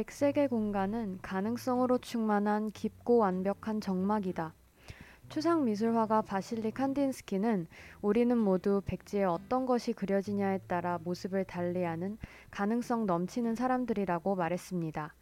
백색의 0.00 0.48
공간은 0.48 1.18
가능성으로 1.20 1.98
충만한 1.98 2.70
깊고 2.70 3.18
완벽한 3.18 3.82
정막이다. 3.82 4.54
추상 5.28 5.66
미술화가 5.66 6.22
바실리 6.22 6.70
칸딘스키는 6.70 7.66
우리는 8.00 8.38
모두 8.38 8.80
백지에 8.86 9.24
어떤 9.24 9.66
것이 9.66 9.92
그려지냐에 9.92 10.60
따라 10.66 10.98
모습을 11.04 11.44
달리하는 11.44 12.16
가능성 12.50 13.04
넘치는 13.04 13.56
사람들이라고 13.56 14.36
말했습니다. 14.36 15.14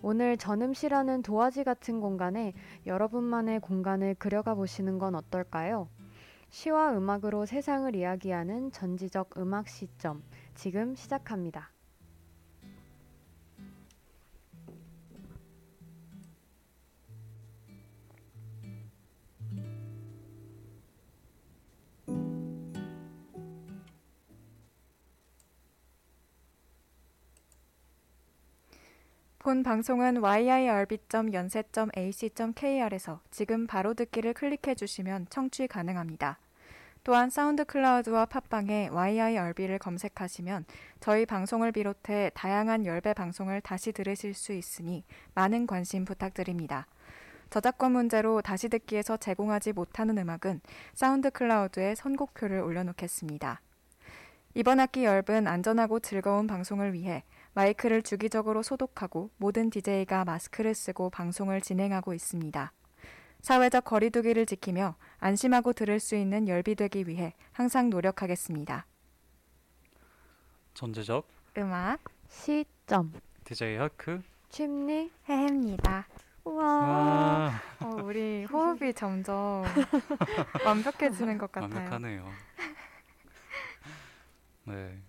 오늘 0.00 0.36
전음시라는 0.36 1.22
도화지 1.22 1.62
같은 1.62 2.00
공간에 2.00 2.54
여러분만의 2.86 3.60
공간을 3.60 4.16
그려가 4.16 4.56
보시는 4.56 4.98
건 4.98 5.14
어떨까요? 5.14 5.88
시와 6.50 6.98
음악으로 6.98 7.46
세상을 7.46 7.94
이야기하는 7.94 8.72
전지적 8.72 9.38
음악 9.38 9.68
시점 9.68 10.24
지금 10.56 10.96
시작합니다. 10.96 11.71
본 29.42 29.62
방송은 29.64 30.22
yirb.연세.ac.kr에서 30.22 33.20
지금 33.32 33.66
바로 33.66 33.92
듣기를 33.92 34.34
클릭해 34.34 34.76
주시면 34.76 35.26
청취 35.30 35.66
가능합니다. 35.66 36.38
또한 37.02 37.28
SoundCloud와 37.28 38.26
팟빵에 38.26 38.90
YIRB를 38.92 39.80
검색하시면 39.80 40.64
저희 41.00 41.26
방송을 41.26 41.72
비롯해 41.72 42.30
다양한 42.34 42.86
YIRB 42.86 43.14
방송을 43.14 43.60
다시 43.62 43.90
들으실 43.90 44.34
수 44.34 44.52
있으니 44.52 45.02
많은 45.34 45.66
관심 45.66 46.04
부탁드립니다. 46.04 46.86
저작권 47.50 47.90
문제로 47.90 48.42
다시 48.42 48.68
듣기에서 48.68 49.16
제공하지 49.16 49.72
못하는 49.72 50.18
음악은 50.18 50.60
SoundCloud에 50.94 51.96
선곡표를 51.96 52.60
올려놓겠습니다. 52.60 53.60
이번 54.54 54.78
학기 54.78 55.04
YIRB는 55.04 55.48
안전하고 55.48 55.98
즐거운 55.98 56.46
방송을 56.46 56.92
위해 56.92 57.24
마이크를 57.54 58.02
주기적으로 58.02 58.62
소독하고 58.62 59.30
모든 59.36 59.70
DJ가 59.70 60.24
마스크를 60.24 60.74
쓰고 60.74 61.10
방송을 61.10 61.60
진행하고 61.60 62.14
있습니다. 62.14 62.72
사회적 63.40 63.84
거리두기를 63.84 64.46
지키며 64.46 64.96
안심하고 65.18 65.72
들을 65.72 65.98
수 66.00 66.14
있는 66.16 66.48
열비되기 66.48 67.08
위해 67.08 67.34
항상 67.52 67.90
노력하겠습니다. 67.90 68.86
전제적 70.74 71.26
음악 71.58 71.98
시점 72.28 73.12
DJ 73.44 73.76
하크 73.76 74.22
취미 74.48 75.10
해입니다. 75.28 76.06
우와 76.44 76.64
아, 76.64 77.60
어, 77.80 77.86
우리 78.02 78.44
호흡이 78.44 78.94
점점 78.94 79.64
완벽해지는 80.64 81.38
것 81.38 81.52
같아요. 81.52 81.74
완벽하네요. 81.74 82.28
네. 84.64 85.02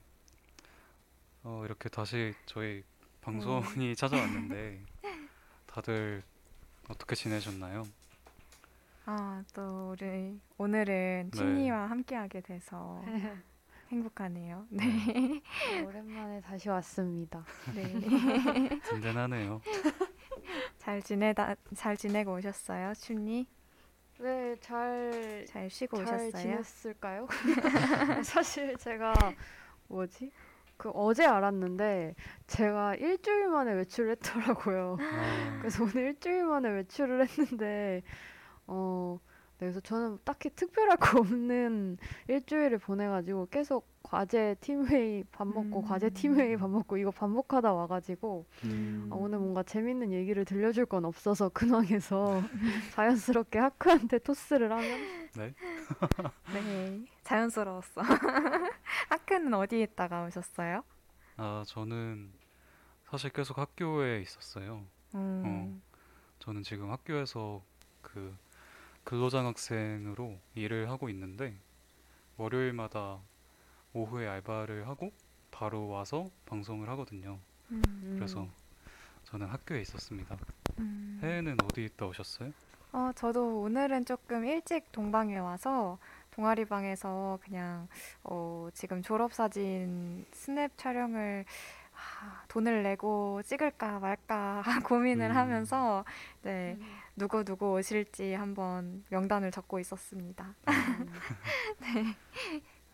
어, 1.43 1.63
이렇게 1.65 1.89
다시 1.89 2.33
저희 2.45 2.83
방송이 3.21 3.95
찾아왔는데 3.95 4.81
다들 5.67 6.23
어떻게 6.89 7.15
지내셨나요? 7.15 7.83
아, 9.05 9.43
또 9.53 9.91
우리 9.91 10.39
오늘은 10.57 11.31
네. 11.33 11.37
친이와 11.37 11.89
함께하게 11.89 12.41
돼서 12.41 13.03
행복하네요. 13.91 14.65
네. 14.69 15.41
오랜만에 15.85 16.39
다시 16.41 16.69
왔습니다. 16.69 17.43
네. 17.75 17.91
든든하네요. 18.89 19.61
잘 20.77 21.01
지내다 21.01 21.55
잘 21.75 21.97
지내고 21.97 22.35
오셨어요, 22.35 22.93
춘니? 22.93 23.47
네, 24.19 24.55
잘, 24.61 25.45
잘 25.49 25.69
쉬고 25.69 25.97
잘 26.05 26.15
오셨어요? 26.15 26.31
지냈을까요? 26.41 27.27
사실 28.23 28.77
제가 28.77 29.13
뭐지? 29.87 30.31
그 30.83 30.89
어제 30.89 31.25
알았는데 31.25 32.13
제가 32.45 32.95
일주일 32.95 33.47
만에 33.47 33.71
외출을 33.71 34.11
했더라고요. 34.11 34.97
아, 34.99 35.57
그래서 35.59 35.81
오늘 35.85 36.09
일주일 36.09 36.43
만에 36.43 36.67
외출을 36.71 37.25
했는데 37.25 38.03
어 38.67 39.17
네, 39.59 39.67
그래서 39.67 39.79
저는 39.79 40.19
딱히 40.25 40.49
특별할 40.49 40.97
거 40.97 41.19
없는 41.19 41.99
일주일을 42.27 42.79
보내가지고 42.79 43.47
계속 43.49 43.87
과제 44.13 44.55
팀회의 44.61 45.23
밥 45.31 45.47
먹고 45.47 45.79
음. 45.79 45.87
과제 45.87 46.11
팀회의 46.11 46.55
밥 46.55 46.69
먹고 46.69 46.97
이거 46.97 47.09
반복하다 47.09 47.73
와가지고 47.73 48.45
음, 48.63 49.09
아, 49.11 49.15
오늘 49.15 49.39
뭔가 49.39 49.63
재밌는 49.63 50.11
얘기를 50.11 50.45
들려줄 50.45 50.85
건 50.85 51.05
없어서 51.05 51.49
근황에서 51.49 52.43
자연스럽게 52.93 53.57
하크한테 53.57 54.19
토스를 54.19 54.71
하면 54.71 54.99
네. 55.35 55.55
네. 56.53 57.05
자연스러웠어. 57.23 58.01
하크는 59.09 59.51
어디에 59.51 59.81
있다가 59.81 60.25
오셨어요? 60.25 60.83
아, 61.37 61.63
저는 61.65 62.31
사실 63.09 63.31
계속 63.31 63.57
학교에 63.57 64.21
있었어요. 64.21 64.85
음. 65.15 65.81
저는 66.37 66.61
지금 66.61 66.91
학교에서 66.91 67.63
그 68.03 68.37
근로장학생으로 69.05 70.37
일을 70.53 70.91
하고 70.91 71.09
있는데 71.09 71.57
월요일마다 72.37 73.19
오후에 73.93 74.27
알바를 74.27 74.87
하고 74.87 75.11
바로 75.51 75.87
와서 75.87 76.29
방송을 76.45 76.89
하거든요. 76.89 77.39
음. 77.71 78.15
그래서 78.17 78.47
저는 79.25 79.47
학교에 79.47 79.81
있었습니다. 79.81 80.37
음. 80.79 81.19
해외는 81.21 81.57
어디 81.63 81.85
있다 81.85 82.07
오셨어요? 82.07 82.51
어, 82.91 83.11
저도 83.15 83.61
오늘은 83.61 84.05
조금 84.05 84.45
일찍 84.45 84.91
동방에 84.91 85.37
와서 85.37 85.97
동아리 86.31 86.65
방에서 86.65 87.39
그냥 87.43 87.87
어, 88.23 88.69
지금 88.73 89.01
졸업 89.01 89.33
사진 89.33 90.25
스냅 90.31 90.71
촬영을 90.77 91.45
아, 91.95 92.43
돈을 92.47 92.83
내고 92.83 93.41
찍을까 93.43 93.99
말까 93.99 94.63
고민을 94.85 95.31
음. 95.31 95.35
하면서 95.35 96.03
네, 96.41 96.77
누구 97.15 97.43
누구 97.43 97.73
오실지 97.73 98.33
한번 98.33 99.03
명단을 99.09 99.51
적고 99.51 99.79
있었습니다. 99.79 100.55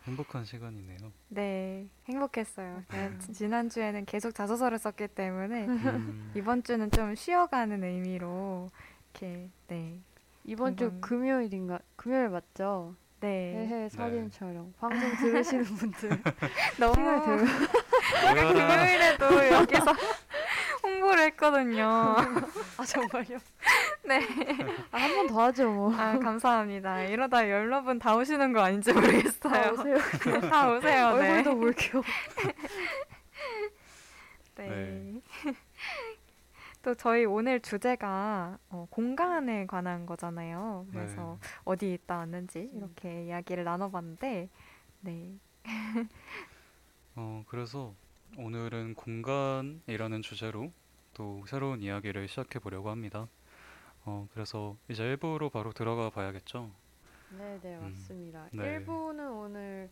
행복한 0.06 0.44
시간이네요. 0.44 0.98
네, 1.28 1.86
행복했어요. 2.08 2.82
제가 2.90 3.06
음. 3.06 3.18
지- 3.20 3.32
지난 3.32 3.68
주에는 3.68 4.04
계속 4.06 4.34
자소서를 4.34 4.78
썼기 4.78 5.08
때문에 5.08 5.66
음, 5.66 6.32
이번 6.34 6.62
주는 6.62 6.90
좀 6.90 7.14
쉬어가는 7.14 7.82
의미로 7.84 8.70
이렇게 9.12 9.48
네, 9.68 9.98
이번 10.44 10.76
주 10.76 10.92
금요일인가 11.00 11.80
금요일 11.96 12.28
맞죠? 12.30 12.94
네, 13.20 13.28
해해 13.68 13.88
사진 13.90 14.30
촬영 14.30 14.72
방송 14.80 15.14
들으시는 15.16 15.64
분들 15.64 16.22
너무? 16.80 16.94
금요일에도 18.54 19.46
여기서 19.52 19.94
홍보를 20.82 21.24
했거든요. 21.26 21.84
아 22.78 22.84
정말요? 22.86 23.38
네. 24.04 24.20
아, 24.90 24.96
한 24.98 25.14
번 25.14 25.26
더 25.28 25.42
하죠 25.44 25.70
뭐. 25.70 25.94
아, 25.94 26.18
감사합니다. 26.18 27.02
이러다 27.04 27.48
열너 27.48 27.82
분다 27.82 28.16
오시는 28.16 28.52
거 28.52 28.60
아닌지 28.60 28.90
아, 28.90 28.94
모르겠어요. 28.94 29.72
오세요. 29.72 29.96
다 30.50 30.72
오세요. 30.72 31.16
네. 31.16 31.30
얼굴도 31.30 31.56
볼게요. 31.58 32.02
네. 34.56 35.20
또 36.82 36.94
저희 36.94 37.24
오늘 37.26 37.60
주제가 37.60 38.58
어, 38.70 38.86
공간에 38.90 39.66
관한 39.66 40.06
거잖아요. 40.06 40.86
그래서 40.90 41.38
네. 41.40 41.48
어디 41.64 41.92
있다 41.92 42.18
왔는지 42.18 42.70
이렇게 42.74 43.26
이야기를 43.26 43.64
나눠봤는데, 43.64 44.48
네. 45.00 45.34
어, 47.16 47.44
그래서 47.48 47.94
오늘은 48.38 48.94
공간이라는 48.94 50.22
주제로 50.22 50.72
또 51.12 51.44
새로운 51.46 51.82
이야기를 51.82 52.28
시작해 52.28 52.58
보려고 52.58 52.88
합니다. 52.90 53.28
어, 54.04 54.26
그래서 54.32 54.76
이제 54.88 55.16
1부로 55.16 55.50
바로 55.52 55.72
들어가 55.72 56.10
봐야겠죠? 56.10 56.70
네 57.30 57.60
네 57.62 57.76
음, 57.76 57.82
맞습니다. 57.92 58.48
네. 58.52 58.80
1부는 58.80 59.38
오늘 59.38 59.88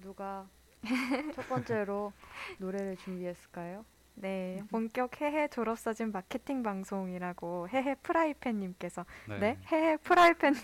누가 0.00 0.48
첫 1.34 1.48
번째로 1.48 2.12
노래를 2.58 2.96
준비했을까요? 2.96 3.84
네, 4.16 4.62
본격 4.70 5.20
해해 5.20 5.48
졸업사진 5.48 6.12
마케팅 6.12 6.62
방송이라고 6.62 7.68
해해 7.68 7.96
프라이팬님께서 8.02 9.04
네, 9.40 9.58
해해 9.72 9.96
프라이팬님 9.98 10.62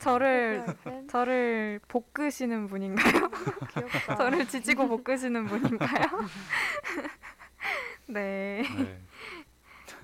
저를 0.00 0.64
팬? 0.82 1.06
저를 1.08 1.80
볶으시는 1.88 2.68
분인가요? 2.68 3.28
귀엽다. 3.74 4.16
저를 4.16 4.48
지지고 4.48 4.88
볶으시는 4.88 5.46
분인가요? 5.46 6.06
네, 8.08 8.62
네. 8.78 9.00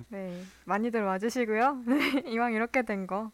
네, 0.09 0.43
많이들 0.65 1.03
와주시고요. 1.03 1.83
네, 1.87 2.23
이왕 2.31 2.53
이렇게 2.53 2.83
된 2.83 3.07
거, 3.07 3.31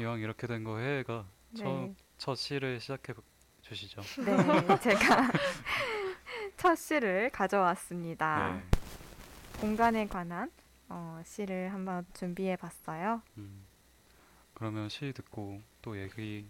이왕 0.00 0.20
이렇게 0.20 0.46
된 0.46 0.64
거 0.64 0.78
해가 0.78 1.26
네. 1.52 1.94
첫 2.18 2.34
시를 2.36 2.80
시작해 2.80 3.12
보- 3.12 3.22
주시죠. 3.62 4.00
네, 4.24 4.78
제가 4.80 5.30
첫 6.56 6.74
시를 6.76 7.30
가져왔습니다. 7.30 8.54
네. 8.54 8.62
공간에 9.60 10.06
관한 10.06 10.50
어, 10.88 11.20
시를 11.24 11.72
한번 11.72 12.06
준비해 12.14 12.56
봤어요. 12.56 13.22
음, 13.36 13.64
그러면 14.54 14.88
시 14.88 15.12
듣고 15.12 15.60
또 15.82 16.00
얘기 16.00 16.46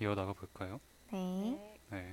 이어나가 0.00 0.32
볼까요? 0.32 0.80
네. 1.12 1.78
네. 1.90 2.12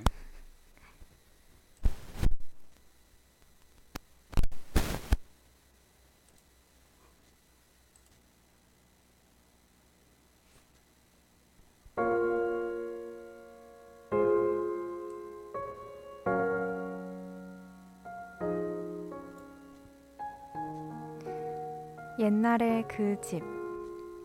옛날에 22.29 22.83
그집 22.83 23.43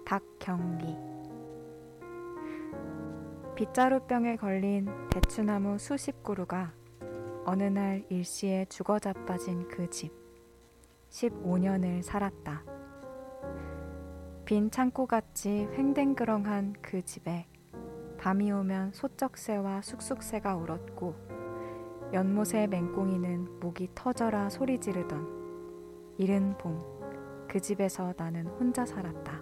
박경리 0.04 0.94
빗자루병에 3.54 4.36
걸린 4.36 4.86
대추나무 5.08 5.78
수십 5.78 6.22
그루가 6.22 6.74
어느 7.46 7.62
날 7.62 8.04
일시에 8.10 8.66
죽어 8.66 8.98
자빠진 8.98 9.66
그 9.68 9.88
집 9.88 10.12
15년을 11.08 12.02
살았다. 12.02 12.62
빈 14.44 14.70
창고같이 14.70 15.66
횡댕그렁한 15.72 16.74
그 16.82 17.02
집에 17.06 17.46
밤이 18.18 18.52
오면 18.52 18.92
소쩍새와 18.92 19.80
쑥쑥새가 19.80 20.56
울었고 20.56 21.14
연못의 22.12 22.68
맹꽁이는 22.68 23.60
목이 23.60 23.88
터져라 23.94 24.50
소리 24.50 24.78
지르던 24.78 26.14
이른 26.18 26.58
봄 26.58 27.03
그 27.54 27.60
집에서 27.60 28.12
나는 28.16 28.48
혼자 28.48 28.84
살았다. 28.84 29.40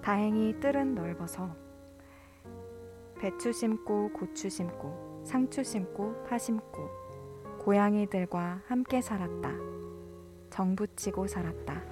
다행히 0.00 0.58
뜰은 0.58 0.94
넓어서 0.94 1.54
배추 3.20 3.52
심고 3.52 4.14
고추 4.14 4.48
심고 4.48 5.20
상추 5.26 5.62
심고 5.62 6.24
파 6.24 6.38
심고 6.38 6.88
고양이들과 7.58 8.62
함께 8.66 9.02
살았다. 9.02 9.50
정붙이고 10.48 11.26
살았다. 11.26 11.82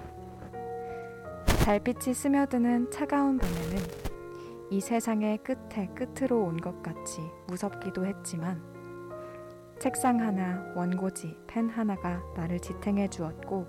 달빛이 1.67 2.15
스며드는 2.15 2.91
차가운 2.91 3.37
밤에는 3.37 3.77
이 4.71 4.81
세상의 4.81 5.41
끝에 5.45 5.91
끝으로 5.95 6.43
온 6.43 6.57
것 6.57 6.83
같이 6.83 7.21
무섭기도 7.49 8.07
했지만 8.07 8.80
책상 9.81 10.21
하나, 10.21 10.63
원고지, 10.77 11.39
펜 11.47 11.71
하나가 11.71 12.23
나를 12.37 12.61
지탱해 12.61 13.09
주었고 13.09 13.67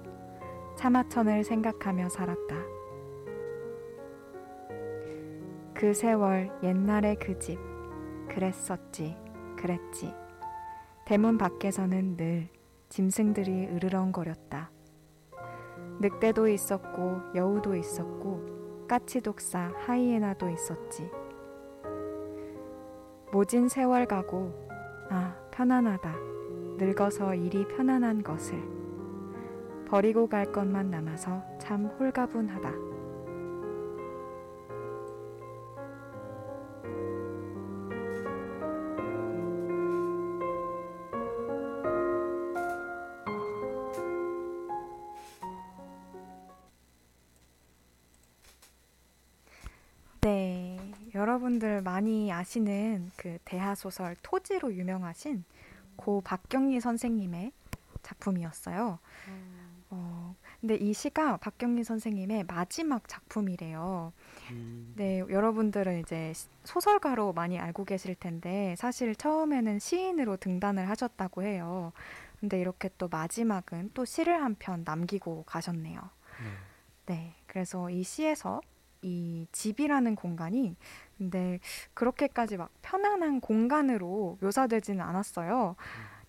차마천을 0.76 1.46
생각하며 1.46 2.10
살았다. 2.10 2.56
그 5.74 5.94
세월 5.94 6.52
옛날의 6.64 7.16
그 7.16 7.40
집 7.40 7.58
그랬었지 8.28 9.16
그랬지 9.58 10.14
대문 11.06 11.38
밖에서는 11.38 12.18
늘 12.18 12.50
짐승들이 12.90 13.68
으르렁거렸다. 13.68 14.70
늑대도 16.02 16.50
있었고 16.50 17.22
여우도 17.36 17.76
있었고 17.76 18.86
까치독사 18.90 19.72
하이에나도 19.86 20.50
있었지. 20.50 21.10
모진 23.32 23.70
세월 23.70 24.06
가고 24.06 24.54
아 25.10 25.41
편안하다 25.52 26.32
늙어서 26.78 27.36
일이 27.36 27.68
편안한 27.68 28.24
것을 28.24 28.82
버리고 29.92 30.28
갈 30.28 30.52
것만 30.52 30.90
남아서 30.90 31.44
참 31.60 31.86
홀가분하다. 31.86 33.01
여러분들 51.82 51.84
많이 51.84 52.32
아시는 52.32 53.12
그 53.18 53.38
대하 53.44 53.76
소설 53.76 54.16
토지로 54.22 54.74
유명하신 54.74 55.44
고 55.96 56.22
박경리 56.22 56.80
선생님의 56.80 57.52
작품이었어요. 58.04 59.00
어, 59.94 60.36
근데 60.62 60.76
이 60.76 60.94
시가 60.94 61.38
박경리 61.38 61.84
선생님의 61.84 62.46
마지막 62.46 63.08
작품이래요. 63.10 64.14
음, 64.52 64.94
네, 64.96 65.20
여러분들은 65.20 66.00
이제 66.00 66.32
시- 66.34 66.48
소설가로 66.64 67.34
많이 67.34 67.60
알고 67.60 67.84
계실 67.84 68.16
텐데 68.16 68.76
사실 68.78 69.16
처음에는 69.16 69.80
시인으로 69.80 70.38
등단을 70.38 70.88
하셨다고 70.90 71.44
해요. 71.44 71.92
근데 72.40 72.60
이렇게 72.60 72.90
또 72.98 73.08
마지막은 73.10 73.92
또 73.94 74.06
시를 74.06 74.42
한 74.42 74.56
편 74.58 74.84
남기고 74.86 75.44
가셨네요. 75.46 76.00
네. 77.08 77.14
네, 77.16 77.36
그래서 77.48 77.90
이 77.90 78.04
시에서 78.04 78.62
이 79.02 79.48
집이라는 79.52 80.16
공간이 80.16 80.76
근데 81.18 81.60
그렇게까지 81.94 82.58
막 82.58 82.70
편안한 82.82 83.42
공간으로 83.42 84.38
묘사되지는 84.42 85.02
않았어요. 85.02 85.76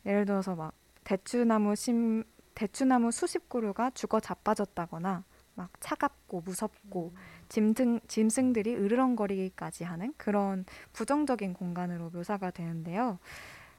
예를 0.06 0.24
들어서 0.24 0.54
막 0.54 0.74
대추나무 1.04 1.74
심 1.76 2.24
대추나무 2.54 3.10
수십 3.10 3.48
그루가 3.48 3.90
죽어 3.90 4.20
자빠졌다거나 4.20 5.24
막 5.54 5.70
차갑고 5.80 6.42
무섭고 6.42 7.14
짐승 7.48 8.00
짐승들이 8.08 8.74
으르렁거리기까지 8.74 9.84
하는 9.84 10.14
그런 10.16 10.64
부정적인 10.92 11.54
공간으로 11.54 12.10
묘사가 12.10 12.50
되는데요. 12.50 13.18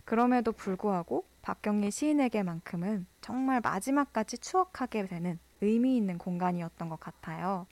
그럼에도 0.06 0.52
불구하고 0.52 1.26
박경리 1.42 1.92
시인에게만큼은 1.92 3.06
정말 3.22 3.62
마지막까지 3.62 4.38
추억하게 4.40 5.08
되는 5.08 5.40
의미 5.62 5.96
있는 5.98 6.18
공간이었던 6.18 6.90
것 6.90 7.00
같아요. 7.00 7.68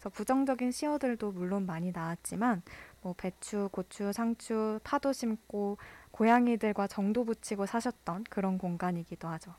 그래서 0.00 0.08
부정적인 0.08 0.72
시어들도 0.72 1.32
물론 1.32 1.66
많이 1.66 1.92
나왔지만 1.92 2.62
뭐 3.02 3.14
배추, 3.18 3.68
고추, 3.70 4.12
상추, 4.14 4.80
파도 4.82 5.12
심고 5.12 5.76
고양이들과 6.10 6.86
정도 6.86 7.26
붙이고 7.26 7.66
사셨던 7.66 8.24
그런 8.30 8.56
공간이기도 8.56 9.28
하죠. 9.28 9.54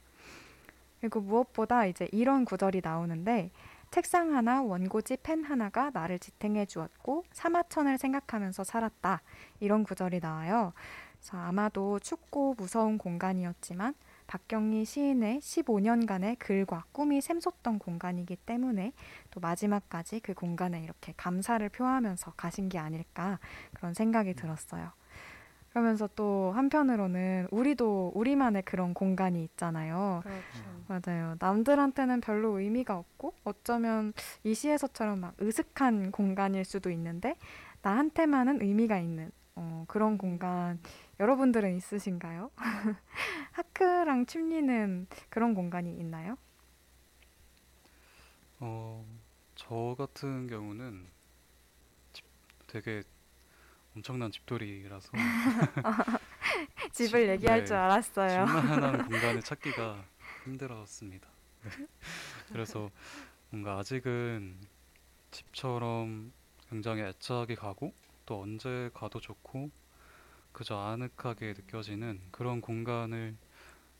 그리고 0.99 1.21
무엇보다 1.21 1.85
이제 1.85 2.09
이런 2.11 2.45
구절이 2.45 2.81
나오는데 2.83 3.51
책상 3.91 4.33
하나, 4.33 4.63
원고지, 4.63 5.17
펜 5.21 5.43
하나가 5.43 5.91
나를 5.91 6.17
지탱해 6.17 6.65
주었고 6.65 7.23
사마천을 7.33 7.99
생각하면서 7.99 8.63
살았다. 8.63 9.21
이런 9.59 9.83
구절이 9.83 10.21
나와요. 10.21 10.73
그래서 11.19 11.37
아마도 11.37 11.99
춥고 11.99 12.55
무서운 12.57 12.97
공간이었지만 12.97 13.93
박경리 14.31 14.85
시인의 14.85 15.39
15년간의 15.39 16.37
글과 16.39 16.85
꿈이 16.93 17.19
샘솟던 17.19 17.79
공간이기 17.79 18.37
때문에 18.37 18.93
또 19.29 19.41
마지막까지 19.41 20.21
그 20.21 20.33
공간에 20.33 20.81
이렇게 20.81 21.13
감사를 21.17 21.67
표하면서 21.67 22.31
가신 22.37 22.69
게 22.69 22.77
아닐까 22.77 23.39
그런 23.73 23.93
생각이 23.93 24.33
들었어요. 24.33 24.93
그러면서 25.71 26.07
또 26.15 26.53
한편으로는 26.55 27.49
우리도 27.51 28.13
우리만의 28.15 28.61
그런 28.61 28.93
공간이 28.93 29.43
있잖아요. 29.43 30.21
그렇죠. 30.23 31.11
맞아요. 31.11 31.35
남들한테는 31.37 32.21
별로 32.21 32.57
의미가 32.57 32.97
없고 32.97 33.33
어쩌면 33.43 34.13
이 34.45 34.53
시에서처럼 34.53 35.19
막 35.19 35.35
으슥한 35.41 36.11
공간일 36.11 36.63
수도 36.63 36.89
있는데 36.89 37.35
나한테만은 37.81 38.61
의미가 38.61 38.97
있는 38.97 39.29
어, 39.55 39.83
그런 39.89 40.17
공간 40.17 40.79
여러분들은 41.21 41.75
있으신가요? 41.77 42.49
하크랑 43.51 44.25
춤리는 44.25 45.05
그런 45.29 45.53
공간이 45.53 45.95
있나요? 45.99 46.35
어, 48.59 49.05
저 49.53 49.95
같은 49.99 50.47
경우는 50.47 51.07
집, 52.11 52.25
되게 52.65 53.03
엄청난 53.95 54.31
집돌이라서 54.31 55.11
집을 56.93 57.29
얘기할 57.29 57.59
네. 57.59 57.65
줄 57.65 57.75
알았어요. 57.75 58.45
집만 58.45 58.83
한 58.83 59.05
공간을 59.07 59.41
찾기가 59.43 60.03
힘들었습니다. 60.45 61.27
네. 62.49 62.49
그래서 62.51 62.89
뭔가 63.51 63.77
아직은 63.77 64.57
집처럼 65.29 66.33
굉장히 66.69 67.03
애착이 67.03 67.55
가고 67.55 67.93
또 68.25 68.41
언제 68.41 68.89
가도 68.95 69.19
좋고 69.19 69.69
그저 70.53 70.77
아늑하게 70.77 71.53
느껴지는 71.53 72.21
그런 72.31 72.61
공간을 72.61 73.35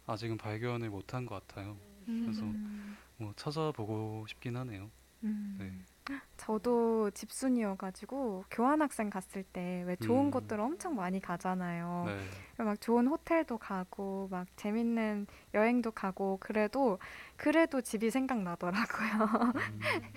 아직은 0.08 0.38
발견을 0.38 0.90
못한 0.90 1.26
것 1.26 1.48
같아요. 1.48 1.78
그래서 2.22 2.46
음, 2.48 2.98
뭐 3.18 3.34
찾아보고 3.36 4.26
싶긴 4.28 4.58
하네요. 4.58 4.92
음. 5.24 5.58
네. 5.60 5.72
저도 6.38 7.12
집순이여가지고 7.12 8.46
교환학생 8.52 9.10
갔을 9.10 9.44
때 9.44 9.84
왜 9.88 9.96
좋은 9.98 10.26
음. 10.28 10.32
곳들 10.32 10.60
엄청 10.60 10.96
많이 10.96 11.20
가잖아요. 11.22 12.06
네. 12.06 12.30
막 12.58 12.80
좋은 12.82 13.08
호텔도 13.08 13.58
가고 13.60 14.28
막 14.32 14.48
재밌는 14.58 15.28
여행도 15.54 15.92
가고 15.92 16.38
그래도 16.42 17.00
그래도 17.38 17.82
집이 17.82 18.12
생각나더라고요. 18.12 19.54
음, 19.56 20.14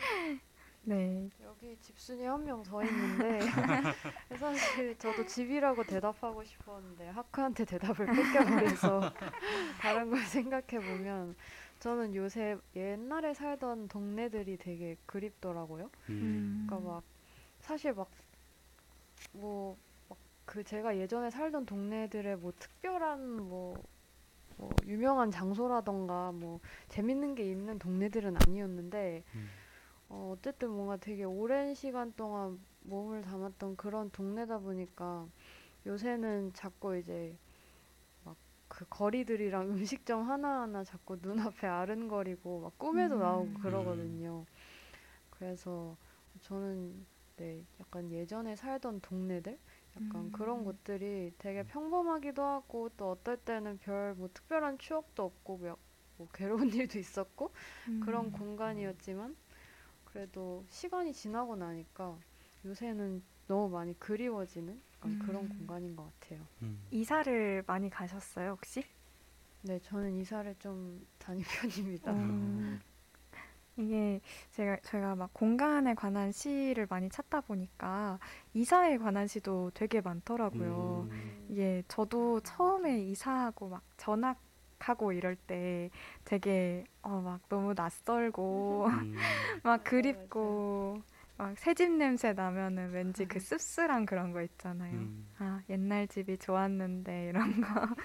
네. 0.83 1.31
여기 1.65 1.77
집순이 1.81 2.25
한 2.27 2.45
명 2.45 2.63
더 2.63 2.83
있는데 2.85 3.41
사실 4.39 4.97
저도 4.99 5.25
집이라고 5.25 5.83
대답하고 5.85 6.45
싶었는데 6.45 7.09
하크한테 7.09 7.65
대답을 7.65 8.07
뺏겨버려서 8.07 9.01
다른 9.81 10.11
걸 10.11 10.21
생각해 10.21 10.67
보면 10.67 11.35
저는 11.81 12.15
요새 12.15 12.59
옛날에 12.77 13.33
살던 13.35 13.89
동네들이 13.89 14.59
되게 14.59 14.97
그립더라고요. 15.07 15.91
음, 16.11 16.65
그러니까 16.67 16.91
막 16.91 17.03
사실 17.61 17.95
막뭐막그 19.33 20.65
제가 20.65 20.97
예전에 20.99 21.31
살던 21.31 21.65
동네들의 21.67 22.37
뭐 22.37 22.53
특별한 22.59 23.41
뭐, 23.41 23.83
뭐 24.57 24.71
유명한 24.87 25.31
장소라던가 25.31 26.33
뭐 26.33 26.61
재밌는 26.89 27.35
게 27.35 27.45
있는 27.51 27.79
동네들은 27.79 28.37
아니었는데 28.47 29.23
음, 29.35 29.49
어, 30.15 30.35
어쨌든 30.37 30.71
뭔가 30.71 30.97
되게 30.97 31.25
오랜 31.25 31.75
시간 31.75 32.13
동안 32.15 32.61
몸을 32.83 33.23
담았던 33.23 33.77
그런 33.77 34.11
동네다 34.11 34.59
보니까 34.59 35.29
요새는 35.87 36.53
자꾸 36.55 36.97
이제 36.99 37.37
막 38.25 38.37
그 38.69 38.87
거리들이랑 38.91 39.71
음식점 39.73 40.29
하나하나 40.31 40.85
자꾸 40.85 41.19
눈앞에 41.23 41.67
아른거리고 41.69 42.61
막 42.61 42.79
꿈에도 42.79 43.19
음. 43.19 43.19
나오고 43.19 43.55
그러거든요. 43.55 44.47
그래서 45.31 45.97
저는 46.43 47.07
네, 47.37 47.65
약간 47.81 48.11
예전에 48.13 48.57
살던 48.57 49.01
동네들 49.01 49.59
약간 49.97 50.31
음. 50.31 50.33
그런 50.33 50.65
곳들이 50.65 51.33
되게 51.39 51.63
평범하기도 51.65 52.43
하고 52.43 52.89
또 52.97 53.13
어떨 53.13 53.37
때는 53.39 53.79
별 53.79 54.15
뭐 54.17 54.29
특별한 54.35 54.79
추억도 54.79 55.25
없고 55.25 55.59
뭐, 55.59 55.77
뭐 56.19 56.29
괴로운 56.35 56.71
일도 56.75 56.99
있었고 56.99 57.53
그런 57.99 58.31
음. 58.31 58.33
공간이었지만 58.33 59.37
그래도 60.15 60.65
시간이 60.69 61.13
지나고 61.13 61.57
나니까 61.57 62.17
요새는 62.65 63.21
너무 63.49 63.69
많이 63.69 63.99
그리워지는 63.99 64.81
약간 64.95 65.19
그런 65.19 65.43
음. 65.43 65.49
공간인 65.49 65.97
것 65.97 66.09
같아요. 66.21 66.41
음. 66.63 66.81
이사를 66.93 67.65
많이 67.67 67.91
가셨어요, 67.91 68.53
혹시? 68.53 68.85
네, 69.63 69.81
저는 69.81 70.15
이사를 70.15 70.55
좀 70.61 71.05
다닌 71.19 71.43
편입니다. 71.45 72.13
음. 72.13 72.81
이게 73.77 74.21
제가 74.53 74.77
저희가 74.85 75.17
막 75.17 75.35
공간에 75.35 75.95
관한 75.95 76.31
시를 76.31 76.87
많이 76.89 77.09
찾다 77.09 77.41
보니까 77.41 78.21
이사에 78.53 78.99
관한 78.99 79.27
시도 79.27 79.73
되게 79.75 80.01
많더라고요. 80.01 81.09
음, 81.11 81.47
이게 81.51 81.83
저도 81.89 82.39
처음에 82.39 83.01
이사하고 83.01 83.69
막 83.69 83.83
전학 83.97 84.39
하고 84.89 85.13
이럴 85.13 85.37
때 85.37 85.91
되게 86.25 86.85
어 87.03 87.21
막 87.21 87.41
너무 87.49 87.75
낯설고 87.75 88.87
음, 88.87 88.87
막 89.65 89.85
그립고 89.85 91.03
막 91.37 91.59
새집 91.59 91.91
냄새 91.93 92.33
나면은 92.33 92.93
왠지 92.93 93.27
그 93.27 93.41
씁쓸한 93.41 94.07
그런 94.07 94.33
거 94.33 94.41
있잖아요. 94.43 94.93
음, 94.95 95.27
아, 95.39 95.61
옛날 95.69 96.07
집이 96.09 96.39
좋았는데 96.39 97.29
이런 97.31 97.61
거. 97.61 97.67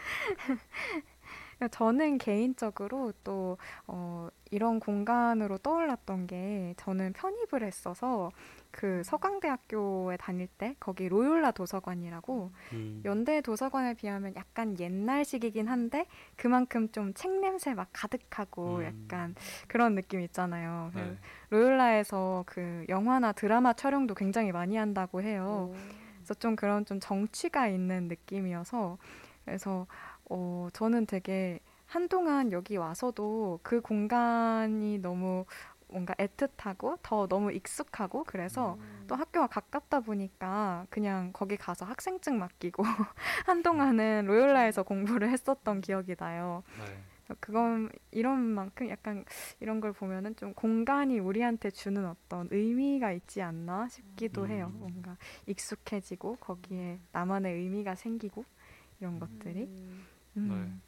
저는 1.71 2.17
개인적으로 2.17 3.11
또 3.23 3.57
어, 3.87 4.29
이런 4.51 4.79
공간으로 4.79 5.57
떠올랐던 5.57 6.27
게 6.27 6.73
저는 6.77 7.13
편입을 7.13 7.63
했어서 7.65 8.31
그 8.71 9.01
서강대학교에 9.03 10.17
다닐 10.17 10.47
때 10.47 10.75
거기 10.79 11.09
로욜라 11.09 11.51
도서관이라고 11.51 12.51
음, 12.73 13.01
연대 13.05 13.41
도서관에 13.41 13.95
비하면 13.95 14.35
약간 14.35 14.79
옛날식이긴 14.79 15.67
한데 15.67 16.05
그만큼 16.35 16.89
좀 16.91 17.13
책 17.13 17.31
냄새 17.39 17.73
막 17.73 17.89
가득하고 17.91 18.77
음. 18.77 18.83
약간 18.83 19.35
그런 19.67 19.95
느낌 19.95 20.21
있잖아요. 20.21 20.91
네. 20.95 21.17
로욜라에서 21.49 22.43
그 22.47 22.85
영화나 22.89 23.31
드라마 23.31 23.73
촬영도 23.73 24.15
굉장히 24.15 24.51
많이 24.51 24.77
한다고 24.77 25.21
해요. 25.21 25.71
오. 25.71 25.75
그래서 26.17 26.33
좀 26.35 26.55
그런 26.55 26.85
좀 26.85 26.99
정취가 26.99 27.67
있는 27.67 28.07
느낌이어서 28.07 28.97
그래서 29.45 29.87
어 30.29 30.67
저는 30.73 31.07
되게 31.07 31.59
한동안 31.87 32.51
여기 32.51 32.77
와서도 32.77 33.59
그 33.63 33.81
공간이 33.81 34.99
너무 34.99 35.45
뭔가 35.89 36.13
애틋하고 36.15 36.99
더 37.01 37.27
너무 37.27 37.51
익숙하고 37.51 38.23
그래서 38.25 38.75
음. 38.79 39.05
또 39.07 39.15
학교가 39.15 39.47
가깝다 39.47 40.01
보니까 40.01 40.85
그냥 40.89 41.31
거기 41.33 41.57
가서 41.57 41.85
학생증 41.85 42.37
맡기고 42.39 42.83
한동안은 43.45 44.25
로욜라에서 44.25 44.83
공부를 44.83 45.29
했었던 45.29 45.81
기억이 45.81 46.15
나요. 46.15 46.63
네. 46.77 47.35
그건 47.39 47.89
이런 48.11 48.39
만큼 48.39 48.89
약간 48.89 49.23
이런 49.59 49.79
걸 49.79 49.93
보면은 49.93 50.35
좀 50.35 50.53
공간이 50.53 51.19
우리한테 51.19 51.69
주는 51.69 52.05
어떤 52.07 52.47
의미가 52.49 53.11
있지 53.11 53.41
않나 53.41 53.87
싶기도 53.87 54.47
해요. 54.47 54.71
음. 54.73 54.79
뭔가 54.79 55.15
익숙해지고 55.45 56.37
거기에 56.37 56.99
나만의 57.11 57.53
의미가 57.53 57.95
생기고 57.95 58.45
이런 58.99 59.19
것들이. 59.19 59.63
음. 59.65 60.05
음. 60.37 60.81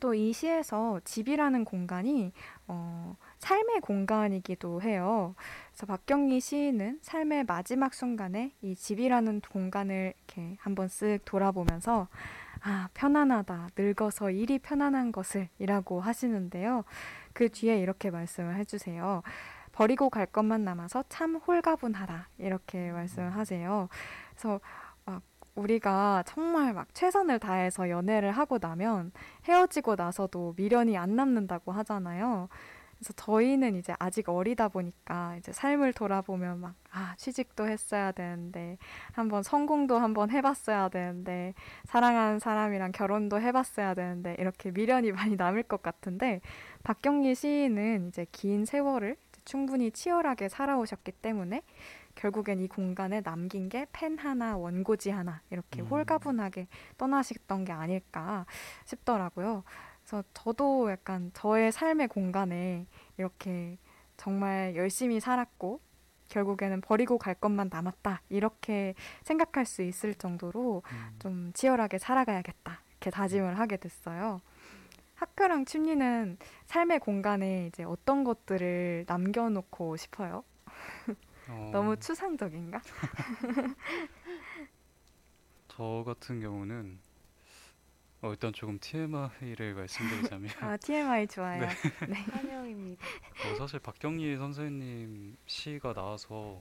또이 0.00 0.32
시에서 0.32 1.00
집이라는 1.04 1.64
공간이 1.64 2.32
어, 2.66 3.16
삶의 3.38 3.80
공간이기도 3.80 4.82
해요. 4.82 5.34
그래서 5.70 5.86
박경리 5.86 6.40
시인은 6.40 7.00
삶의 7.02 7.44
마지막 7.44 7.94
순간에 7.94 8.52
이 8.62 8.74
집이라는 8.74 9.40
공간을 9.40 10.14
이렇게 10.16 10.56
한번 10.60 10.88
쓱 10.88 11.20
돌아보면서 11.24 12.08
아, 12.62 12.88
편안하다. 12.94 13.68
늙어서 13.76 14.30
일이 14.30 14.58
편안한 14.58 15.12
것을 15.12 15.48
이라고 15.58 16.00
하시는데요. 16.00 16.84
그 17.32 17.48
뒤에 17.50 17.78
이렇게 17.78 18.10
말씀을 18.10 18.56
해주세요. 18.56 19.22
버리고 19.72 20.08
갈 20.08 20.26
것만 20.26 20.64
남아서 20.64 21.04
참 21.08 21.36
홀가분하다. 21.36 22.28
이렇게 22.38 22.90
말씀을 22.92 23.36
하세요. 23.36 23.88
그래서 24.30 24.60
막 25.04 25.22
우리가 25.54 26.24
정말 26.26 26.72
막 26.72 26.94
최선을 26.94 27.38
다해서 27.38 27.90
연애를 27.90 28.32
하고 28.32 28.58
나면 28.58 29.12
헤어지고 29.44 29.96
나서도 29.96 30.54
미련이 30.56 30.96
안 30.96 31.14
남는다고 31.14 31.72
하잖아요. 31.72 32.48
그래서 32.98 33.12
저희는 33.14 33.76
이제 33.76 33.94
아직 33.98 34.28
어리다 34.28 34.68
보니까 34.68 35.36
이제 35.36 35.52
삶을 35.52 35.92
돌아보면 35.92 36.60
막, 36.60 36.74
아, 36.90 37.14
취직도 37.18 37.68
했어야 37.68 38.10
되는데, 38.12 38.78
한번 39.12 39.42
성공도 39.42 39.98
한번 39.98 40.30
해봤어야 40.30 40.88
되는데, 40.88 41.52
사랑하는 41.84 42.38
사람이랑 42.38 42.92
결혼도 42.92 43.40
해봤어야 43.40 43.94
되는데, 43.94 44.34
이렇게 44.38 44.70
미련이 44.70 45.12
많이 45.32 45.36
남을 45.36 45.64
것 45.64 45.82
같은데, 45.82 46.40
박경리 46.84 47.34
시인은 47.34 48.08
이제 48.08 48.26
긴 48.32 48.64
세월을 48.64 49.16
이제 49.30 49.40
충분히 49.44 49.90
치열하게 49.90 50.48
살아오셨기 50.48 51.12
때문에, 51.12 51.62
결국엔 52.14 52.60
이 52.60 52.66
공간에 52.68 53.20
남긴 53.20 53.68
게 53.68 53.84
펜 53.92 54.16
하나, 54.16 54.56
원고지 54.56 55.10
하나, 55.10 55.42
이렇게 55.50 55.82
음. 55.82 55.86
홀가분하게 55.88 56.66
떠나셨던 56.96 57.66
게 57.66 57.72
아닐까 57.72 58.46
싶더라고요. 58.86 59.64
그래서 60.06 60.22
저도 60.34 60.88
약간 60.88 61.32
저의 61.34 61.72
삶의 61.72 62.06
공간에 62.06 62.86
이렇게 63.18 63.76
정말 64.16 64.76
열심히 64.76 65.18
살았고 65.18 65.80
결국에는 66.28 66.80
버리고 66.80 67.18
갈 67.18 67.34
것만 67.34 67.70
남았다 67.72 68.22
이렇게 68.28 68.94
생각할 69.24 69.66
수 69.66 69.82
있을 69.82 70.14
정도로 70.14 70.84
음. 70.86 71.16
좀 71.18 71.52
치열하게 71.54 71.98
살아가야겠다 71.98 72.80
이렇게 72.90 73.10
다짐을 73.10 73.58
하게 73.58 73.78
됐어요. 73.78 74.40
하크랑 75.16 75.64
춘리는 75.64 76.38
삶의 76.66 77.00
공간에 77.00 77.66
이제 77.66 77.82
어떤 77.82 78.22
것들을 78.22 79.06
남겨놓고 79.08 79.96
싶어요? 79.96 80.44
어, 81.50 81.70
너무 81.72 81.96
추상적인가? 81.96 82.80
저 85.68 86.04
같은 86.06 86.38
경우는 86.40 87.00
어, 88.22 88.30
일단 88.30 88.52
조금 88.52 88.78
TMI를 88.80 89.74
말씀드리자면 89.74 90.50
아 90.60 90.76
TMI 90.76 91.26
좋아요. 91.28 91.60
네. 92.08 92.14
환영입니다. 92.32 93.04
어, 93.04 93.54
사실 93.58 93.78
박경리 93.80 94.36
선생님 94.36 95.36
시가 95.46 95.92
나와서 95.92 96.60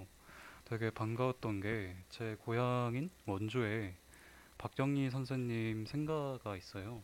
되게 0.65 0.89
반가웠던 0.89 1.62
게 1.62 1.95
제 2.09 2.35
고향인 2.41 3.09
원주에 3.25 3.95
박경리 4.57 5.09
선생님 5.09 5.85
생가가 5.85 6.55
있어요. 6.57 7.01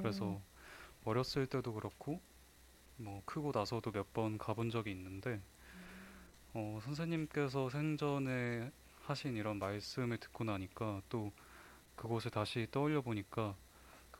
그래서 0.00 0.40
어렸을 1.04 1.46
때도 1.46 1.74
그렇고 1.74 2.20
뭐 2.96 3.22
크고 3.26 3.52
나서도 3.54 3.90
몇 3.92 4.06
번 4.14 4.38
가본 4.38 4.70
적이 4.70 4.92
있는데 4.92 5.40
어, 6.54 6.78
선생님께서 6.84 7.68
생전에 7.68 8.70
하신 9.02 9.36
이런 9.36 9.58
말씀을 9.58 10.18
듣고 10.18 10.44
나니까 10.44 11.02
또 11.08 11.32
그곳을 11.96 12.30
다시 12.30 12.66
떠올려 12.70 13.02
보니까 13.02 13.54
그 13.56 13.63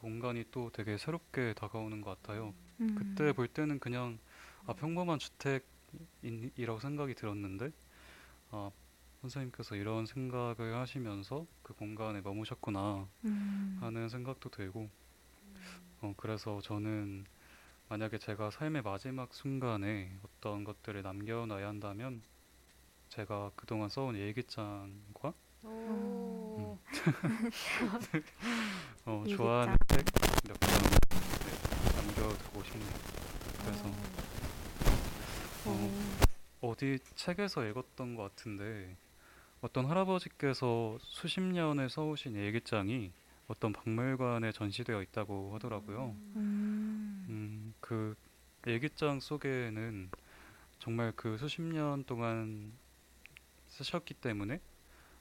공간이 0.04 0.44
또 0.50 0.68
되게 0.70 0.98
새롭게 0.98 1.54
다가오는 1.54 2.02
것 2.02 2.20
같아요. 2.20 2.52
음. 2.80 2.94
그때 2.94 3.32
볼 3.32 3.48
때는 3.48 3.78
그냥 3.78 4.18
아 4.66 4.74
평범한 4.74 5.18
주택 5.18 5.64
일이라고 6.20 6.78
생각이 6.78 7.14
들었는데 7.14 7.70
아, 8.50 8.70
선생님께서 9.22 9.76
이런 9.76 10.04
생각을 10.04 10.74
하시면서 10.74 11.46
그 11.62 11.72
공간에 11.72 12.20
머무셨구나 12.20 13.08
음. 13.24 13.78
하는 13.80 14.10
생각도 14.10 14.50
들고 14.50 14.90
어, 16.02 16.14
그래서 16.18 16.60
저는 16.60 17.24
만약에 17.88 18.18
제가 18.18 18.50
삶의 18.50 18.82
마지막 18.82 19.32
순간에 19.32 20.18
어떤 20.22 20.64
것들을 20.64 21.00
남겨놔야 21.00 21.66
한다면 21.66 22.20
제가 23.08 23.52
그동안 23.56 23.88
써온 23.88 24.16
일기장과 24.16 25.32
오. 25.62 26.78
어. 29.06 29.24
좋아하는 29.28 29.76
책몇 29.88 30.60
권 30.60 30.70
네, 31.44 31.96
남겨두고 31.96 32.64
싶네요. 32.64 32.90
그래서 33.62 33.86
어, 35.66 35.90
어디 36.62 36.98
책에서 37.14 37.66
읽었던 37.66 38.14
것 38.14 38.22
같은데 38.22 38.96
어떤 39.60 39.86
할아버지께서 39.86 40.98
수십 41.00 41.40
년을 41.40 41.90
써오신 41.90 42.34
일기장이 42.34 43.12
어떤 43.46 43.72
박물관에 43.72 44.52
전시되어 44.52 45.02
있다고 45.02 45.54
하더라고요. 45.54 46.16
음. 46.36 47.26
음, 47.28 47.74
그 47.80 48.14
일기장 48.66 49.20
속에는 49.20 50.10
정말 50.78 51.12
그 51.14 51.36
수십 51.36 51.60
년 51.60 52.04
동안 52.04 52.72
쓰셨기 53.68 54.14
때문에 54.14 54.60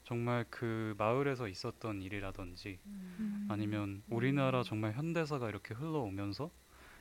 정말 0.03 0.45
그 0.50 0.93
마을에서 0.98 1.48
있었던 1.48 2.01
일이라든지 2.01 2.79
음. 2.86 3.48
아니면 3.50 4.03
우리나라 4.10 4.63
정말 4.63 4.93
현대사가 4.93 5.50
이렇게 5.50 5.74
흘러오면서 5.74 6.51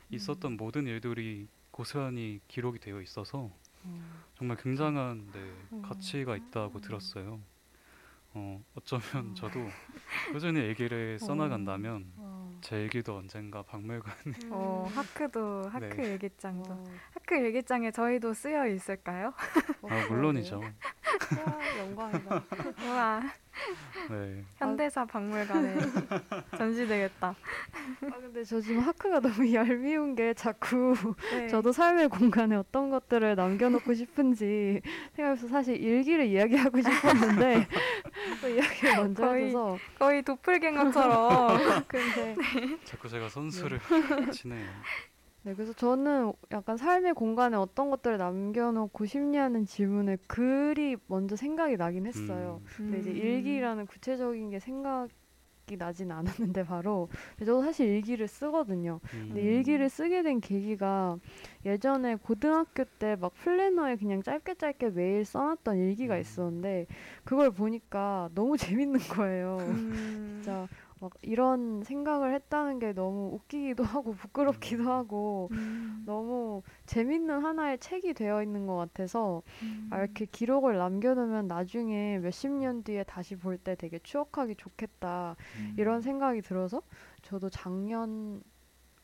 있었던 0.09 0.57
모든 0.57 0.87
일들이 0.87 1.47
고스란히 1.71 2.39
기록이 2.47 2.79
되어 2.79 3.01
있어서 3.01 3.51
정말 4.37 4.57
굉장한 4.57 5.31
네, 5.31 5.81
가치가 5.81 6.35
있다고 6.35 6.81
들었어요. 6.81 7.41
어, 8.35 8.63
어쩌면 8.75 9.35
저도 9.35 9.59
꾸준히 10.31 10.59
일기를 10.61 11.19
써나간다면 11.19 12.11
제 12.61 12.81
일기도 12.81 13.17
언젠가 13.17 13.61
박물관에 13.61 14.15
어, 14.49 14.89
하크도 14.95 15.69
하크 15.69 15.85
네. 15.97 16.11
일기장도 16.13 16.71
어. 16.71 16.83
하크 17.13 17.35
일기장에 17.35 17.91
저희도 17.91 18.33
쓰여 18.33 18.67
있을까요? 18.67 19.33
아, 19.83 20.07
물론이죠. 20.07 20.59
와, 20.61 21.77
영광이다. 21.79 22.43
우와 22.87 23.21
네. 24.09 24.43
현대사 24.57 25.05
박물관에 25.05 25.75
전시되겠다. 26.57 27.27
아 27.29 28.17
근데 28.19 28.43
저 28.43 28.59
지금 28.59 28.79
하크가 28.79 29.19
너무 29.19 29.53
얄미운 29.53 30.15
게 30.15 30.33
자꾸 30.33 30.95
네. 31.31 31.47
저도 31.47 31.71
삶의 31.71 32.09
공간에 32.09 32.55
어떤 32.55 32.89
것들을 32.89 33.35
남겨놓고 33.35 33.93
싶은지 33.93 34.81
생각해서 35.15 35.47
사실 35.47 35.77
일기를 35.77 36.25
이야기하고 36.25 36.81
싶었는데 36.81 37.67
또 37.67 37.79
이야기를 38.55 38.95
먼저 38.97 39.23
거의- 39.27 39.45
해줘서. 39.47 39.77
거의 39.99 40.21
도플갱어처럼. 40.23 41.47
근데 41.87 42.35
자꾸 42.83 43.09
제가 43.09 43.29
선수를 43.29 43.79
치네요. 44.31 44.67
네 45.45 45.53
그래서 45.55 45.73
저는 45.73 46.31
약간 46.51 46.77
삶의 46.77 47.13
공간에 47.15 47.57
어떤 47.57 47.89
것들을 47.89 48.17
남겨놓고 48.17 49.05
싶냐는 49.05 49.65
질문에 49.65 50.15
글이 50.27 50.95
먼저 51.07 51.35
생각이 51.35 51.75
나긴 51.75 52.05
했어요. 52.05 52.61
음, 52.63 52.67
근데 52.77 52.99
이제 52.99 53.11
일기라는 53.11 53.85
구체적인 53.87 54.51
게 54.51 54.59
생각 54.59 55.09
이 55.71 55.77
나진 55.77 56.11
않았는데 56.11 56.65
바로 56.65 57.07
저도 57.39 57.61
사실 57.61 57.87
일기를 57.87 58.27
쓰거든요. 58.27 58.99
음, 59.13 59.27
근데 59.31 59.41
일기를 59.41 59.89
쓰게 59.89 60.21
된 60.23 60.41
계기가 60.41 61.17
예전에 61.65 62.15
고등학교 62.15 62.83
때 62.99 63.15
막 63.15 63.33
플래너에 63.35 63.95
그냥 63.95 64.21
짧게 64.23 64.55
짧게 64.55 64.89
매일 64.89 65.23
써놨던 65.25 65.77
일기가 65.77 66.15
음. 66.15 66.19
있었는데 66.19 66.87
그걸 67.23 67.51
보니까 67.51 68.29
너무 68.35 68.57
재밌는 68.57 68.99
거예요. 69.09 69.57
음. 69.69 70.41
진짜 70.41 70.67
막 71.03 71.11
이런 71.21 71.83
생각을 71.83 72.33
했다는 72.33 72.79
게 72.79 72.93
너무 72.93 73.31
웃기기도 73.33 73.83
하고 73.83 74.13
부끄럽기도 74.13 74.89
하고 74.89 75.49
음. 75.51 76.01
너무 76.05 76.61
재밌는 76.85 77.43
하나의 77.43 77.77
책이 77.79 78.13
되어 78.13 78.41
있는 78.41 78.65
것 78.67 78.77
같아서 78.77 79.43
음. 79.63 79.89
아, 79.91 79.99
이렇게 79.99 80.25
기록을 80.25 80.77
남겨두면 80.77 81.47
나중에 81.47 82.19
몇십 82.19 82.51
년 82.51 82.83
뒤에 82.83 83.03
다시 83.03 83.35
볼 83.35 83.57
때 83.57 83.75
되게 83.75 83.99
추억하기 83.99 84.55
좋겠다 84.55 85.35
음. 85.59 85.75
이런 85.77 85.99
생각이 86.01 86.41
들어서 86.41 86.81
저도 87.21 87.49
작년 87.49 88.41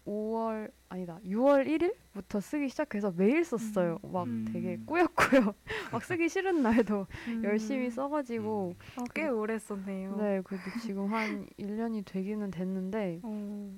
5월 0.05 0.71
아니다 0.89 1.19
6월 1.25 1.67
1일부터 1.67 2.41
쓰기 2.41 2.69
시작해서 2.69 3.13
매일 3.15 3.43
썼어요. 3.43 3.99
막 4.01 4.23
음. 4.25 4.45
되게 4.51 4.77
꾸역꾸역 4.85 5.55
막 5.93 6.03
쓰기 6.03 6.29
싫은 6.29 6.63
날도 6.63 7.05
음. 7.27 7.43
열심히 7.43 7.89
써가지고 7.89 8.73
어, 8.97 9.03
꽤 9.13 9.27
오래 9.27 9.59
썼네요. 9.59 10.15
네 10.17 10.41
그래도 10.43 10.63
지금 10.81 11.13
한 11.13 11.47
1년이 11.59 12.05
되기는 12.05 12.49
됐는데 12.51 13.19
어. 13.23 13.71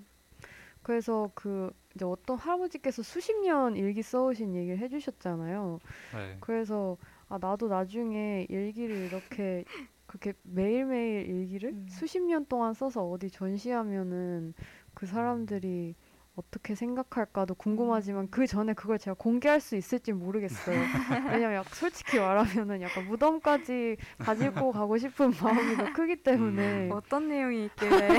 그래서 0.84 1.32
그 1.36 1.72
이제 1.96 2.06
어떤 2.06 2.38
할아버지께서 2.38 3.04
수십 3.04 3.38
년 3.42 3.76
일기 3.76 4.02
써오신 4.02 4.56
얘기를 4.56 4.80
해주셨잖아요. 4.80 5.80
네. 6.14 6.38
그래서 6.40 6.98
아 7.28 7.38
나도 7.40 7.68
나중에 7.68 8.48
일기를 8.50 8.96
이렇게 9.08 9.66
그렇게 10.06 10.34
매일매일 10.44 11.30
일기를 11.30 11.72
음. 11.72 11.86
수십 11.90 12.22
년 12.22 12.46
동안 12.46 12.74
써서 12.74 13.04
어디 13.10 13.30
전시하면은 13.30 14.54
그 14.94 15.06
사람들이 15.06 15.96
어떻게 16.42 16.74
생각할까도 16.74 17.54
궁금하지만 17.54 18.30
그 18.32 18.48
전에 18.48 18.74
그걸 18.74 18.98
제가 18.98 19.14
공개할 19.16 19.60
수 19.62 19.76
있을지 19.76 20.12
모르겠어요. 20.12 20.76
왜냐면 21.32 21.54
약 21.54 21.76
솔직히 21.76 22.20
말하면은 22.20 22.82
약간 22.82 23.06
무덤까지 23.06 23.98
가지고 24.18 24.72
가고 24.72 24.98
싶은 24.98 25.32
마음이 25.42 25.78
더 25.78 25.94
크기 25.94 26.16
때문에 26.16 26.90
어떤 26.92 27.28
내용이 27.28 27.66
있길래 27.66 28.10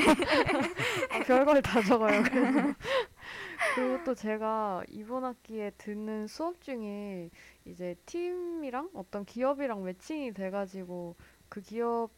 아, 1.11 1.19
별걸 1.27 1.63
다 1.63 1.83
적어요. 1.83 2.23
그래서 2.23 2.75
그리고 3.75 4.05
또 4.05 4.15
제가 4.15 4.85
이번 4.89 5.25
학기에 5.25 5.73
듣는 5.77 6.29
수업 6.29 6.61
중에 6.61 7.31
이제 7.65 7.97
팀이랑 8.07 8.91
어떤 8.95 9.25
기업이랑 9.25 9.83
매칭이 9.83 10.33
돼가지고 10.33 11.17
그 11.49 11.61
기업 11.61 12.11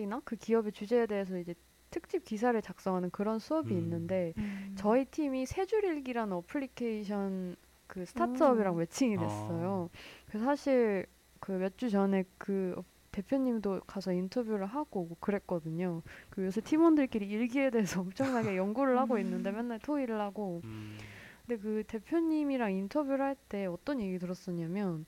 이나 0.00 0.20
그 0.24 0.36
기업의 0.36 0.70
주제에 0.70 1.06
대해서 1.06 1.36
이제 1.36 1.54
특집 1.90 2.24
기사를 2.24 2.60
작성하는 2.62 3.10
그런 3.10 3.38
수업이 3.38 3.74
음. 3.74 3.78
있는데 3.78 4.32
음. 4.38 4.72
저희 4.76 5.04
팀이 5.06 5.46
세줄일기라는 5.46 6.32
어플리케이션 6.34 7.56
그 7.86 8.04
스타트업이랑 8.04 8.74
오. 8.74 8.76
매칭이 8.78 9.16
됐어요. 9.16 9.88
그래서 10.28 10.44
사실 10.44 11.06
그 11.40 11.52
몇 11.52 11.76
주 11.78 11.88
전에 11.90 12.24
그 12.36 12.82
대표님도 13.12 13.80
가서 13.86 14.12
인터뷰를 14.12 14.66
하고 14.66 15.06
뭐 15.06 15.16
그랬거든요. 15.20 16.02
그 16.30 16.44
요새 16.44 16.60
팀원들끼리 16.60 17.26
일기에 17.26 17.70
대해서 17.70 18.00
엄청나게 18.42 18.56
연구를 18.56 18.98
하고 18.98 19.18
있는데 19.18 19.50
맨날 19.50 19.78
토의를 19.78 20.20
하고 20.20 20.60
음, 20.64 20.98
근데 21.46 21.60
그 21.62 21.82
대표님이랑 21.86 22.72
인터뷰를 22.74 23.24
할 23.24 23.36
때 23.48 23.64
어떤 23.66 24.00
얘기 24.00 24.18
들었었냐면 24.18 25.06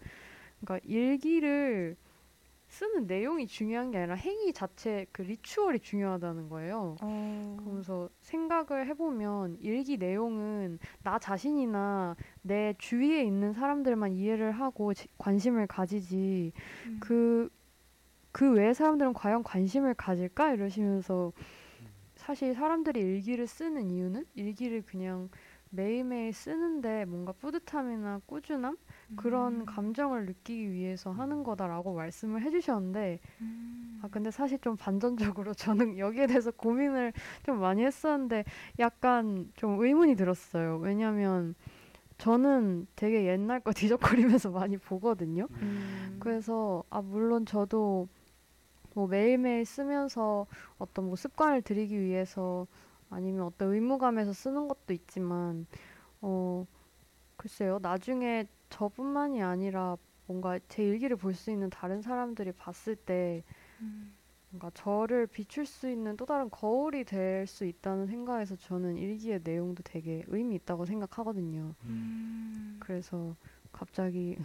그러니까 0.60 0.86
일기를 0.88 1.96
쓰는 2.70 3.08
내용이 3.08 3.48
중요한 3.48 3.90
게 3.90 3.98
아니라 3.98 4.14
행위 4.14 4.52
자체 4.52 5.04
그 5.10 5.22
리추얼이 5.22 5.80
중요하다는 5.80 6.48
거예요. 6.48 6.94
어. 7.02 7.56
그러면서 7.58 8.08
생각을 8.20 8.86
해보면 8.86 9.56
일기 9.60 9.96
내용은 9.98 10.78
나 11.02 11.18
자신이나 11.18 12.14
내 12.42 12.72
주위에 12.78 13.24
있는 13.24 13.52
사람들만 13.52 14.12
이해를 14.12 14.52
하고 14.52 14.94
지- 14.94 15.08
관심을 15.18 15.66
가지지 15.66 16.52
음. 16.86 16.98
그, 17.00 17.50
그 18.30 18.52
외의 18.52 18.72
사람들은 18.72 19.14
과연 19.14 19.42
관심을 19.42 19.94
가질까? 19.94 20.52
이러시면서 20.52 21.32
사실 22.14 22.54
사람들이 22.54 23.00
일기를 23.00 23.48
쓰는 23.48 23.90
이유는 23.90 24.26
일기를 24.36 24.82
그냥 24.82 25.28
매일매일 25.70 26.32
쓰는데 26.32 27.04
뭔가 27.04 27.32
뿌듯함이나 27.32 28.20
꾸준함? 28.26 28.76
그런 29.16 29.60
음. 29.60 29.66
감정을 29.66 30.26
느끼기 30.26 30.72
위해서 30.72 31.10
하는 31.10 31.42
거다라고 31.42 31.94
말씀을 31.94 32.42
해주셨는데 32.42 33.20
음. 33.40 34.00
아 34.02 34.08
근데 34.08 34.30
사실 34.30 34.58
좀 34.58 34.76
반전적으로 34.76 35.54
저는 35.54 35.98
여기에 35.98 36.26
대해서 36.26 36.50
고민을 36.50 37.12
좀 37.44 37.60
많이 37.60 37.84
했었는데 37.84 38.44
약간 38.78 39.50
좀 39.54 39.82
의문이 39.82 40.16
들었어요. 40.16 40.78
왜냐면 40.78 41.54
저는 42.18 42.86
되게 42.96 43.26
옛날 43.26 43.60
거 43.60 43.72
뒤적거리면서 43.74 44.50
많이 44.50 44.76
보거든요. 44.76 45.46
음. 45.62 46.16
그래서 46.20 46.84
아 46.90 47.00
물론 47.00 47.46
저도 47.46 48.08
뭐 48.94 49.06
매일매일 49.06 49.64
쓰면서 49.64 50.46
어떤 50.78 51.06
뭐 51.06 51.16
습관을 51.16 51.62
들이기 51.62 52.00
위해서 52.00 52.66
아니면 53.10 53.44
어떤 53.46 53.72
의무감에서 53.74 54.32
쓰는 54.32 54.68
것도 54.68 54.92
있지만 54.94 55.66
어 56.22 56.66
글쎄요 57.36 57.78
나중에 57.82 58.46
저뿐만이 58.70 59.42
아니라 59.42 59.96
뭔가 60.26 60.58
제 60.68 60.84
일기를 60.84 61.16
볼 61.16 61.34
수 61.34 61.50
있는 61.50 61.70
다른 61.70 62.02
사람들이 62.02 62.52
봤을 62.52 62.96
때 62.96 63.44
음. 63.80 64.16
뭔가 64.50 64.70
저를 64.74 65.26
비출 65.26 65.64
수 65.66 65.88
있는 65.88 66.16
또 66.16 66.26
다른 66.26 66.50
거울이 66.50 67.04
될 67.04 67.46
수 67.46 67.64
있다는 67.64 68.06
생각에서 68.06 68.56
저는 68.56 68.96
일기의 68.96 69.40
내용도 69.44 69.82
되게 69.84 70.24
의미 70.28 70.56
있다고 70.56 70.86
생각하거든요. 70.86 71.74
음. 71.84 72.80
그래서 72.80 73.36
갑자기 73.72 74.36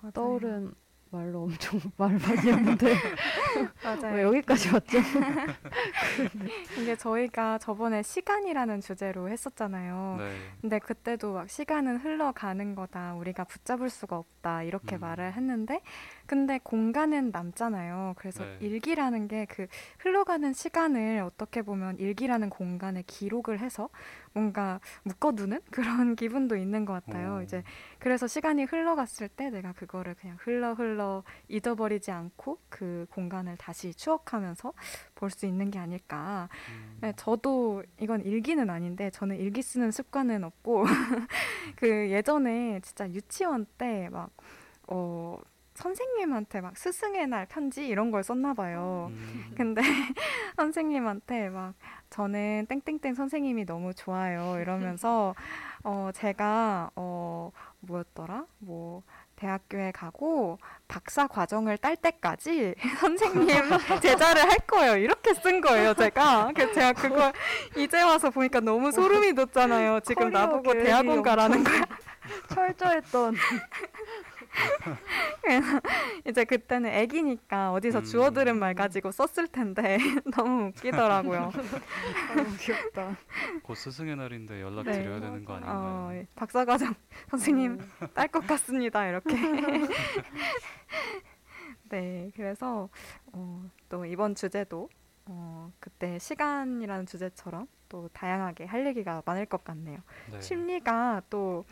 맞아요. 0.00 0.12
떠오른 0.12 0.74
말로 1.16 1.44
엄청 1.44 1.80
말 1.96 2.10
많이 2.12 2.50
했는데 2.52 2.94
맞아요. 3.82 4.14
왜 4.16 4.22
여기까지 4.22 4.70
왔죠? 4.72 4.98
이게 6.78 6.94
저희가 6.96 7.58
저번에 7.58 8.02
시간이라는 8.02 8.80
주제로 8.80 9.28
했었잖아요. 9.28 10.16
네. 10.18 10.36
근데 10.60 10.78
그때도 10.78 11.32
막 11.32 11.48
시간은 11.48 11.98
흘러가는 11.98 12.74
거다. 12.74 13.14
우리가 13.14 13.44
붙잡을 13.44 13.88
수가 13.88 14.16
없다. 14.18 14.62
이렇게 14.62 14.96
음. 14.96 15.00
말을 15.00 15.32
했는데 15.32 15.80
근데 16.26 16.58
공간은 16.62 17.30
남잖아요. 17.30 18.14
그래서 18.18 18.44
네. 18.44 18.58
일기라는 18.60 19.28
게 19.28 19.46
그 19.48 19.66
흘러가는 20.00 20.52
시간을 20.52 21.20
어떻게 21.20 21.62
보면 21.62 21.98
일기라는 21.98 22.50
공간에 22.50 23.02
기록을 23.06 23.60
해서 23.60 23.88
뭔가 24.32 24.80
묶어두는 25.04 25.60
그런 25.70 26.16
기분도 26.16 26.56
있는 26.56 26.84
것 26.84 26.92
같아요. 26.94 27.38
오. 27.38 27.42
이제 27.42 27.62
그래서 27.98 28.26
시간이 28.26 28.64
흘러갔을 28.64 29.28
때 29.28 29.50
내가 29.50 29.72
그거를 29.72 30.14
그냥 30.14 30.36
흘러 30.40 30.74
흘러 30.74 31.22
잊어버리지 31.48 32.10
않고 32.10 32.58
그 32.68 33.06
공간을 33.10 33.56
다시 33.56 33.94
추억하면서 33.94 34.72
볼 35.14 35.30
수 35.30 35.46
있는 35.46 35.70
게 35.70 35.78
아닐까. 35.78 36.48
음, 36.70 36.98
네, 37.00 37.12
저도 37.16 37.82
이건 38.00 38.22
일기는 38.24 38.68
아닌데 38.70 39.10
저는 39.10 39.36
일기 39.36 39.62
쓰는 39.62 39.90
습관은 39.90 40.44
없고 40.44 40.84
그 41.76 42.10
예전에 42.10 42.80
진짜 42.82 43.08
유치원 43.10 43.66
때막 43.78 44.30
어, 44.88 45.38
선생님한테 45.76 46.60
막 46.60 46.76
스승의 46.76 47.26
날 47.28 47.46
편지 47.46 47.86
이런 47.86 48.10
걸 48.10 48.22
썼나 48.22 48.54
봐요. 48.54 49.08
음, 49.10 49.54
근데 49.56 49.80
선생님한테 50.56 51.50
막 51.50 51.74
저는 52.10 52.66
땡땡땡 52.68 53.14
선생님이 53.14 53.66
너무 53.66 53.92
좋아요 53.94 54.58
이러면서 54.60 55.34
어 55.84 56.10
제가 56.14 56.90
어 56.96 57.52
뭐였더라? 57.80 58.46
뭐 58.58 59.02
대학교에 59.36 59.92
가고 59.92 60.58
박사 60.88 61.26
과정을 61.26 61.76
딸 61.78 61.94
때까지 61.96 62.74
선생님 63.00 63.48
제자를 64.00 64.42
할 64.42 64.56
거예요. 64.66 64.96
이렇게 64.96 65.34
쓴 65.34 65.60
거예요 65.60 65.94
제가. 65.94 66.52
그래서 66.54 66.72
제가 66.72 66.92
그걸 66.94 67.32
이제 67.76 68.02
와서 68.02 68.30
보니까 68.30 68.60
너무 68.60 68.90
소름이 68.90 69.34
돋잖아요. 69.34 70.00
지금 70.00 70.30
나보고 70.30 70.72
대학원 70.72 71.22
가라는 71.22 71.62
거야. 71.62 71.84
철저했던 72.48 73.34
이제 76.28 76.44
그때는 76.44 76.90
애기니까 76.90 77.72
어디서 77.72 78.00
음. 78.00 78.04
주워 78.04 78.30
들은 78.30 78.58
말 78.58 78.74
가지고 78.74 79.12
썼을 79.12 79.48
텐데 79.48 79.98
너무 80.36 80.68
웃기더라고요. 80.68 81.52
너무 82.34 82.56
귀엽다. 82.58 83.16
곧 83.62 83.74
스승의 83.74 84.16
날인데 84.16 84.60
연락 84.60 84.84
네. 84.84 84.92
드려야 84.92 85.20
되는 85.20 85.44
거 85.44 85.52
어, 85.52 85.56
아닌가요? 85.56 86.26
박사과정 86.34 86.94
선생님 87.30 87.72
음, 87.72 88.08
딸것 88.14 88.46
같습니다. 88.46 89.06
이렇게. 89.06 89.36
네, 91.88 92.32
그래서 92.34 92.88
어, 93.32 93.70
또 93.88 94.04
이번 94.04 94.34
주제도 94.34 94.88
어, 95.26 95.70
그때 95.78 96.18
시간이라는 96.18 97.06
주제처럼 97.06 97.68
또 97.88 98.08
다양하게 98.12 98.64
할 98.64 98.84
얘기가 98.86 99.22
많을 99.24 99.46
것 99.46 99.62
같네요. 99.62 99.98
네. 100.32 100.40
심리가 100.40 101.22
또 101.30 101.64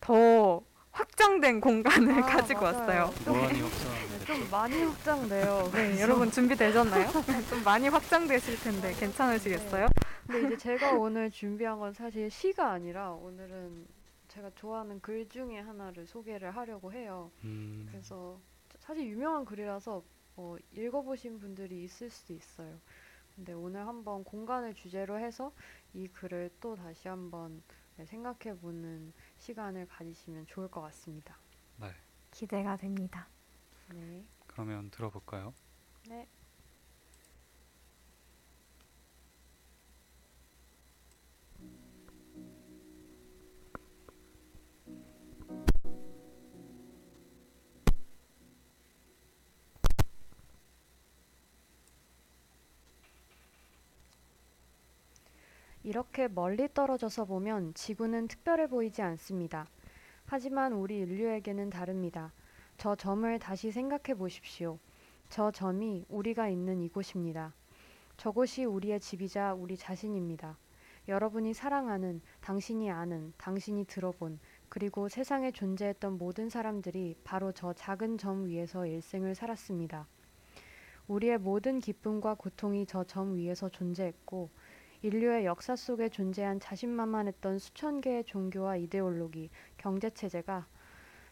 더 0.00 0.62
확장된 0.96 1.60
공간을 1.60 2.22
아, 2.22 2.26
가지고 2.26 2.62
맞아요. 2.62 2.78
왔어요. 3.04 3.14
무한히 3.26 3.58
네, 3.60 3.62
확장됐죠. 3.62 4.24
좀 4.24 4.50
많이 4.50 4.82
확장돼요. 4.82 5.62
네, 5.64 5.70
그래서- 5.70 6.00
여러분 6.00 6.30
준비되셨나요? 6.30 7.10
좀 7.50 7.62
많이 7.64 7.88
확장되실 7.88 8.58
텐데 8.60 8.94
괜찮으시겠어요? 8.98 9.88
근데 10.26 10.46
이제 10.46 10.56
제가 10.56 10.92
오늘 10.92 11.30
준비한 11.30 11.78
건 11.78 11.92
사실 11.92 12.30
시가 12.30 12.70
아니라 12.72 13.10
오늘은 13.10 13.86
제가 14.28 14.50
좋아하는 14.54 14.98
글 15.02 15.28
중에 15.28 15.60
하나를 15.60 16.06
소개를 16.06 16.50
하려고 16.56 16.90
해요. 16.92 17.30
음, 17.44 17.86
그래서 17.90 18.38
사실 18.80 19.06
유명한 19.06 19.44
글이라서 19.44 20.02
어, 20.38 20.56
읽어보신 20.74 21.38
분들이 21.38 21.84
있을 21.84 22.08
수도 22.10 22.32
있어요. 22.32 22.72
근데 23.34 23.52
오늘 23.52 23.86
한번 23.86 24.24
공간을 24.24 24.72
주제로 24.74 25.18
해서 25.18 25.52
이 25.92 26.08
글을 26.08 26.50
또 26.60 26.74
다시 26.74 27.06
한번 27.08 27.62
네, 27.68 27.74
생각해보는 28.04 29.12
시간을 29.38 29.86
가지시면 29.88 30.46
좋을 30.46 30.68
것 30.68 30.80
같습니다. 30.82 31.38
네. 31.76 31.94
기대가 32.30 32.76
됩니다. 32.76 33.28
네. 33.94 34.24
그러면 34.46 34.90
들어볼까요? 34.90 35.54
네. 36.08 36.28
이렇게 55.86 56.26
멀리 56.26 56.66
떨어져서 56.74 57.26
보면 57.26 57.72
지구는 57.74 58.26
특별해 58.26 58.66
보이지 58.66 59.02
않습니다. 59.02 59.68
하지만 60.24 60.72
우리 60.72 60.98
인류에게는 60.98 61.70
다릅니다. 61.70 62.32
저 62.76 62.96
점을 62.96 63.38
다시 63.38 63.70
생각해 63.70 64.18
보십시오. 64.18 64.80
저 65.28 65.52
점이 65.52 66.04
우리가 66.08 66.48
있는 66.48 66.82
이곳입니다. 66.82 67.54
저곳이 68.16 68.64
우리의 68.64 68.98
집이자 68.98 69.54
우리 69.54 69.76
자신입니다. 69.76 70.58
여러분이 71.06 71.54
사랑하는, 71.54 72.20
당신이 72.40 72.90
아는, 72.90 73.32
당신이 73.38 73.84
들어본, 73.84 74.40
그리고 74.68 75.08
세상에 75.08 75.52
존재했던 75.52 76.18
모든 76.18 76.48
사람들이 76.48 77.14
바로 77.22 77.52
저 77.52 77.72
작은 77.72 78.18
점 78.18 78.46
위에서 78.46 78.88
일생을 78.88 79.36
살았습니다. 79.36 80.08
우리의 81.06 81.38
모든 81.38 81.78
기쁨과 81.78 82.34
고통이 82.34 82.86
저 82.86 83.04
점 83.04 83.36
위에서 83.36 83.68
존재했고, 83.68 84.50
인류의 85.02 85.44
역사 85.44 85.76
속에 85.76 86.08
존재한 86.08 86.58
자신만만했던 86.58 87.58
수천 87.58 88.00
개의 88.00 88.24
종교와 88.24 88.76
이데올로기, 88.76 89.50
경제 89.76 90.10
체제가 90.10 90.66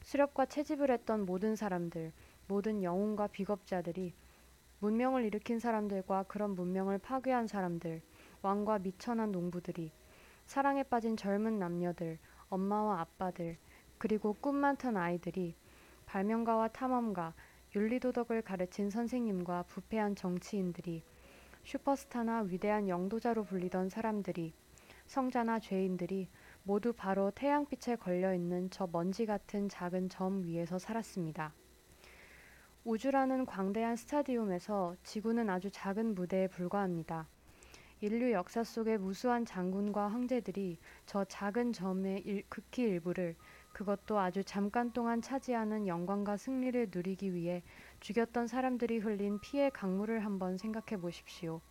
수렵과 0.02 0.46
채집을 0.46 0.90
했던 0.90 1.24
모든 1.24 1.56
사람들, 1.56 2.12
모든 2.46 2.82
영웅과 2.82 3.28
비겁자들이 3.28 4.14
문명을 4.80 5.24
일으킨 5.24 5.58
사람들과 5.58 6.24
그런 6.24 6.54
문명을 6.54 6.98
파괴한 6.98 7.46
사람들, 7.46 8.02
왕과 8.42 8.80
미천한 8.80 9.32
농부들이 9.32 9.92
사랑에 10.44 10.82
빠진 10.82 11.16
젊은 11.16 11.58
남녀들, 11.58 12.18
엄마와 12.50 13.00
아빠들, 13.00 13.56
그리고 13.96 14.34
꿈 14.34 14.56
많던 14.56 14.98
아이들이 14.98 15.56
발명가와 16.04 16.68
탐험가, 16.68 17.32
윤리도덕을 17.74 18.42
가르친 18.42 18.90
선생님과 18.90 19.64
부패한 19.64 20.16
정치인들이 20.16 21.02
슈퍼스타나 21.64 22.40
위대한 22.40 22.90
영도자로 22.90 23.44
불리던 23.44 23.88
사람들이 23.88 24.52
성자나 25.06 25.60
죄인들이 25.60 26.28
모두 26.62 26.92
바로 26.92 27.30
태양빛에 27.30 27.96
걸려 27.96 28.34
있는 28.34 28.68
저 28.70 28.86
먼지 28.86 29.24
같은 29.24 29.70
작은 29.70 30.10
점 30.10 30.44
위에서 30.44 30.78
살았습니다. 30.78 31.54
우주라는 32.84 33.46
광대한 33.46 33.96
스타디움에서 33.96 34.94
지구는 35.04 35.48
아주 35.48 35.70
작은 35.70 36.14
무대에 36.14 36.48
불과합니다. 36.48 37.26
인류 38.02 38.32
역사 38.32 38.62
속의 38.62 38.98
무수한 38.98 39.46
장군과 39.46 40.08
황제들이 40.08 40.76
저 41.06 41.24
작은 41.24 41.72
점의 41.72 42.20
일, 42.26 42.44
극히 42.50 42.82
일부를 42.82 43.36
그것도 43.72 44.18
아주 44.18 44.44
잠깐 44.44 44.92
동안 44.92 45.22
차지하는 45.22 45.86
영광과 45.86 46.36
승리를 46.36 46.90
누리기 46.92 47.32
위해 47.32 47.62
죽였던 48.04 48.48
사람들이 48.48 48.98
흘린 48.98 49.40
피의 49.40 49.70
강물을 49.70 50.26
한번 50.26 50.58
생각해 50.58 51.00
보십시오. 51.00 51.62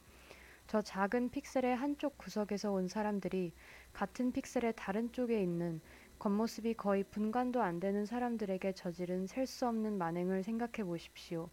저 0.66 0.82
작은 0.82 1.30
픽셀의 1.30 1.76
한쪽 1.76 2.18
구석에서 2.18 2.72
온 2.72 2.88
사람들이 2.88 3.54
같은 3.94 4.32
픽셀의 4.32 4.74
다른 4.76 5.12
쪽에 5.12 5.40
있는 5.40 5.80
겉모습이 6.18 6.74
거의 6.74 7.04
분간도 7.04 7.62
안 7.62 7.80
되는 7.80 8.08
사람들에게 8.08 8.72
저지른 8.72 9.28
셀 9.28 9.46
수 9.46 9.68
없는 9.68 10.00
만행을 10.00 10.42
생각해 10.42 10.84
보십시오. 10.84 11.52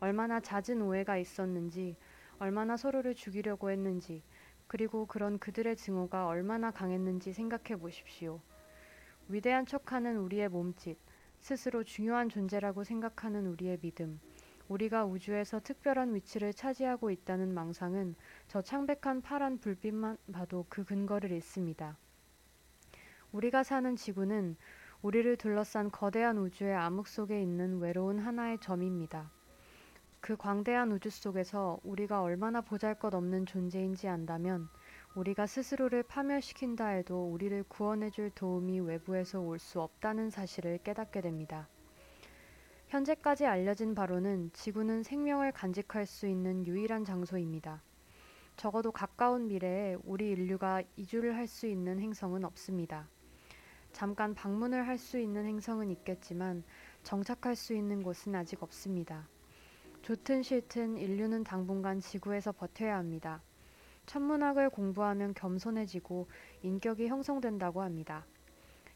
얼마나 0.00 0.40
잦은 0.40 0.82
오해가 0.82 1.16
있었는지, 1.16 1.96
얼마나 2.40 2.76
서로를 2.76 3.14
죽이려고 3.14 3.70
했는지, 3.70 4.24
그리고 4.66 5.06
그런 5.06 5.38
그들의 5.38 5.76
증오가 5.76 6.26
얼마나 6.26 6.72
강했는지 6.72 7.32
생각해 7.32 7.78
보십시오. 7.78 8.40
위대한 9.28 9.66
척하는 9.66 10.16
우리의 10.16 10.48
몸짓, 10.48 10.98
스스로 11.44 11.84
중요한 11.84 12.30
존재라고 12.30 12.84
생각하는 12.84 13.46
우리의 13.48 13.76
믿음, 13.82 14.18
우리가 14.66 15.04
우주에서 15.04 15.60
특별한 15.60 16.14
위치를 16.14 16.54
차지하고 16.54 17.10
있다는 17.10 17.52
망상은 17.52 18.14
저 18.48 18.62
창백한 18.62 19.20
파란 19.20 19.58
불빛만 19.58 20.16
봐도 20.32 20.64
그 20.70 20.86
근거를 20.86 21.30
잃습니다. 21.32 21.98
우리가 23.30 23.62
사는 23.62 23.94
지구는 23.94 24.56
우리를 25.02 25.36
둘러싼 25.36 25.90
거대한 25.90 26.38
우주의 26.38 26.74
암흑 26.74 27.06
속에 27.06 27.42
있는 27.42 27.78
외로운 27.78 28.20
하나의 28.20 28.58
점입니다. 28.60 29.30
그 30.20 30.38
광대한 30.38 30.92
우주 30.92 31.10
속에서 31.10 31.78
우리가 31.84 32.22
얼마나 32.22 32.62
보잘 32.62 32.94
것 32.94 33.14
없는 33.14 33.44
존재인지 33.44 34.08
안다면 34.08 34.70
우리가 35.14 35.46
스스로를 35.46 36.02
파멸시킨다 36.02 36.88
해도 36.88 37.30
우리를 37.30 37.62
구원해줄 37.68 38.30
도움이 38.30 38.80
외부에서 38.80 39.40
올 39.40 39.58
수 39.60 39.80
없다는 39.80 40.30
사실을 40.30 40.78
깨닫게 40.78 41.20
됩니다. 41.20 41.68
현재까지 42.88 43.46
알려진 43.46 43.94
바로는 43.94 44.50
지구는 44.52 45.04
생명을 45.04 45.52
간직할 45.52 46.06
수 46.06 46.26
있는 46.26 46.66
유일한 46.66 47.04
장소입니다. 47.04 47.82
적어도 48.56 48.90
가까운 48.92 49.46
미래에 49.48 49.96
우리 50.04 50.30
인류가 50.30 50.82
이주를 50.96 51.36
할 51.36 51.46
수 51.46 51.66
있는 51.66 52.00
행성은 52.00 52.44
없습니다. 52.44 53.08
잠깐 53.92 54.34
방문을 54.34 54.86
할 54.88 54.98
수 54.98 55.18
있는 55.18 55.46
행성은 55.46 55.90
있겠지만 55.92 56.64
정착할 57.04 57.54
수 57.54 57.72
있는 57.72 58.02
곳은 58.02 58.34
아직 58.34 58.62
없습니다. 58.64 59.28
좋든 60.02 60.42
싫든 60.42 60.96
인류는 60.98 61.44
당분간 61.44 62.00
지구에서 62.00 62.50
버텨야 62.50 62.96
합니다. 62.96 63.40
천문학을 64.06 64.70
공부하면 64.70 65.34
겸손해지고 65.34 66.28
인격이 66.62 67.08
형성된다고 67.08 67.82
합니다. 67.82 68.26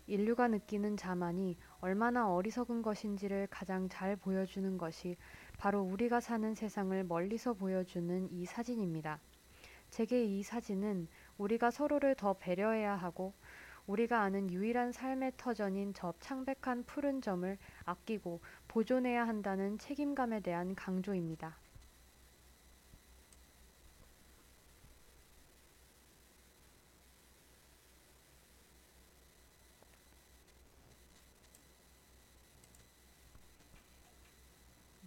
인류가 0.06 0.48
느끼는 0.48 0.96
자만이 0.96 1.58
얼마나 1.80 2.32
어리석은 2.32 2.82
것인지를 2.82 3.46
가장 3.50 3.88
잘 3.88 4.16
보여주는 4.16 4.78
것이 4.78 5.16
바로 5.58 5.82
우리가 5.82 6.20
사는 6.20 6.54
세상을 6.54 7.04
멀리서 7.04 7.52
보여주는 7.52 8.28
이 8.32 8.46
사진입니다. 8.46 9.20
제게 9.90 10.24
이 10.24 10.42
사진은 10.42 11.08
우리가 11.36 11.70
서로를 11.70 12.14
더 12.14 12.34
배려해야 12.34 12.96
하고 12.96 13.34
우리가 13.86 14.20
아는 14.20 14.50
유일한 14.50 14.92
삶의 14.92 15.32
터전인 15.36 15.94
저 15.94 16.12
창백한 16.20 16.84
푸른 16.84 17.22
점을 17.22 17.56
아끼고 17.84 18.40
보존해야 18.68 19.26
한다는 19.26 19.78
책임감에 19.78 20.40
대한 20.40 20.74
강조입니다. 20.74 21.56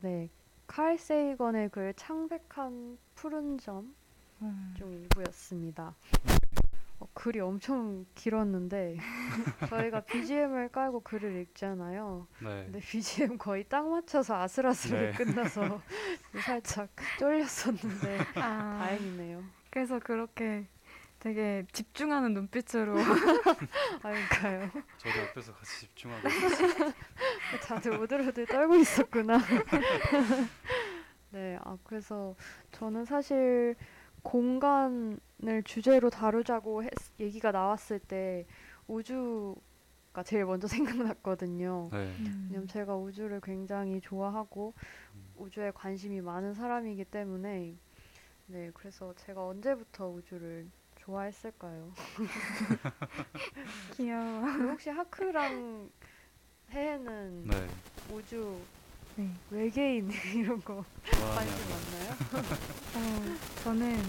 네, 0.02 0.32
칼 0.82 0.98
세이건의 0.98 1.70
그 1.70 1.94
창백한 1.96 2.98
푸른 3.13 3.60
점 3.60 3.94
음, 4.41 4.74
좀 4.76 4.91
일부였습니다. 4.91 5.94
어, 7.00 7.08
글이 7.13 7.39
엄청 7.39 8.08
길었는데 8.15 8.98
저희가 9.70 10.00
BGM을 10.02 10.70
깔고 10.70 11.02
글을 11.02 11.39
읽잖아요. 11.41 12.26
네. 12.39 12.63
근데 12.63 12.80
BGM 12.80 13.38
거의 13.38 13.63
딱 13.65 13.88
맞춰서 13.88 14.41
아슬아슬하게 14.41 15.12
네. 15.12 15.12
끝나서 15.12 15.84
살짝 16.44 16.89
쫄렸었는데 17.20 18.17
아, 18.38 18.80
다행이네요. 18.80 19.44
그래서 19.70 20.00
그렇게 20.00 20.65
되게 21.20 21.63
집중하는 21.72 22.34
눈빛으로 22.34 22.96
아닌가요? 24.02 24.72
저도 24.98 25.20
옆에서 25.28 25.54
같이 25.54 25.82
집중하고 25.82 26.28
있었어요. 26.28 26.91
다들 27.60 27.98
오들오들 28.00 28.46
떨고 28.46 28.76
있었구나. 28.76 29.40
네, 31.32 31.58
아 31.64 31.78
그래서 31.84 32.36
저는 32.72 33.06
사실 33.06 33.76
공간을 34.24 35.64
주제로 35.64 36.10
다루자고 36.10 36.84
했, 36.84 36.92
얘기가 37.20 37.52
나왔을 37.52 38.00
때 38.00 38.46
우주가 38.88 40.24
제일 40.26 40.46
먼저 40.46 40.68
생각났거든요. 40.70 41.90
네. 41.92 42.14
왜냐면 42.20 42.68
제가 42.68 42.96
우주를 42.96 43.42
굉장히 43.42 44.02
좋아하고 44.02 44.74
음. 45.16 45.34
우주에 45.38 45.72
관심이 45.72 46.22
많은 46.22 46.54
사람이기 46.54 47.06
때문에 47.06 47.76
네, 48.48 48.72
그래서 48.74 49.14
제가 49.16 49.48
언제부터 49.48 50.10
우주를 50.10 50.68
좋아했을까요? 50.98 51.92
귀여워. 53.96 54.42
그 54.42 54.70
혹시 54.70 54.90
하크랑 54.90 55.90
해해는 56.74 57.44
네. 57.48 57.68
우주 58.12 58.60
네. 59.16 59.30
외계인 59.50 60.10
이런 60.36 60.62
거 60.64 60.84
좋아하냐. 61.04 61.36
관심 61.36 61.70
많나요? 61.70 62.16
어, 62.96 63.38
저는 63.64 64.02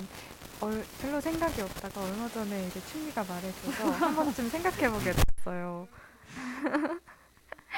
얼, 0.61 0.85
별로 1.01 1.21
생각이 1.21 1.61
없다가 1.61 2.03
얼마 2.03 2.29
전에 2.29 2.67
이제 2.69 2.81
춘미가 2.87 3.25
말해줘서 3.25 3.91
한 3.91 4.15
번쯤 4.15 4.49
생각해보게 4.49 5.13
됐어요. 5.13 5.89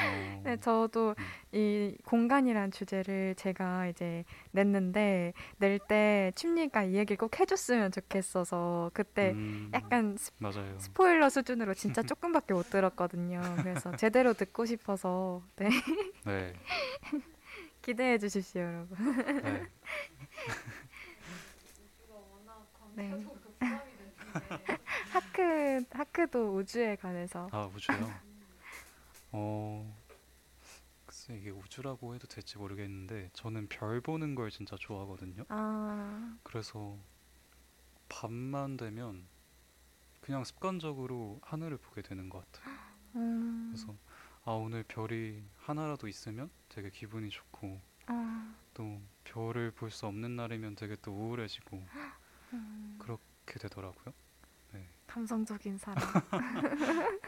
어, 0.02 0.42
네, 0.44 0.56
저도 0.56 1.14
음. 1.18 1.24
이 1.52 1.96
공간이란 2.04 2.70
주제를 2.72 3.34
제가 3.36 3.86
이제 3.86 4.24
냈는데 4.50 5.32
낼때 5.58 6.32
춘미가 6.34 6.84
이 6.84 6.94
얘기를 6.94 7.16
꼭 7.16 7.38
해줬으면 7.38 7.92
좋겠어서 7.92 8.90
그때 8.92 9.32
음, 9.32 9.70
약간 9.72 10.16
스. 10.18 10.32
스포일러 10.78 11.28
수준으로 11.28 11.74
진짜 11.74 12.02
조금밖에 12.02 12.54
못 12.54 12.70
들었거든요. 12.70 13.40
그래서 13.58 13.94
제대로 13.96 14.32
듣고 14.32 14.66
싶어서 14.66 15.42
네, 15.56 15.68
네. 16.24 16.52
기대해 17.82 18.18
주십시오, 18.18 18.62
여러분. 18.62 18.98
네. 19.42 19.62
네. 22.96 23.10
하크 25.12 25.84
하크도 25.90 26.56
우주에 26.56 26.96
관해서 26.96 27.48
아 27.52 27.68
우주요. 27.74 28.33
어 29.36 29.92
글쎄 31.06 31.36
이게 31.36 31.50
우주라고 31.50 32.14
해도 32.14 32.28
될지 32.28 32.56
모르겠는데 32.56 33.30
저는 33.32 33.66
별 33.68 34.00
보는 34.00 34.36
걸 34.36 34.50
진짜 34.50 34.76
좋아하거든요. 34.78 35.44
아, 35.48 36.38
그래서 36.44 36.96
밤만 38.08 38.76
되면 38.76 39.26
그냥 40.20 40.44
습관적으로 40.44 41.40
하늘을 41.42 41.78
보게 41.78 42.00
되는 42.00 42.28
것 42.28 42.44
같아요. 42.52 42.74
음, 43.16 43.70
그래서 43.72 43.96
아 44.44 44.52
오늘 44.52 44.84
별이 44.84 45.42
하나라도 45.56 46.06
있으면 46.06 46.48
되게 46.68 46.90
기분이 46.90 47.28
좋고 47.28 47.80
아, 48.06 48.54
또 48.72 49.00
별을 49.24 49.72
볼 49.72 49.90
수 49.90 50.06
없는 50.06 50.36
날이면 50.36 50.76
되게 50.76 50.96
또 51.02 51.10
우울해지고 51.12 51.84
음, 52.52 52.96
그렇게 53.00 53.58
되더라고요. 53.58 54.14
감성적인 55.06 55.78
사람. 55.78 56.02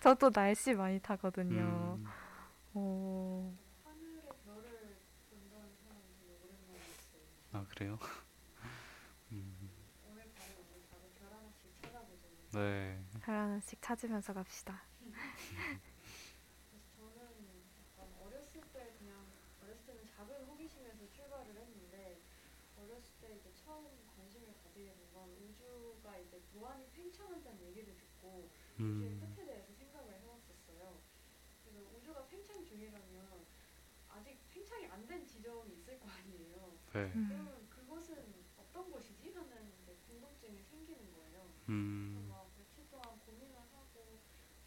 저도 0.00 0.30
날씨 0.30 0.74
많이 0.74 0.98
타거든요. 1.00 1.98
음, 1.98 2.06
오, 2.74 3.52
아 7.52 7.64
그래요? 7.68 7.98
음, 9.32 9.70
네. 12.52 13.00
별 13.22 13.34
하나씩 13.36 13.80
찾으면서 13.82 14.32
갑시다. 14.32 14.82
저는 16.96 17.20
약간 17.96 18.08
어렸을 18.26 18.60
때 18.72 18.92
그냥 18.98 19.16
어렸을 19.62 19.84
때는 19.86 20.02
작은 20.16 20.44
호기심에서 20.46 20.98
출발을 21.12 21.56
했는데 21.56 22.18
어렸을 22.78 23.10
때 23.20 23.34
이제 23.36 23.52
처음 23.64 23.86
관심을 24.16 24.52
가지게 24.62 24.86
된 24.94 25.10
건 25.12 25.28
우주가 25.42 26.16
이제 26.18 26.40
무한히 26.54 26.86
팽창한다는 26.92 27.60
얘기를 27.66 27.96
듣고 27.96 28.48
우주의 28.80 29.10
음, 29.10 29.20
끝에 29.34 29.46
대해서 29.46 29.72
생각을 29.74 30.20
해왔었어요. 30.20 31.00
그래서 31.64 31.80
우주가 31.96 32.26
팽창 32.28 32.64
중이라면 32.64 33.44
아직 34.08 34.38
팽창이 34.50 34.86
안 34.86 35.06
된 35.06 35.26
지점이 35.26 35.72
있을 35.74 35.98
거 36.00 36.08
아니에요. 36.08 36.72
네. 36.92 37.12
음, 37.14 37.26
그러면 37.28 37.68
그곳은 37.70 38.34
어떤 38.56 38.90
곳이지? 38.90 39.32
하는 39.32 39.72
이제 39.82 39.96
궁금증이 40.06 40.62
생기는 40.62 41.12
거예요. 41.12 41.50
음, 41.68 42.14
그래서 42.14 42.28
막 42.34 42.50
며칠 42.56 42.88
동안 42.90 43.18
고민을 43.26 43.56
하고 43.56 44.20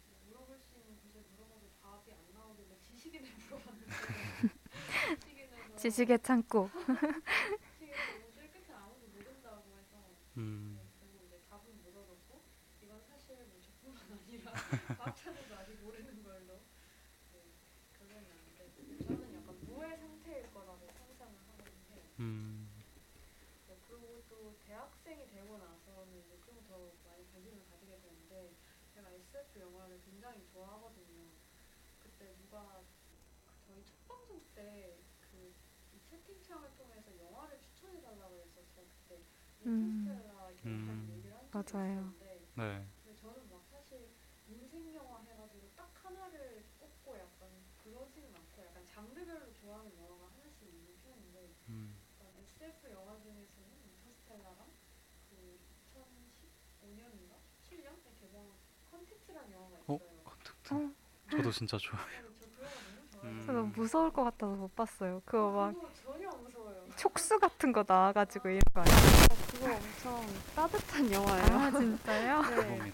뭐 0.06 0.16
물어볼 0.26 0.58
수 0.60 0.76
있는 0.78 0.96
곳에 1.00 1.20
물어봐도 1.32 1.70
답이 1.82 2.12
안 2.12 2.18
나오길래 2.34 2.78
지식인을 2.82 3.28
물어봤는데 3.48 3.92
지식인에서 5.20 5.76
지식의 5.76 6.18
창고. 6.22 6.70
지식인에서 7.78 8.28
우주의 8.28 8.48
끝에 8.50 8.72
아무도 8.74 9.06
모른다고 9.08 9.76
해서 9.78 9.96
음, 10.36 10.78
결국 11.00 11.24
이제 11.26 11.40
답은 11.48 11.82
못 11.82 11.96
얻었고 11.96 12.42
이건 12.82 13.00
사실 13.08 13.36
뭐 13.46 13.60
저뿐만 13.60 14.18
과학자들도 14.98 15.54
아직 15.56 15.74
모르는 15.82 16.22
걸로 16.22 16.60
네, 17.32 17.42
결론이 17.98 18.26
나는데 18.28 19.04
저는 19.06 19.34
약간 19.34 19.56
무의 19.66 19.96
상태일 19.98 20.50
거라고 20.52 20.86
상상을 20.92 21.34
하거든요. 21.48 22.02
음, 22.20 22.68
네, 23.68 23.76
그리고 23.88 24.22
또 24.28 24.54
대학생이 24.66 25.28
되고 25.30 25.58
나서는 25.58 26.18
이제 26.26 26.38
좀 26.44 26.54
더 26.68 26.78
많이 27.06 27.24
관심을 27.30 27.62
가지게 27.70 28.00
되는데 28.00 28.52
제가 28.94 29.10
SF 29.10 29.60
영화를 29.60 30.00
굉장히 30.04 30.44
좋아하거든요. 30.52 31.24
그때 32.02 32.34
누가 32.40 32.80
그 33.46 33.66
저희 33.66 33.84
첫 33.84 34.08
방송 34.08 34.40
때그 34.54 35.52
채팅창을 36.10 36.70
통해서 36.76 37.16
영화를 37.18 37.60
추천해 37.60 38.00
달라고 38.02 38.36
해서 38.40 38.60
제가 38.74 38.86
그때 39.02 39.20
음. 39.66 40.04
인터스텔라 40.04 40.48
음. 40.66 41.08
얘기를 41.16 41.34
한 41.36 41.50
적이 41.50 41.72
맞아요. 41.72 41.92
있었는데 41.92 42.46
네. 42.56 42.86
근데 43.04 43.20
저는 43.20 43.50
막 43.50 43.64
사실 43.70 44.10
인생 44.48 44.94
영화 44.94 45.20
해가지고 45.22 45.70
딱 45.76 45.90
하나를 46.02 46.64
꼽고 46.80 47.18
약간 47.18 47.48
그러지는 47.82 48.34
않고 48.34 48.64
약간 48.64 48.86
장르별로 48.86 49.52
좋아하는 49.64 49.90
영화가 49.96 50.28
하나씩 50.36 50.62
있는 50.68 50.92
편인데 51.02 51.54
음, 51.70 51.96
약간 52.20 52.34
SF 52.44 52.92
영화 52.92 53.16
중에서는 53.22 53.68
인터스텔라랑 53.88 54.66
그 55.30 55.58
2015년인가 56.84 57.32
17년에 57.64 58.20
개봉한 58.20 58.52
컨택트라는 58.90 59.52
영화가 59.52 59.76
어? 59.86 59.94
있어요. 59.96 60.22
컨택트. 60.24 60.94
저도 61.30 61.50
진짜 61.50 61.78
좋아해요. 61.78 62.22
저 62.40 62.46
좋아해서 62.50 62.82
음, 63.24 63.46
너무 63.46 63.72
무서울 63.74 64.12
것 64.12 64.24
같아서 64.24 64.54
못 64.54 64.74
봤어요. 64.76 65.22
그거 65.24 65.50
막 65.50 65.74
전혀 66.04 66.28
무서워요. 66.28 66.84
촉수 66.96 67.38
같은 67.38 67.72
거 67.72 67.82
나와가지고 67.88 68.50
이런 68.50 68.60
거 68.74 68.82
아니에요? 68.82 68.98
그거 69.50 69.74
엄청 69.74 70.26
따뜻한 70.54 71.10
영화예요. 71.10 71.56
아 71.58 71.70
진짜요? 71.70 72.42
네. 72.42 72.92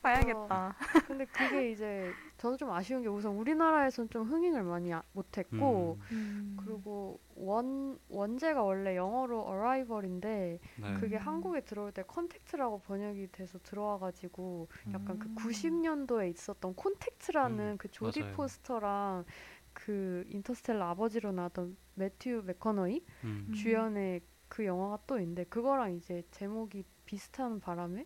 봐야겠다. 0.00 0.76
근데 1.08 1.24
그게 1.26 1.72
이제 1.72 2.12
저는 2.44 2.58
좀 2.58 2.70
아쉬운 2.72 3.00
게 3.00 3.08
우선 3.08 3.36
우리나라에서는 3.36 4.10
좀 4.10 4.24
흥행을 4.24 4.64
많이 4.64 4.92
아- 4.92 5.02
못했고 5.12 5.98
음. 6.12 6.56
그리고 6.60 7.18
원 7.36 7.98
원제가 8.10 8.62
원래 8.62 8.96
영어로 8.96 9.46
Arrival인데 9.48 10.58
네. 10.82 10.94
그게 11.00 11.16
음. 11.16 11.22
한국에 11.22 11.62
들어올 11.62 11.90
때 11.90 12.02
컨택트라고 12.02 12.80
번역이 12.80 13.28
돼서 13.32 13.58
들어와가지고 13.62 14.68
약간 14.92 15.18
그 15.18 15.28
음. 15.30 15.34
90년도에 15.36 16.30
있었던 16.34 16.74
콘택트라는 16.74 17.72
음, 17.72 17.76
그 17.78 17.90
조디 17.90 18.20
맞아요. 18.20 18.34
포스터랑 18.34 19.24
그 19.72 20.24
인터스텔라 20.28 20.90
아버지로 20.90 21.32
나왔던 21.32 21.78
매튜 21.94 22.42
맥커너이 22.44 23.02
음. 23.24 23.46
음. 23.48 23.52
주연의 23.54 24.20
그 24.48 24.66
영화가 24.66 24.98
또 25.06 25.18
있는데 25.18 25.44
그거랑 25.44 25.94
이제 25.94 26.22
제목이 26.30 26.84
비슷한 27.06 27.58
바람에 27.58 28.04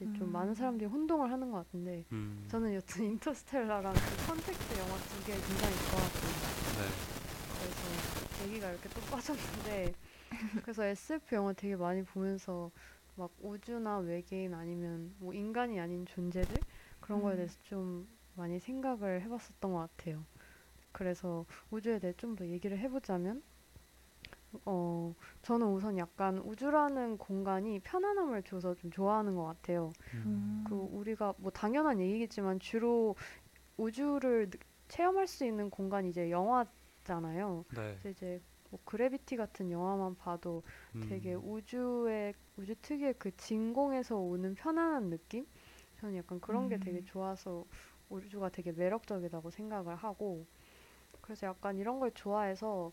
이제 0.00 0.12
좀 0.18 0.28
음. 0.28 0.32
많은 0.32 0.54
사람들이 0.54 0.88
혼동을 0.88 1.30
하는 1.32 1.50
것 1.50 1.58
같은데 1.58 2.04
음. 2.12 2.44
저는 2.48 2.74
여튼 2.74 3.04
인터스텔라랑 3.04 3.92
그 3.94 4.26
컨택트 4.26 4.78
영화 4.78 4.96
두 4.96 5.24
개 5.26 5.32
굉장히 5.32 5.74
좋아하거든요. 5.90 6.78
네. 6.78 6.88
그래서 7.58 8.46
얘기가 8.48 8.70
이렇게 8.70 8.88
또 8.90 9.00
빠졌는데 9.10 9.92
그래서 10.62 10.84
SF 10.84 11.34
영화 11.34 11.52
되게 11.52 11.74
많이 11.76 12.02
보면서 12.04 12.70
막 13.16 13.30
우주나 13.40 13.98
외계인 13.98 14.54
아니면 14.54 15.12
뭐 15.18 15.34
인간이 15.34 15.80
아닌 15.80 16.06
존재들 16.06 16.54
그런 17.00 17.20
거에 17.22 17.34
음. 17.34 17.36
대해서 17.38 17.58
좀 17.64 18.08
많이 18.36 18.60
생각을 18.60 19.22
해봤었던 19.22 19.72
것 19.72 19.78
같아요. 19.96 20.24
그래서 20.92 21.44
우주에 21.70 21.98
대해 21.98 22.12
좀 22.16 22.36
더 22.36 22.46
얘기를 22.46 22.78
해보자면 22.78 23.42
어 24.64 25.14
저는 25.42 25.66
우선 25.68 25.98
약간 25.98 26.38
우주라는 26.38 27.18
공간이 27.18 27.80
편안함을 27.80 28.42
줘서 28.44 28.74
좀 28.74 28.90
좋아하는 28.90 29.34
것 29.36 29.44
같아요. 29.44 29.90
음. 30.14 30.64
그 30.66 30.74
우리가 30.74 31.34
뭐 31.38 31.50
당연한 31.50 32.00
얘기겠지만 32.00 32.58
주로 32.60 33.14
우주를 33.76 34.50
느- 34.50 34.58
체험할 34.88 35.26
수 35.26 35.44
있는 35.44 35.70
공간이 35.70 36.08
이제 36.10 36.30
영화잖아요. 36.30 37.64
네. 37.70 37.98
그래서 38.00 38.08
이제 38.10 38.40
뭐 38.70 38.80
그래비티 38.84 39.36
같은 39.36 39.70
영화만 39.70 40.16
봐도 40.16 40.62
되게 41.08 41.34
음. 41.34 41.42
우주의 41.44 42.34
우주 42.56 42.74
특유의 42.82 43.14
그 43.18 43.34
진공에서 43.36 44.16
오는 44.16 44.54
편안한 44.54 45.10
느낌? 45.10 45.46
저는 46.00 46.16
약간 46.16 46.40
그런 46.40 46.68
게 46.68 46.78
되게 46.78 46.98
음. 46.98 47.04
좋아서 47.04 47.64
우주가 48.08 48.48
되게 48.50 48.72
매력적이라고 48.72 49.50
생각을 49.50 49.96
하고 49.96 50.46
그래서 51.20 51.46
약간 51.46 51.78
이런 51.78 52.00
걸 52.00 52.10
좋아해서 52.12 52.92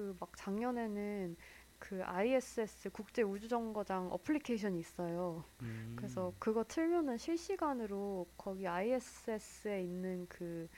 그 0.00 0.16
막 0.18 0.34
작년에는 0.36 1.36
그 1.78 2.02
ISS 2.04 2.90
국제 2.90 3.22
우주정거장 3.22 4.10
어플리케이션이 4.12 4.78
있어요. 4.80 5.44
음. 5.62 5.92
그래서 5.96 6.32
그거 6.38 6.64
틀면은 6.64 7.16
실시간으로 7.18 8.26
거기 8.36 8.66
ISS에 8.66 9.82
있는 9.82 10.26
그 10.28 10.68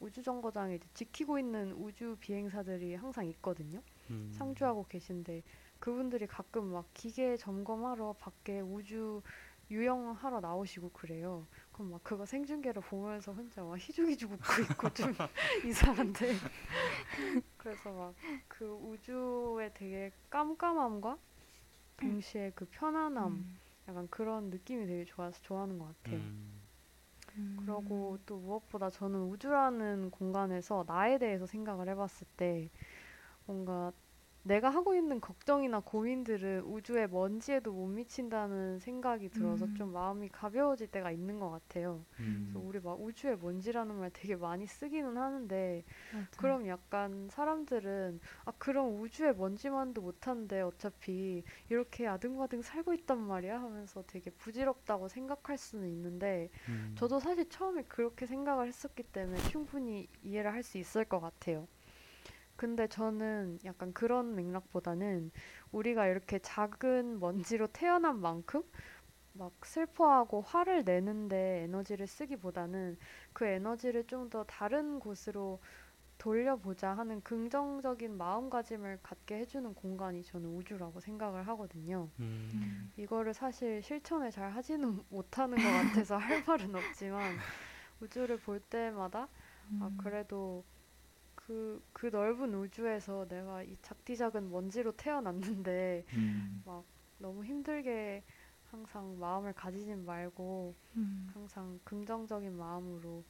우주정거장에 0.00 0.78
지키고 0.94 1.38
있는 1.38 1.72
우주 1.72 2.16
비행사들이 2.20 2.94
항상 2.94 3.26
있거든요. 3.28 3.82
음. 4.10 4.30
상주하고 4.34 4.86
계신데 4.88 5.42
그분들이 5.78 6.26
가끔 6.26 6.66
막 6.72 6.86
기계 6.94 7.36
점검하러 7.36 8.14
밖에 8.18 8.60
우주 8.60 9.22
유영하러 9.70 10.40
나오시고 10.40 10.90
그래요. 10.90 11.46
그럼 11.74 11.92
막 11.92 12.04
그거 12.04 12.26
생중계로 12.26 12.82
보면서 12.82 13.32
혼자 13.32 13.62
막 13.64 13.76
희죽희죽 13.78 14.32
웃고 14.32 14.62
있고 14.72 14.90
좀 14.94 15.12
이상한데. 15.66 16.34
그래서 17.58 17.92
막 17.92 18.14
그 18.48 18.66
우주의 18.66 19.72
되게 19.74 20.12
깜깜함과 20.30 21.18
동시에 21.98 22.52
그 22.54 22.66
편안함, 22.66 23.32
음. 23.32 23.58
약간 23.88 24.08
그런 24.10 24.50
느낌이 24.50 24.86
되게 24.86 25.04
좋아서 25.04 25.40
좋아하는 25.42 25.78
것 25.78 25.86
같아요. 26.04 26.18
음. 26.20 26.62
음. 27.36 27.56
그러고 27.60 28.18
또 28.26 28.38
무엇보다 28.38 28.90
저는 28.90 29.20
우주라는 29.22 30.10
공간에서 30.12 30.84
나에 30.86 31.18
대해서 31.18 31.46
생각을 31.46 31.88
해봤을 31.88 32.26
때 32.36 32.70
뭔가 33.46 33.92
내가 34.46 34.68
하고 34.68 34.94
있는 34.94 35.20
걱정이나 35.22 35.80
고민들은 35.80 36.64
우주의 36.64 37.08
먼지에도 37.08 37.72
못 37.72 37.86
미친다는 37.86 38.78
생각이 38.78 39.30
들어서 39.30 39.64
음. 39.64 39.74
좀 39.74 39.92
마음이 39.92 40.28
가벼워질 40.28 40.88
때가 40.88 41.10
있는 41.10 41.40
것 41.40 41.50
같아요. 41.50 42.04
음. 42.20 42.50
그래서 42.52 42.58
우리 42.58 42.78
막 42.78 43.00
우주의 43.00 43.38
먼지라는 43.38 43.94
말 43.96 44.10
되게 44.12 44.36
많이 44.36 44.66
쓰기는 44.66 45.16
하는데 45.16 45.82
맞아요. 46.12 46.26
그럼 46.36 46.66
약간 46.68 47.28
사람들은 47.30 48.20
아 48.44 48.52
그럼 48.58 49.00
우주의 49.00 49.34
먼지만도 49.34 50.02
못한데 50.02 50.60
어차피 50.60 51.42
이렇게 51.70 52.06
아등바등 52.06 52.60
살고 52.60 52.92
있단 52.92 53.18
말이야 53.18 53.60
하면서 53.62 54.04
되게 54.06 54.30
부질없다고 54.30 55.08
생각할 55.08 55.56
수는 55.56 55.88
있는데 55.88 56.50
음. 56.68 56.92
저도 56.98 57.18
사실 57.18 57.48
처음에 57.48 57.84
그렇게 57.84 58.26
생각을 58.26 58.66
했었기 58.68 59.04
때문에 59.04 59.38
충분히 59.50 60.06
이해를 60.22 60.52
할 60.52 60.62
수 60.64 60.78
있을 60.78 61.04
것 61.04 61.20
같아요. 61.20 61.66
근데 62.56 62.86
저는 62.88 63.58
약간 63.64 63.92
그런 63.92 64.34
맥락보다는 64.36 65.30
우리가 65.72 66.06
이렇게 66.06 66.38
작은 66.38 67.20
먼지로 67.20 67.68
태어난 67.68 68.20
만큼 68.20 68.62
막 69.34 69.52
슬퍼하고 69.64 70.42
화를 70.42 70.84
내는데 70.84 71.62
에너지를 71.64 72.06
쓰기보다는 72.06 72.98
그 73.32 73.46
에너지를 73.46 74.06
좀 74.06 74.30
더 74.30 74.44
다른 74.44 75.00
곳으로 75.00 75.60
돌려보자 76.18 76.92
하는 76.94 77.20
긍정적인 77.22 78.16
마음가짐을 78.16 79.00
갖게 79.02 79.36
해주는 79.40 79.74
공간이 79.74 80.22
저는 80.24 80.48
우주라고 80.50 81.00
생각을 81.00 81.46
하거든요. 81.48 82.10
음. 82.20 82.50
음. 82.54 82.92
이거를 82.96 83.34
사실 83.34 83.82
실천을 83.82 84.30
잘 84.30 84.50
하지는 84.52 85.02
못하는 85.10 85.62
것 85.62 85.70
같아서 85.70 86.16
할 86.16 86.42
말은 86.46 86.74
없지만 86.74 87.20
우주를 88.00 88.38
볼 88.38 88.60
때마다 88.60 89.28
아 89.78 89.90
음. 89.90 89.96
그래도 89.96 90.64
그, 91.46 91.82
그 91.92 92.06
넓은 92.06 92.54
우주에서 92.54 93.26
내가 93.28 93.62
이 93.62 93.76
작디 93.82 94.16
작은 94.16 94.50
먼지로 94.50 94.92
태어났는데 94.92 96.04
음. 96.14 96.62
막 96.64 96.84
너무 97.18 97.44
힘들게 97.44 98.22
항상 98.70 99.18
마음을 99.18 99.52
가지진 99.52 100.04
말고 100.04 100.74
음. 100.96 101.30
항상 101.32 101.78
긍정적인 101.84 102.56
마음으로 102.56 103.22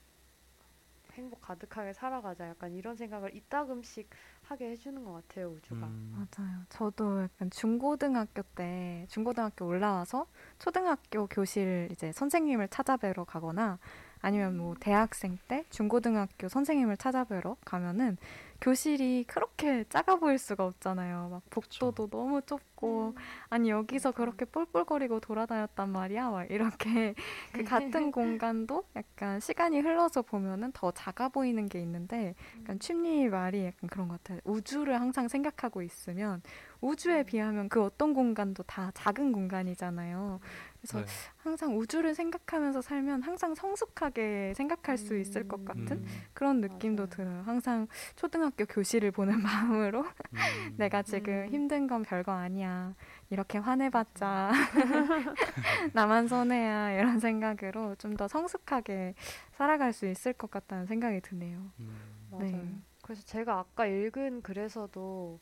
행복 1.12 1.40
가득하게 1.42 1.92
살아가자 1.92 2.48
약간 2.48 2.72
이런 2.72 2.96
생각을 2.96 3.34
이따금씩 3.36 4.08
하게 4.42 4.70
해주는 4.70 5.04
것 5.04 5.12
같아요 5.12 5.50
우주가 5.50 5.86
음. 5.86 6.12
맞아요. 6.36 6.64
저도 6.68 7.22
약간 7.22 7.50
중고등학교 7.50 8.42
때 8.54 9.06
중고등학교 9.08 9.66
올라와서 9.66 10.26
초등학교 10.58 11.26
교실 11.26 11.88
이제 11.92 12.10
선생님을 12.12 12.68
찾아뵈러 12.68 13.24
가거나 13.24 13.78
아니면 14.24 14.56
뭐 14.56 14.74
대학생 14.80 15.36
때 15.48 15.66
중고등학교 15.68 16.48
선생님을 16.48 16.96
찾아뵈러 16.96 17.58
가면은 17.62 18.16
교실이 18.62 19.24
그렇게 19.28 19.84
작아 19.90 20.16
보일 20.16 20.38
수가 20.38 20.64
없잖아요. 20.64 21.28
막 21.30 21.42
복도도 21.50 22.08
너무 22.08 22.40
좁고 22.40 23.14
아니 23.50 23.68
여기서 23.68 24.10
맞아. 24.12 24.16
그렇게 24.16 24.46
뿔뿔거리고 24.46 25.20
돌아다녔단 25.20 25.90
말이야. 25.90 26.30
막 26.30 26.50
이렇게 26.50 27.14
그 27.52 27.64
같은 27.64 28.10
공간도 28.10 28.84
약간 28.96 29.40
시간이 29.40 29.80
흘러서 29.80 30.22
보면은 30.22 30.72
더 30.72 30.90
작아 30.92 31.28
보이는 31.28 31.68
게 31.68 31.78
있는데 31.80 32.34
약간 32.62 32.78
춤리 32.78 33.28
말이 33.28 33.66
약간 33.66 33.90
그런 33.90 34.08
것 34.08 34.22
같아요. 34.22 34.40
우주를 34.44 34.98
항상 34.98 35.28
생각하고 35.28 35.82
있으면 35.82 36.40
우주에 36.80 37.20
음. 37.20 37.24
비하면 37.26 37.68
그 37.68 37.82
어떤 37.82 38.14
공간도 38.14 38.62
다 38.62 38.90
작은 38.94 39.32
공간이잖아요. 39.32 40.40
그래서 40.86 41.00
네. 41.00 41.06
항상 41.38 41.78
우주를 41.78 42.14
생각하면서 42.14 42.82
살면 42.82 43.22
항상 43.22 43.54
성숙하게 43.54 44.52
생각할 44.54 44.98
수 44.98 45.16
있을 45.16 45.48
것 45.48 45.60
음. 45.60 45.64
같은 45.64 45.92
음. 45.98 46.06
그런 46.34 46.60
느낌도 46.60 47.04
맞아요. 47.04 47.10
들어요. 47.10 47.42
항상 47.46 47.86
초등학교 48.16 48.66
교실을 48.66 49.10
보는 49.10 49.40
마음으로 49.42 50.00
음. 50.02 50.74
내가 50.76 51.02
지금 51.02 51.32
음. 51.32 51.48
힘든 51.48 51.86
건 51.86 52.02
별거 52.02 52.32
아니야. 52.32 52.94
이렇게 53.30 53.58
화내봤자 53.58 54.52
나만 55.92 56.28
손해야. 56.28 56.92
이런 56.92 57.18
생각으로 57.18 57.94
좀 57.96 58.14
더 58.14 58.28
성숙하게 58.28 59.14
살아갈 59.54 59.92
수 59.92 60.06
있을 60.06 60.32
것 60.34 60.48
같다는 60.48 60.86
생각이 60.86 61.20
드네요. 61.20 61.58
음. 61.80 61.96
맞아요. 62.30 62.44
네. 62.46 62.78
그래서 63.02 63.22
제가 63.24 63.58
아까 63.58 63.86
읽은 63.86 64.42
글에서도 64.42 65.40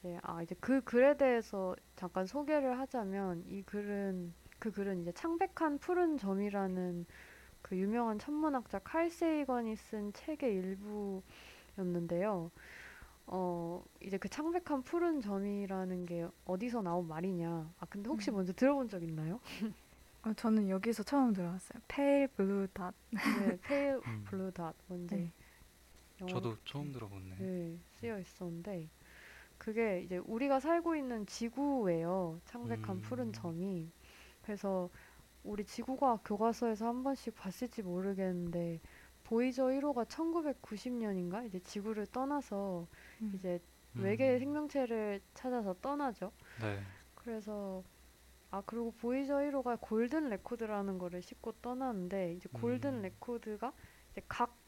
이제 0.00 0.18
아 0.22 0.42
이제 0.42 0.56
그 0.58 0.80
글에 0.80 1.16
대해서 1.16 1.76
잠깐 1.94 2.26
소개를 2.26 2.76
하자면 2.80 3.44
이 3.46 3.62
글은 3.62 4.34
그 4.62 4.70
글은 4.70 5.00
이제 5.00 5.10
창백한 5.10 5.78
푸른 5.78 6.16
점이라는 6.16 7.04
그 7.62 7.76
유명한 7.76 8.20
천문학자 8.20 8.78
칼 8.78 9.10
세이건이 9.10 9.74
쓴 9.74 10.12
책의 10.12 10.54
일부였는데요. 11.74 12.52
어 13.26 13.84
이제 14.00 14.18
그 14.18 14.28
창백한 14.28 14.84
푸른 14.84 15.20
점이라는 15.20 16.06
게 16.06 16.28
어디서 16.44 16.82
나온 16.82 17.08
말이냐. 17.08 17.74
아 17.76 17.86
근데 17.90 18.08
혹시 18.08 18.30
음. 18.30 18.36
먼저 18.36 18.52
들어본 18.52 18.88
적 18.88 19.02
있나요? 19.02 19.40
어, 20.22 20.32
저는 20.32 20.68
여기서 20.68 21.02
처음 21.02 21.32
들어봤어요. 21.32 21.82
Pale 21.88 22.28
Blue 22.28 22.68
Dot. 22.72 22.94
네, 23.10 23.58
Pale 23.66 24.00
음. 24.06 24.24
Blue 24.28 24.52
Dot 24.52 24.76
뭔지 24.86 25.16
네. 25.16 25.32
저도 26.28 26.56
처음 26.64 26.92
들어보네. 26.92 27.34
네, 27.40 27.78
쓰여 27.98 28.20
있었는데 28.20 28.88
그게 29.58 30.02
이제 30.02 30.18
우리가 30.18 30.60
살고 30.60 30.94
있는 30.94 31.26
지구예요. 31.26 32.40
창백한 32.44 33.00
푸른 33.00 33.26
음. 33.26 33.32
점이. 33.32 33.90
그래서 34.42 34.90
우리 35.44 35.64
지구과학 35.64 36.22
교과서에서 36.24 36.86
한 36.86 37.02
번씩 37.02 37.34
봤을지 37.34 37.82
모르겠는데 37.82 38.80
보이저 39.24 39.66
1호가 39.66 40.06
1990년인가 40.06 41.46
이제 41.46 41.58
지구를 41.60 42.06
떠나서 42.06 42.86
음. 43.22 43.32
이제 43.34 43.60
음. 43.96 44.02
외계 44.02 44.38
생명체를 44.38 45.20
찾아서 45.34 45.74
떠나죠. 45.80 46.32
네. 46.60 46.80
그래서 47.14 47.82
아 48.50 48.62
그리고 48.66 48.92
보이저 48.92 49.36
1호가 49.36 49.78
Golden 49.80 50.28
Record라는 50.28 50.98
거를 50.98 51.22
싣고 51.22 51.52
떠나는데 51.62 52.34
이제 52.34 52.48
Golden 52.52 52.94
음. 52.94 53.02
Record가 53.02 53.72
이제 54.12 54.22
각 54.28 54.62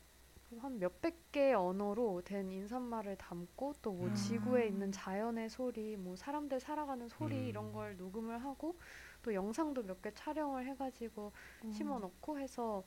한 0.61 0.79
몇백 0.79 1.33
개의 1.33 1.55
언어로 1.55 2.23
된 2.23 2.51
인사말을 2.51 3.17
담고 3.17 3.75
또뭐 3.83 4.07
음. 4.09 4.15
지구에 4.15 4.67
있는 4.67 4.93
자연의 4.93 5.49
소리, 5.49 5.97
뭐 5.97 6.17
사람들 6.17 6.61
살아가는 6.61 7.09
소리 7.09 7.37
음. 7.37 7.47
이런 7.47 7.73
걸 7.73 7.97
녹음을 7.97 8.43
하고 8.43 8.77
또 9.25 9.33
영상도 9.35 9.83
몇 9.83 10.03
개 10.03 10.13
촬영을 10.15 10.67
해가지고 10.67 11.33
음. 11.65 11.71
심어 11.73 11.99
넣고 11.99 12.39
해서 12.39 12.85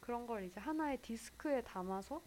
그런 0.00 0.26
걸 0.26 0.44
이제 0.44 0.60
하나의 0.60 0.98
디스크에 1.02 1.62
담아서 1.62 2.22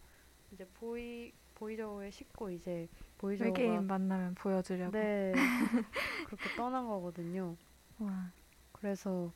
이제 0.52 0.68
보이 0.76 1.32
보이저우에 1.56 2.12
싣고 2.12 2.50
이제 2.52 2.90
보이저우가 3.18 3.62
외계인 3.62 3.88
만나면 3.88 4.36
보여주려고. 4.36 4.92
네 4.92 5.32
그렇게 6.28 6.50
떠난 6.58 6.88
거거든요. 6.88 7.56
와. 8.00 8.32
그래서 8.74 9.32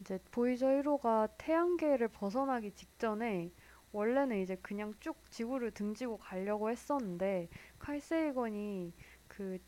이제 0.00 0.18
보이저 0.32 0.66
1호가 0.66 1.28
태양계를 1.38 2.08
벗어나기 2.08 2.72
직전에 2.72 3.52
원래는 3.92 4.40
이제 4.42 4.56
그냥 4.56 4.92
쭉 5.00 5.16
지구를 5.30 5.70
등지고 5.70 6.18
가려고 6.18 6.68
했었는데 6.70 7.48
칼 7.78 8.00
세이건이 8.00 8.92
그 9.28 9.58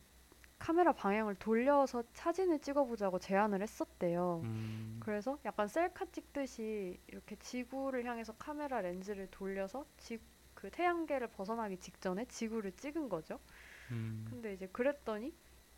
카메라 0.58 0.92
방향을 0.92 1.36
돌려서 1.36 2.02
사진을 2.12 2.58
찍어보자고 2.60 3.18
제안을 3.18 3.62
했었대요. 3.62 4.42
음. 4.44 5.00
그래서 5.00 5.38
약간 5.44 5.68
셀카 5.68 6.06
찍듯이 6.06 6.98
이렇게 7.06 7.36
지구를 7.36 8.04
향해서 8.04 8.34
카메라 8.34 8.80
렌즈를 8.80 9.28
돌려서 9.30 9.86
지, 9.96 10.18
그 10.54 10.70
태양계를 10.70 11.28
벗어나기 11.28 11.78
직전에 11.78 12.24
지구를 12.26 12.72
찍은 12.72 13.08
거죠. 13.08 13.38
음. 13.90 14.26
근데 14.28 14.52
이제 14.52 14.66
그랬더니 14.66 15.32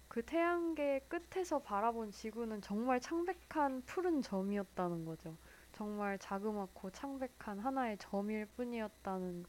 그 0.09 0.22
태양계 0.24 1.07
끝에서 1.09 1.61
바라본 1.61 2.11
지구는 2.11 2.62
정말 2.62 3.01
창백한 3.01 3.83
푸른 3.87 4.22
점이었다는 4.22 5.05
거죠. 5.05 5.37
정말 5.72 6.18
자그맣고 6.18 6.91
창백한 6.91 7.61
하나의 7.61 7.97
점일 7.99 8.47
뿐이었다는 8.47 9.45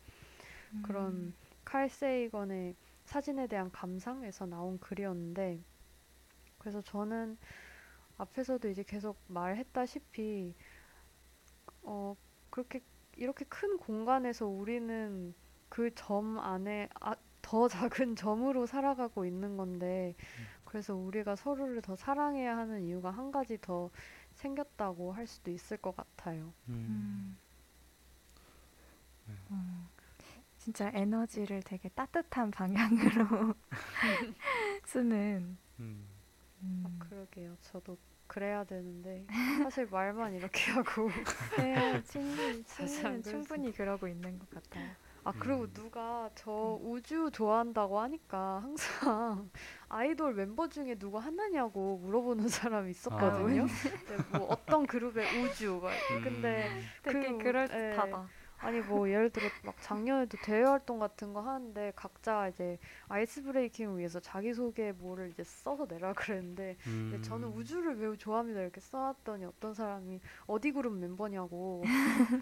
그런 0.83 1.13
음. 1.13 1.33
칼 1.65 1.89
세이건의 1.89 2.75
사진에 3.11 3.47
대한 3.47 3.71
감상에서 3.71 4.45
나온 4.47 4.79
글이었는데 4.79 5.61
그래서 6.59 6.81
저는 6.81 7.37
앞에서도 8.17 8.69
이제 8.69 8.83
계속 8.83 9.17
말했다시피 9.27 10.55
어 11.83 12.15
그렇게 12.49 12.81
이렇게 13.17 13.45
큰 13.45 13.77
공간에서 13.77 14.47
우리는 14.47 15.33
그 15.69 15.91
점 15.95 16.39
안에 16.39 16.89
아, 16.99 17.15
더 17.41 17.67
작은 17.69 18.15
점으로 18.15 18.65
살아가고 18.65 19.25
있는 19.25 19.57
건데 19.57 20.15
그래서 20.65 20.95
우리가 20.95 21.35
서로를 21.35 21.81
더 21.81 21.95
사랑해야 21.95 22.57
하는 22.57 22.81
이유가 22.83 23.11
한 23.11 23.31
가지 23.31 23.57
더 23.61 23.89
생겼다고 24.33 25.13
할 25.13 25.27
수도 25.27 25.51
있을 25.51 25.77
것 25.77 25.95
같아요. 25.95 26.53
음. 26.69 26.75
음. 26.87 27.37
네. 29.27 29.33
음. 29.51 29.87
진짜 30.61 30.91
에너지를 30.93 31.63
되게 31.63 31.89
따뜻한 31.89 32.51
방향으로 32.51 33.55
쓰는. 34.85 35.57
음. 35.79 36.05
음. 36.61 36.83
아, 36.85 37.03
그러게요. 37.09 37.57
저도 37.61 37.97
그래야 38.27 38.63
되는데 38.63 39.25
사실 39.63 39.87
말만 39.89 40.35
이렇게 40.35 40.71
하고 40.71 41.09
네, 41.57 42.01
친구, 42.05 42.63
친구는. 42.65 43.23
충분히 43.23 43.73
그러고 43.73 44.07
있는 44.07 44.37
것 44.37 44.49
같아요. 44.51 44.87
아 45.23 45.31
그리고 45.37 45.63
음. 45.63 45.73
누가 45.73 46.29
저 46.35 46.79
우주 46.81 47.29
좋아한다고 47.33 47.99
하니까 47.99 48.59
항상 48.61 49.49
아이돌 49.89 50.33
멤버 50.35 50.67
중에 50.67 50.95
누구 50.95 51.17
하나냐고 51.17 51.97
물어보는 51.97 52.47
사람이 52.47 52.91
있었거든요. 52.91 53.65
네, 53.65 54.17
뭐 54.37 54.47
어떤 54.49 54.85
그룹의 54.85 55.43
우주 55.43 55.79
막 55.81 55.91
근데 56.23 56.67
음. 56.69 56.83
되게 57.03 57.31
그- 57.31 57.37
그럴듯하다. 57.39 58.27
아니 58.61 58.79
뭐 58.81 59.09
예를 59.09 59.31
들어 59.31 59.49
막 59.63 59.75
작년에도 59.81 60.37
대외 60.37 60.63
활동 60.63 60.99
같은 60.99 61.33
거 61.33 61.41
하는데 61.41 61.91
각자 61.95 62.47
이제 62.47 62.77
아이스 63.07 63.41
브레이킹을 63.43 63.97
위해서 63.97 64.19
자기 64.19 64.53
소개 64.53 64.91
뭐를 64.91 65.29
이제 65.29 65.43
써서 65.43 65.85
내라 65.89 66.13
그랬는데 66.39 66.77
근데 67.09 67.17
음. 67.17 67.21
저는 67.23 67.47
우주를 67.49 67.95
매우 67.95 68.15
좋아합니다 68.17 68.61
이렇게 68.61 68.79
써놨더니 68.79 69.45
어떤 69.45 69.73
사람이 69.73 70.19
어디 70.47 70.71
그룹 70.71 70.93
멤버냐고 70.93 71.83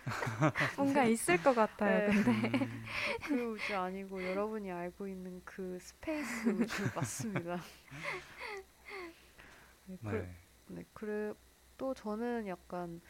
뭔가 0.77 1.05
있을 1.05 1.37
것 1.37 1.53
같아요. 1.53 2.01
네. 2.01 2.05
근데 2.05 2.65
음. 2.65 2.83
그 3.23 3.53
우주 3.53 3.75
아니고 3.75 4.25
여러분이 4.25 4.71
알고 4.71 5.07
있는 5.07 5.41
그 5.45 5.77
space 5.79 6.49
우주 6.49 6.89
맞습니다. 6.93 7.57
네, 9.85 9.97
그, 10.03 10.15
네. 10.15 10.35
네, 10.67 10.85
그래 10.93 11.33
또 11.77 11.93
저는 11.93 12.47
약간 12.47 13.01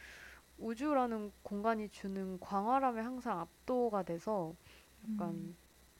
우주라는 0.60 1.32
공간이 1.42 1.88
주는 1.88 2.38
광활함에 2.38 3.00
항상 3.00 3.40
압도가 3.40 4.02
돼서 4.02 4.54
약간 5.04 5.30
음. 5.30 5.56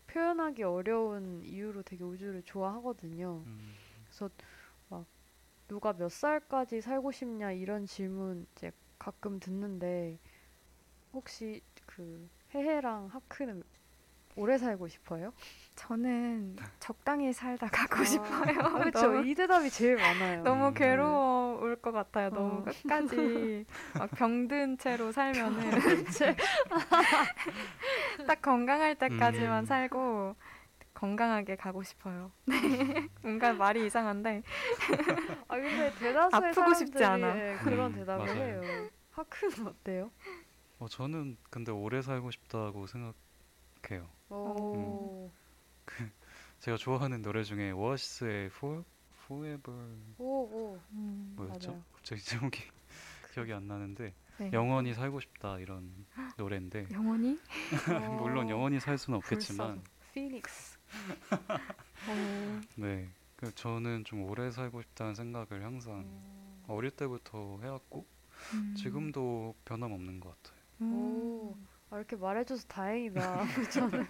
표현하기 0.06 0.62
어려운 0.62 1.42
이유로 1.44 1.82
되게 1.82 2.04
우주를 2.04 2.42
좋아하거든요. 2.42 3.42
음. 3.46 3.74
그래서 4.04 4.28
막 4.88 5.06
누가 5.68 5.92
몇 5.92 6.10
살까지 6.10 6.80
살고 6.80 7.12
싶냐 7.12 7.52
이런 7.52 7.86
질문 7.86 8.46
이제 8.56 8.72
가끔 8.98 9.38
듣는데 9.40 10.18
혹시 11.12 11.62
그 11.86 12.28
해해랑 12.54 13.06
하크는 13.06 13.62
오래 14.36 14.56
살고 14.58 14.88
싶어요? 14.88 15.32
저는 15.74 16.56
적당히 16.78 17.32
살다 17.32 17.68
가고 17.68 17.96
아, 18.00 18.04
싶어요. 18.04 18.54
그렇죠. 18.90 19.12
너무, 19.12 19.26
이 19.26 19.34
대답이 19.34 19.70
제일 19.70 19.96
많아요. 19.96 20.42
너무 20.42 20.68
음. 20.68 20.74
괴로울 20.74 21.76
것 21.76 21.92
같아요. 21.92 22.30
너무 22.30 22.60
어. 22.60 22.64
끝까지 22.64 23.64
막 23.98 24.10
병든 24.12 24.78
채로 24.78 25.10
살면은 25.12 25.70
제- 26.12 26.36
딱 28.26 28.40
건강할 28.42 28.96
때까지만 28.96 29.64
음. 29.64 29.66
살고 29.66 30.36
건강하게 30.94 31.56
가고 31.56 31.82
싶어요. 31.82 32.30
네. 32.46 32.54
뭔가 33.22 33.52
말이 33.52 33.86
이상한데 33.86 34.42
아 35.48 35.56
근데 35.56 35.90
대다수의 35.94 36.48
아프고 36.50 36.74
싶지 36.74 36.98
사람들이 36.98 37.04
않아. 37.04 37.38
예, 37.38 37.56
그런 37.62 37.92
음, 37.92 37.94
대답을 37.94 38.26
맞아요. 38.26 38.42
해요. 38.42 38.90
하크는 39.12 39.66
어때요? 39.66 40.10
어, 40.78 40.88
저는 40.88 41.36
근데 41.50 41.72
오래 41.72 42.00
살고 42.02 42.30
싶다고 42.30 42.86
생각해요. 42.86 44.08
오, 44.30 45.30
제가 46.60 46.76
좋아하는 46.76 47.20
노래 47.22 47.42
중에 47.42 47.70
For, 47.70 48.84
Forever 49.24 49.96
오, 50.18 50.24
오, 50.24 50.80
음, 50.92 51.32
뭐였죠? 51.36 51.70
맞아요. 51.72 51.84
갑자기 51.94 52.22
제목이 52.22 52.60
기억이 53.34 53.52
안 53.52 53.66
나는데 53.66 54.14
네. 54.38 54.50
영원히 54.52 54.94
살고 54.94 55.20
싶다 55.20 55.58
이런 55.58 56.06
노래인데 56.36 56.86
영원히? 56.92 57.38
물론 58.18 58.46
어, 58.46 58.50
영원히 58.50 58.80
살 58.80 58.96
수는 58.98 59.18
없겠지만. 59.18 59.82
피닉스. 60.14 60.78
어, 62.08 62.60
네. 62.76 63.08
그 63.36 63.54
저는 63.54 64.04
좀 64.04 64.22
오래 64.22 64.50
살고 64.50 64.82
싶다는 64.82 65.14
생각을 65.14 65.64
항상 65.64 66.04
어릴 66.66 66.90
때부터 66.90 67.58
해왔고 67.62 68.06
음. 68.54 68.74
지금도 68.76 69.54
변함없는 69.64 70.20
것 70.20 70.34
같아요. 70.42 70.60
오. 70.92 71.56
음. 71.90 71.94
아, 71.94 71.96
이렇게 71.98 72.16
말해줘서 72.16 72.66
다행이다. 72.68 73.40
저는 73.72 74.06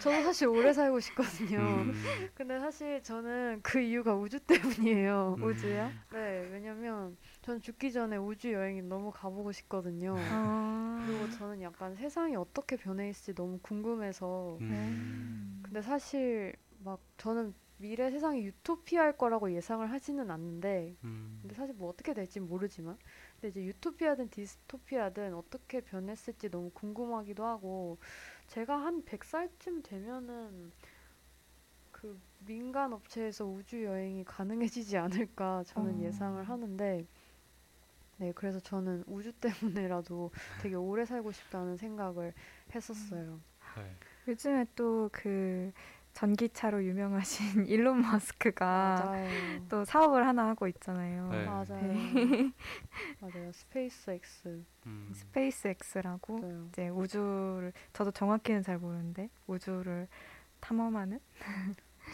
저도 0.00 0.22
사실 0.22 0.48
오래 0.48 0.72
살고 0.72 1.00
싶거든요. 1.00 1.58
음, 1.58 1.92
근데 2.34 2.58
사실 2.58 3.02
저는 3.02 3.60
그 3.62 3.80
이유가 3.80 4.14
우주 4.14 4.40
때문이에요. 4.40 5.36
음. 5.38 5.44
우주요? 5.44 5.90
네, 6.12 6.48
왜냐면 6.52 7.16
전 7.42 7.60
죽기 7.60 7.92
전에 7.92 8.16
우주 8.16 8.52
여행이 8.52 8.82
너무 8.82 9.10
가보고 9.12 9.52
싶거든요. 9.52 10.16
아. 10.18 11.04
그리고 11.06 11.30
저는 11.30 11.62
약간 11.62 11.94
세상이 11.94 12.36
어떻게 12.36 12.76
변해 12.76 13.08
있을지 13.08 13.34
너무 13.34 13.58
궁금해서. 13.62 14.58
음, 14.60 14.68
음. 14.70 15.60
근데 15.62 15.82
사실 15.82 16.54
막 16.82 17.00
저는 17.16 17.54
미래 17.80 18.10
세상이 18.10 18.42
유토피아일 18.42 19.12
거라고 19.12 19.52
예상을 19.52 19.90
하지는 19.90 20.30
않는데, 20.30 20.96
음, 21.02 21.38
근데 21.40 21.54
사실 21.54 21.74
뭐 21.74 21.88
어떻게 21.88 22.12
될지 22.12 22.38
모르지만, 22.38 22.98
근데 23.40 23.48
이제 23.48 23.64
유토피아든 23.64 24.28
디스토피아든 24.30 25.34
어떻게 25.34 25.80
변했을지 25.80 26.50
너무 26.50 26.70
궁금하기도 26.70 27.44
하고, 27.44 27.98
제가 28.48 28.76
한 28.76 29.02
100살쯤 29.04 29.82
되면은 29.82 30.72
그 31.92 32.20
민간 32.40 32.92
업체에서 32.92 33.44
우주 33.46 33.84
여행이 33.84 34.24
가능해지지 34.24 34.96
않을까 34.96 35.62
저는 35.66 36.00
어. 36.00 36.00
예상을 36.00 36.42
하는데, 36.48 37.06
네, 38.18 38.32
그래서 38.34 38.60
저는 38.60 39.04
우주 39.06 39.32
때문에라도 39.32 40.30
되게 40.58 40.74
오래 40.74 41.04
살고 41.04 41.32
싶다는 41.32 41.76
생각을 41.76 42.34
했었어요. 42.74 43.40
네. 43.74 43.96
요즘에 44.28 44.66
또 44.76 45.10
그 45.12 45.72
전기차로 46.12 46.84
유명하신 46.84 47.66
일론 47.68 48.02
머스크가 48.02 49.04
맞아요. 49.04 49.28
또 49.68 49.84
사업을 49.84 50.26
하나 50.26 50.48
하고 50.48 50.66
있잖아요. 50.68 51.28
네. 51.30 51.44
맞아요. 51.44 51.64
맞아요. 53.20 53.52
Space 53.52 54.10
X. 54.10 54.64
음, 54.86 55.08
SpaceX라고 55.12 56.38
맞아요. 56.40 56.66
이제 56.70 56.88
우주를 56.88 57.72
저도 57.92 58.10
정확히는 58.10 58.62
잘 58.62 58.78
모르는데 58.78 59.28
우주를 59.46 60.08
탐험하는 60.60 61.20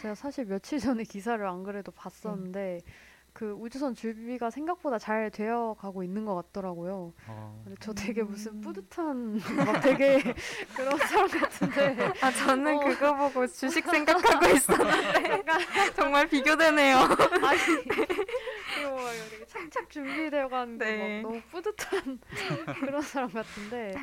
제가 0.01 0.15
사실 0.15 0.45
며칠 0.45 0.79
전에 0.79 1.03
기사를 1.03 1.45
안 1.45 1.63
그래도 1.63 1.91
봤었는데 1.91 2.81
그 3.37 3.51
우주선 3.51 3.93
준비가 3.93 4.49
생각보다 4.49 4.97
잘 4.97 5.29
되어 5.29 5.75
가고 5.79 6.01
있는 6.01 6.25
것 6.25 6.33
같더라고요. 6.33 7.13
어, 7.27 7.61
근데 7.63 7.77
저 7.79 7.93
되게 7.93 8.23
무슨 8.23 8.53
음. 8.53 8.61
뿌듯한 8.61 9.39
막 9.57 9.79
되게 9.81 10.17
그런 10.75 10.97
사람 10.97 11.27
같은데 11.27 11.95
아 12.19 12.31
저는 12.31 12.77
어. 12.77 12.79
그거 12.79 13.15
보고 13.15 13.45
주식 13.45 13.85
생각하고 13.87 14.47
있었는데 14.47 15.43
정말 15.95 16.27
비교되네요. 16.27 16.97
아니 16.97 17.59
그리고 18.73 18.95
막 18.95 19.11
되게 19.29 19.45
착착 19.45 19.87
준비되어 19.91 20.47
가는 20.47 20.75
게 20.79 20.85
네. 20.85 21.21
막 21.21 21.29
너무 21.29 21.41
뿌듯한 21.51 22.19
그런 22.79 23.01
사람 23.03 23.29
같은데 23.29 23.93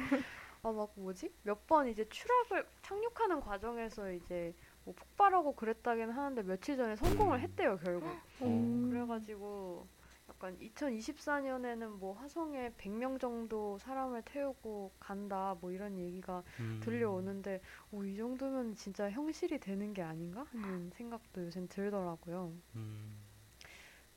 아막 0.63 0.93
뭐지 0.95 1.29
몇 1.43 1.67
번 1.67 1.89
이제 1.89 2.09
추락을 2.09 2.65
착륙하는 2.83 3.41
과정에서 3.41 4.13
이제 4.13 4.55
뭐 4.85 4.95
폭발하고 4.95 5.55
그랬다긴 5.57 6.11
하는데 6.11 6.43
며칠 6.43 6.77
전에 6.77 6.97
성공을 6.97 7.41
했대요 7.41 7.79
결국. 7.83 8.09
음. 8.43 8.89
그래가지고 8.91 9.87
약간 10.29 10.57
2024년에는 10.61 11.99
뭐 11.99 12.15
화성에 12.15 12.71
100명 12.79 13.19
정도 13.19 13.79
사람을 13.79 14.23
태우고 14.25 14.93
간다 15.01 15.57
뭐 15.61 15.71
이런 15.71 15.99
얘기가 15.99 16.43
음, 16.61 16.81
들려오는데 16.83 17.61
오, 17.93 18.05
이 18.05 18.17
정도면 18.17 18.75
진짜 18.77 19.11
형실이 19.11 19.59
되는 19.61 19.93
게 19.95 20.03
아닌가 20.03 20.45
하는 20.53 20.91
생각도 20.95 21.45
요새 21.47 21.67
들더라고요. 21.67 22.53
음, 22.75 23.17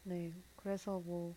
네, 0.04 0.34
그래서 0.56 1.00
뭐 1.00 1.36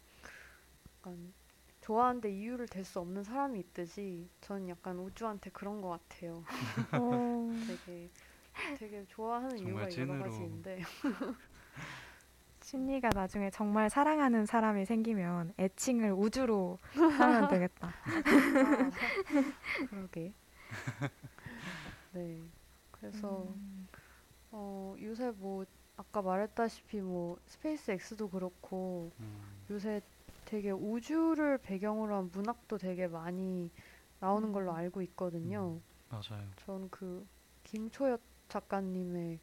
약간 0.98 1.32
좋아하는데 1.80 2.30
이유를 2.30 2.68
댈 2.68 2.84
수 2.84 3.00
없는 3.00 3.24
사람이 3.24 3.58
있듯이 3.60 4.28
저는 4.42 4.68
약간 4.68 4.98
우주한테 4.98 5.50
그런 5.50 5.80
것 5.80 5.88
같아요. 5.88 6.44
어, 6.92 7.20
되게 7.66 8.10
되게 8.78 9.04
좋아하는 9.06 9.58
이유가 9.58 9.88
여러 9.88 9.88
찐으로. 9.88 10.22
가지인데 10.24 10.80
심리가 12.60 13.08
나중에 13.12 13.50
정말 13.50 13.90
사랑하는 13.90 14.46
사람이 14.46 14.84
생기면 14.84 15.54
애칭을 15.58 16.12
우주로 16.12 16.78
하면 16.94 17.48
되겠다. 17.48 17.88
아, 17.88 17.92
그러게. 19.90 20.32
네, 22.12 22.40
그래서 22.90 23.56
음. 23.56 23.88
어, 24.50 24.94
요새 25.00 25.30
뭐 25.32 25.64
아까 25.96 26.22
말했다시피 26.22 27.00
뭐 27.00 27.38
SpaceX도 27.46 28.28
그렇고 28.30 29.12
음, 29.20 29.64
요새 29.70 30.00
되게 30.44 30.70
우주를 30.70 31.58
배경으로 31.58 32.16
한 32.16 32.30
문학도 32.32 32.78
되게 32.78 33.06
많이 33.06 33.70
나오는 34.20 34.52
걸로 34.52 34.72
알고 34.72 35.02
있거든요. 35.02 35.80
맞아요. 36.08 36.50
전 36.56 36.88
그 36.90 37.26
김초엽 37.64 38.20
작가님의 38.50 39.40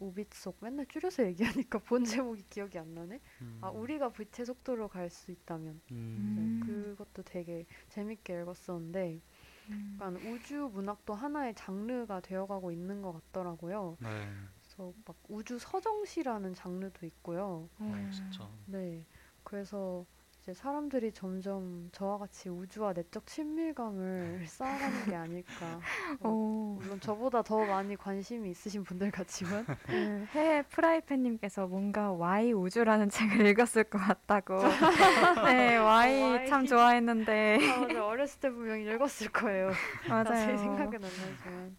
우빗속 0.00 0.58
맨날 0.60 0.86
줄여서 0.86 1.26
얘기하니까 1.26 1.80
본 1.84 2.04
제목이 2.04 2.44
기억이 2.50 2.78
안 2.78 2.94
나네. 2.94 3.20
음, 3.40 3.62
아 3.62 3.70
우리가 3.70 4.10
빛의 4.12 4.46
속도로 4.46 4.88
갈 4.88 5.10
수 5.10 5.30
있다면 5.32 5.80
음, 5.90 5.96
네, 6.34 6.50
음. 6.52 6.60
그것도 6.60 7.22
되게 7.24 7.66
재밌게 7.90 8.40
읽었었는데 8.42 9.20
음. 9.68 10.00
약간 10.00 10.16
우주 10.18 10.70
문학도 10.72 11.14
하나의 11.14 11.54
장르가 11.54 12.20
되어가고 12.20 12.72
있는 12.72 13.02
것 13.02 13.12
같더라고요. 13.12 13.98
네, 13.98 14.08
그래서 14.62 14.94
막 15.06 15.16
우주 15.28 15.58
서정시라는 15.58 16.54
장르도 16.54 17.06
있고요. 17.06 17.68
어, 17.78 18.08
진짜. 18.10 18.48
네. 18.66 19.06
그래서 19.44 20.06
이제 20.46 20.54
사람들이 20.54 21.10
점점 21.10 21.88
저와 21.90 22.18
같이 22.18 22.48
우주와 22.48 22.92
내적 22.92 23.26
친밀감을 23.26 24.44
쌓아가는 24.46 25.04
게 25.06 25.16
아닐까. 25.16 25.80
어, 26.22 26.28
오, 26.28 26.78
물론 26.80 27.00
저보다 27.00 27.42
더 27.42 27.64
많이 27.64 27.96
관심이 27.96 28.48
있으신 28.50 28.84
분들 28.84 29.10
같지만. 29.10 29.66
그 29.86 30.24
해외 30.30 30.62
프라이팬님께서 30.62 31.66
뭔가 31.66 32.12
Y 32.12 32.52
우주라는 32.52 33.10
책을 33.10 33.44
읽었을 33.44 33.82
것 33.90 33.98
같다고. 33.98 34.62
네, 35.46 35.78
Y 35.78 36.22
Y. 36.22 36.46
참 36.46 36.64
좋아했는데 36.64 37.58
아, 37.68 37.80
맞아. 37.80 38.06
어렸을 38.06 38.38
때 38.38 38.48
분명히 38.48 38.84
읽었을 38.84 39.32
거예요. 39.32 39.72
맞아요. 40.08 40.56
생각은 40.58 40.94
안 40.94 41.00
나지만. 41.00 41.76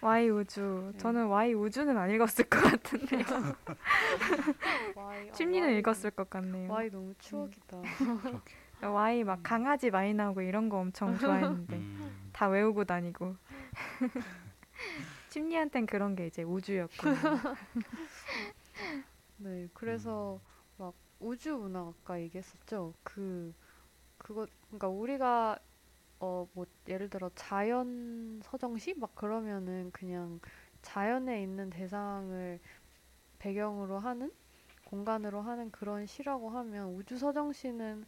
Y 0.00 0.30
우주. 0.30 0.90
네. 0.92 0.98
저는 0.98 1.26
Y 1.28 1.54
우주는 1.54 1.96
안 1.96 2.10
읽었을 2.10 2.46
것 2.46 2.60
같은데요. 2.62 3.24
Y, 4.96 5.28
아, 5.28 5.32
심리는 5.34 5.68
Y. 5.68 5.78
읽었을 5.78 6.10
것 6.10 6.28
같네요. 6.28 6.68
Y 6.68 6.90
너무 6.90 7.14
추억이다. 7.20 7.78
Y 8.82 9.24
막 9.24 9.38
음. 9.40 9.42
강아지 9.42 9.90
많이 9.90 10.14
나오고 10.14 10.42
이런 10.42 10.68
거 10.68 10.78
엄청 10.78 11.18
좋아했는데 11.18 11.76
음, 11.76 12.30
다 12.32 12.48
외우고 12.48 12.84
다니고. 12.84 13.36
심리한텐 15.30 15.86
그런 15.86 16.14
게 16.16 16.26
이제 16.26 16.42
우주였군요. 16.42 17.14
네. 19.38 19.68
그래서 19.74 20.40
막 20.76 20.94
우주 21.20 21.56
문학 21.56 21.88
아까 21.88 22.20
얘기했었죠. 22.20 22.94
그 23.02 23.54
그거 24.18 24.46
그러니까 24.68 24.88
우리가 24.88 25.58
어 26.20 26.46
뭐 26.54 26.66
예를 26.88 27.08
들어 27.10 27.30
자연 27.36 28.40
서정시 28.44 28.94
막 28.94 29.14
그러면은 29.14 29.90
그냥 29.92 30.40
자연에 30.82 31.42
있는 31.42 31.70
대상을 31.70 32.60
배경으로 33.38 33.98
하는 34.00 34.32
공간으로 34.88 35.42
하는 35.42 35.70
그런 35.70 36.06
시라고 36.06 36.50
하면 36.50 36.88
우주 36.94 37.18
서정시는 37.18 38.04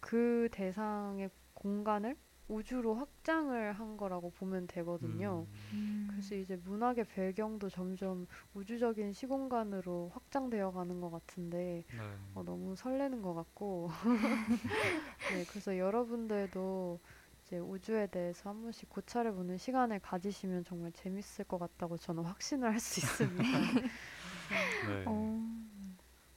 그 0.00 0.48
대상의 0.52 1.30
공간을 1.54 2.16
우주로 2.48 2.94
확장을 2.96 3.72
한 3.72 3.96
거라고 3.96 4.30
보면 4.32 4.66
되거든요. 4.68 5.46
음, 5.72 6.06
그래서 6.06 6.34
이제 6.36 6.56
문학의 6.56 7.06
배경도 7.06 7.68
점점 7.70 8.26
우주적인 8.54 9.12
시공간으로 9.12 10.10
확장되어 10.14 10.72
가는 10.72 11.00
것 11.00 11.10
같은데 11.10 11.84
네. 11.90 11.98
어, 12.34 12.42
너무 12.44 12.76
설레는 12.76 13.22
것 13.22 13.34
같고 13.34 13.90
네, 15.28 15.44
그래서 15.44 15.78
여러분들도 15.78 17.00
이제 17.42 17.58
우주에 17.58 18.06
대해서 18.08 18.50
한 18.50 18.62
번씩 18.62 18.88
고찰해 18.88 19.32
보는 19.32 19.56
시간을 19.58 20.00
가지시면 20.00 20.64
정말 20.64 20.92
재밌을 20.92 21.44
것 21.44 21.58
같다고 21.58 21.96
저는 21.98 22.24
확신을 22.24 22.72
할 22.72 22.80
수 22.80 23.00
있습니다. 23.00 23.58
네. 24.80 24.90
어, 25.04 25.66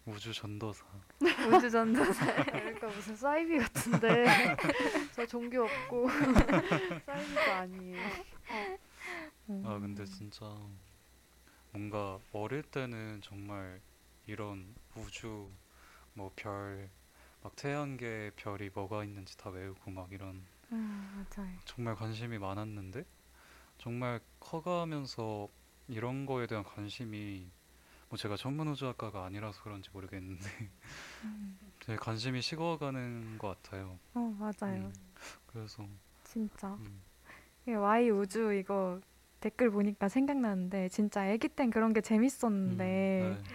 우주 0.09 0.33
전도사. 0.33 0.85
우주 1.53 1.69
전도사. 1.69 2.25
그러니까 2.45 2.87
무슨 2.87 3.15
사이비 3.15 3.57
같은데 3.59 4.25
저 5.13 5.25
종교 5.25 5.63
없고 5.63 6.07
사이비가 7.05 7.57
아니에요. 7.59 7.97
아 9.65 9.79
근데 9.79 10.05
진짜 10.05 10.45
뭔가 11.71 12.19
어릴 12.31 12.63
때는 12.63 13.21
정말 13.23 13.81
이런 14.27 14.73
우주 14.95 15.49
뭐 16.13 16.31
별 16.35 16.89
막 17.41 17.55
태양계 17.55 18.31
별이 18.35 18.69
뭐가 18.73 19.05
있는지 19.05 19.37
다 19.37 19.49
외우고 19.49 19.91
막 19.91 20.11
이런 20.11 20.45
음, 20.73 21.25
맞아요. 21.37 21.49
정말 21.63 21.95
관심이 21.95 22.37
많았는데 22.37 23.05
정말 23.77 24.19
커가면서 24.41 25.47
이런 25.87 26.25
거에 26.25 26.47
대한 26.47 26.65
관심이 26.65 27.49
뭐 28.09 28.17
제가 28.17 28.35
전문 28.37 28.67
우주학과가 28.69 29.23
아니라서 29.25 29.61
그런지 29.63 29.89
모르겠는데 29.93 30.45
음. 31.23 31.57
되게 31.85 31.97
관심이 31.97 32.41
식어가는 32.41 33.37
것 33.37 33.61
같아요. 33.61 33.99
어, 34.15 34.35
맞아요. 34.39 34.85
음, 34.85 34.93
그래서 35.47 35.87
진짜. 36.23 36.77
음, 36.79 37.01
Y 37.67 38.09
우주 38.09 38.51
이거 38.53 38.99
댓글 39.39 39.69
보니까 39.69 40.09
생각나는데 40.09 40.89
진짜 40.89 41.21
아기 41.21 41.47
땐 41.47 41.69
그런 41.69 41.93
게 41.93 42.01
재밌었는데 42.01 43.21
음, 43.21 43.43
네. 43.43 43.49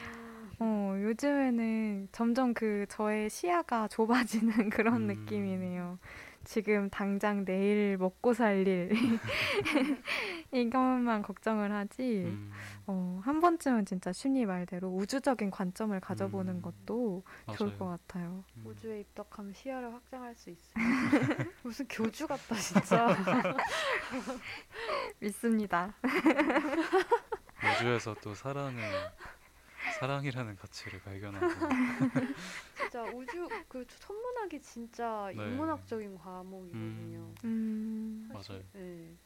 어, 0.61 0.94
요즘에는 1.02 2.09
점점 2.12 2.55
그 2.55 2.86
저의 2.88 3.28
시야가 3.28 3.88
좁아지는 4.55 4.70
그런 4.70 5.02
음. 5.02 5.07
느낌이네요. 5.09 5.98
지금 6.45 6.88
당장 6.90 7.45
내일 7.45 7.97
먹고 7.99 8.34
살 8.34 8.55
일 8.55 8.90
이것만 10.53 11.22
걱정을 11.22 11.72
하지. 11.72 12.22
음, 12.26 12.53
어, 12.86 13.20
한 13.24 13.40
번쯤은 13.40 13.86
진짜 13.86 14.12
심리 14.12 14.47
말대로 14.47 14.88
우주적인 14.88 15.51
관점을 15.51 15.99
가져보는 16.01 16.57
음. 16.57 16.62
것도 16.62 17.24
좋을 17.57 17.70
맞아요. 17.70 17.78
것 17.78 17.86
같아요. 17.86 18.45
음. 18.59 18.66
우주에 18.66 19.01
입덕하면 19.01 19.53
시야를 19.55 19.92
확장할 19.92 20.34
수 20.36 20.51
있어요. 20.51 20.74
무슨 21.62 21.86
교주 21.88 22.26
같다 22.28 22.55
진짜. 22.55 23.16
믿습니다. 25.18 25.95
우주에서 27.80 28.14
또 28.22 28.34
사랑을 28.34 28.82
사랑이라는 29.93 30.57
가치를 30.57 31.01
발견하고 31.03 31.47
진짜 32.76 33.05
우주 33.07 33.49
그 33.68 33.87
천문학이 33.87 34.61
진짜 34.61 35.30
네. 35.35 35.45
인문학적인 35.47 36.18
과목이거든요. 36.18 37.35
음, 37.45 38.28
맞아요. 38.32 38.62
네. 38.72 39.16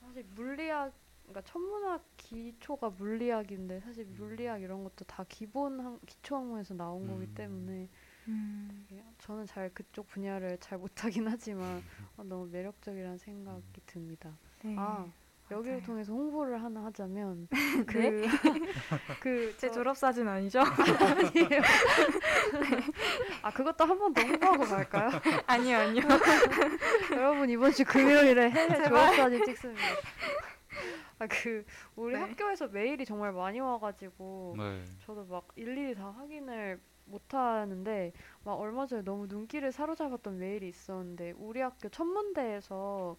사실 0.00 0.24
물리학 0.34 0.92
그러니까 1.22 1.42
천문학 1.42 2.04
기초가 2.16 2.90
물리학인데 2.90 3.80
사실 3.80 4.04
물리학 4.06 4.60
이런 4.62 4.82
것도 4.84 5.04
다 5.04 5.24
기본 5.28 5.80
학, 5.80 6.00
기초 6.06 6.36
학문에서 6.36 6.74
나온 6.74 7.06
거기 7.06 7.26
음. 7.26 7.34
때문에 7.34 7.88
음, 8.28 8.86
예, 8.92 9.04
저는 9.18 9.46
잘 9.46 9.70
그쪽 9.72 10.06
분야를 10.08 10.58
잘 10.58 10.78
못하긴 10.78 11.28
하지만 11.28 11.82
어, 12.16 12.24
너무 12.24 12.46
매력적이라는 12.46 13.18
생각이 13.18 13.80
듭니다. 13.86 14.36
네. 14.62 14.74
아 14.78 15.10
여기를 15.52 15.76
맞아요. 15.76 15.86
통해서 15.86 16.12
홍보를 16.12 16.62
하나 16.62 16.84
하자면 16.84 17.48
네? 17.50 17.84
그, 17.86 18.26
그제 19.20 19.68
저- 19.68 19.70
졸업 19.72 19.96
사진 19.96 20.26
아니죠? 20.28 20.60
아니에요. 20.64 21.62
아 23.42 23.50
그것도 23.52 23.84
한 23.84 23.98
번 23.98 24.12
더 24.14 24.22
홍보하고 24.22 24.64
갈까요? 24.64 25.10
아니요, 25.46 25.78
아니요. 25.78 26.02
여러분 27.12 27.48
이번 27.50 27.72
주 27.72 27.84
금요일에 27.84 28.50
해외 28.50 28.68
제발. 28.68 28.88
졸업 28.88 29.14
사진 29.16 29.44
찍습니다. 29.44 29.82
아 31.18 31.26
그 31.28 31.64
우리 31.94 32.14
네. 32.14 32.18
학교에서 32.20 32.66
메일이 32.68 33.04
정말 33.04 33.32
많이 33.32 33.60
와가지고 33.60 34.56
네. 34.58 34.82
저도 35.06 35.24
막 35.26 35.46
일일이 35.54 35.94
다 35.94 36.10
확인을 36.16 36.80
못 37.04 37.32
하는데 37.32 38.12
막 38.44 38.54
얼마 38.54 38.86
전에 38.86 39.02
너무 39.02 39.26
눈길을 39.28 39.70
사로잡았던 39.70 40.38
메일이 40.38 40.68
있었는데 40.68 41.34
우리 41.36 41.60
학교 41.60 41.88
천문대에서 41.88 43.16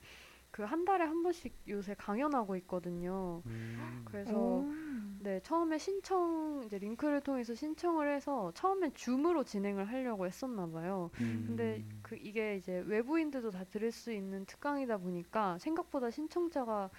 그 0.53 0.63
한 0.63 0.85
달에 0.85 1.03
한 1.03 1.23
번씩 1.23 1.51
요새 1.67 1.95
강연하고 1.95 2.55
있거든요. 2.57 3.41
음. 3.47 4.03
그래서 4.05 4.37
오. 4.37 4.71
네, 5.19 5.39
처음에 5.41 5.79
신청 5.79 6.61
이제 6.65 6.77
링크를 6.77 7.21
통해서 7.21 7.55
신청을 7.55 8.13
해서 8.13 8.51
처음엔 8.53 8.93
줌으로 8.93 9.43
진행을 9.45 9.85
하려고 9.85 10.27
했었나 10.27 10.67
봐요. 10.67 11.09
근데 11.15 11.77
음. 11.77 11.99
그 12.03 12.15
이게 12.15 12.57
이제 12.57 12.83
외부인들도 12.85 13.49
다 13.49 13.63
들을 13.63 13.91
수 13.91 14.11
있는 14.11 14.45
특강이다 14.45 14.97
보니까 14.97 15.57
생각보다 15.57 16.11
신청자가 16.11 16.91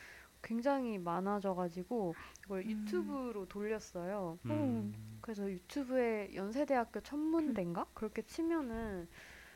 굉장히 0.43 0.99
많아져가지고 0.99 2.15
이걸 2.47 2.63
음. 2.63 2.71
유튜브로 2.71 3.47
돌렸어요. 3.47 4.39
음. 4.47 4.93
그래서 5.21 5.49
유튜브에 5.49 6.35
연세대학교 6.35 7.03
천문대인가 7.03 7.87
그렇게 7.95 8.23
치면은 8.23 9.07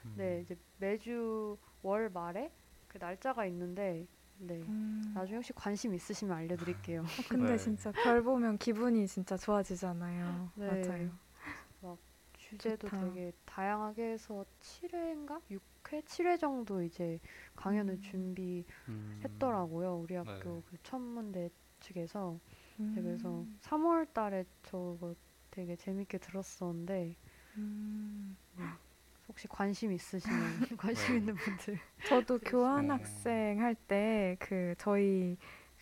음. 0.04 0.14
네 0.16 0.40
이제 0.42 0.56
매주 0.78 1.58
월 1.82 2.10
말에 2.10 2.52
그 2.88 2.98
날짜가 2.98 3.46
있는데 3.46 4.06
네 4.38 4.54
음. 4.68 5.12
나중에 5.14 5.36
혹시 5.36 5.52
관심 5.52 5.94
있으시면 5.94 6.36
알려드릴게요. 6.36 7.04
근데 7.28 7.52
네. 7.52 7.58
진짜 7.58 7.92
별 7.92 8.22
보면 8.22 8.58
기분이 8.58 9.06
진짜 9.06 9.36
좋아지잖아요. 9.36 10.50
네. 10.56 10.66
맞아요. 10.82 11.10
주제도 12.48 12.88
좋다. 12.88 13.04
되게 13.04 13.32
다양하게 13.44 14.12
해서 14.12 14.44
7회인가 14.60 15.40
6회 15.50 16.02
7회 16.02 16.38
정도 16.38 16.82
이제 16.82 17.20
강연을 17.56 17.94
음. 17.94 18.64
준비했더라고요 19.20 19.96
우리 19.96 20.14
학교 20.14 20.54
네. 20.56 20.62
그 20.70 20.76
천문대 20.82 21.50
측에서 21.80 22.40
음. 22.80 22.92
네, 22.94 23.02
그래서 23.02 23.44
3월달에 23.60 24.46
저거 24.62 25.14
되게 25.50 25.76
재밌게 25.76 26.18
들었었는데 26.18 27.16
음. 27.56 28.36
혹시 29.28 29.46
관심 29.48 29.92
있으시면 29.92 30.58
관심 30.78 31.14
네. 31.14 31.18
있는 31.18 31.36
분들 31.36 31.78
저도 32.04 32.38
교환 32.44 32.86
네. 32.88 32.92
학생 32.94 33.60
할 33.60 33.74
때 33.86 34.36
그 34.40 34.74
저희 34.78 35.36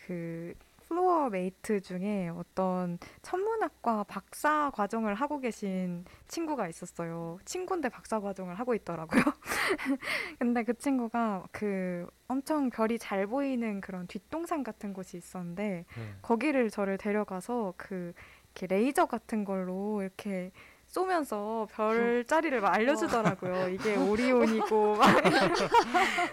그 0.06 0.54
floor 0.88 1.30
mate 1.30 1.80
중에 1.80 2.28
어떤 2.28 2.98
천문학과 3.22 4.04
박사 4.04 4.70
과정을 4.72 5.14
하고 5.14 5.40
계신 5.40 6.04
친구가 6.28 6.68
있었어요. 6.68 7.38
친구인데 7.44 7.88
박사 7.88 8.20
과정을 8.20 8.54
하고 8.54 8.72
있더라고요. 8.72 9.20
근데 10.38 10.62
그 10.62 10.74
친구가 10.74 11.48
그 11.50 12.06
엄청 12.28 12.70
별이 12.70 13.00
잘 13.00 13.26
보이는 13.26 13.80
그런 13.80 14.06
뒷동산 14.06 14.62
같은 14.62 14.92
곳이 14.92 15.16
있었는데 15.16 15.86
네. 15.96 16.14
거기를 16.22 16.70
저를 16.70 16.98
데려가서 16.98 17.74
그 17.76 18.12
이렇게 18.54 18.68
레이저 18.72 19.06
같은 19.06 19.44
걸로 19.44 20.02
이렇게 20.02 20.52
쏘면서 20.86 21.68
별자리를 21.72 22.60
막 22.60 22.74
알려주더라고요. 22.74 23.68
이게 23.68 23.96
오리온이고 23.96 24.96
막. 24.96 25.22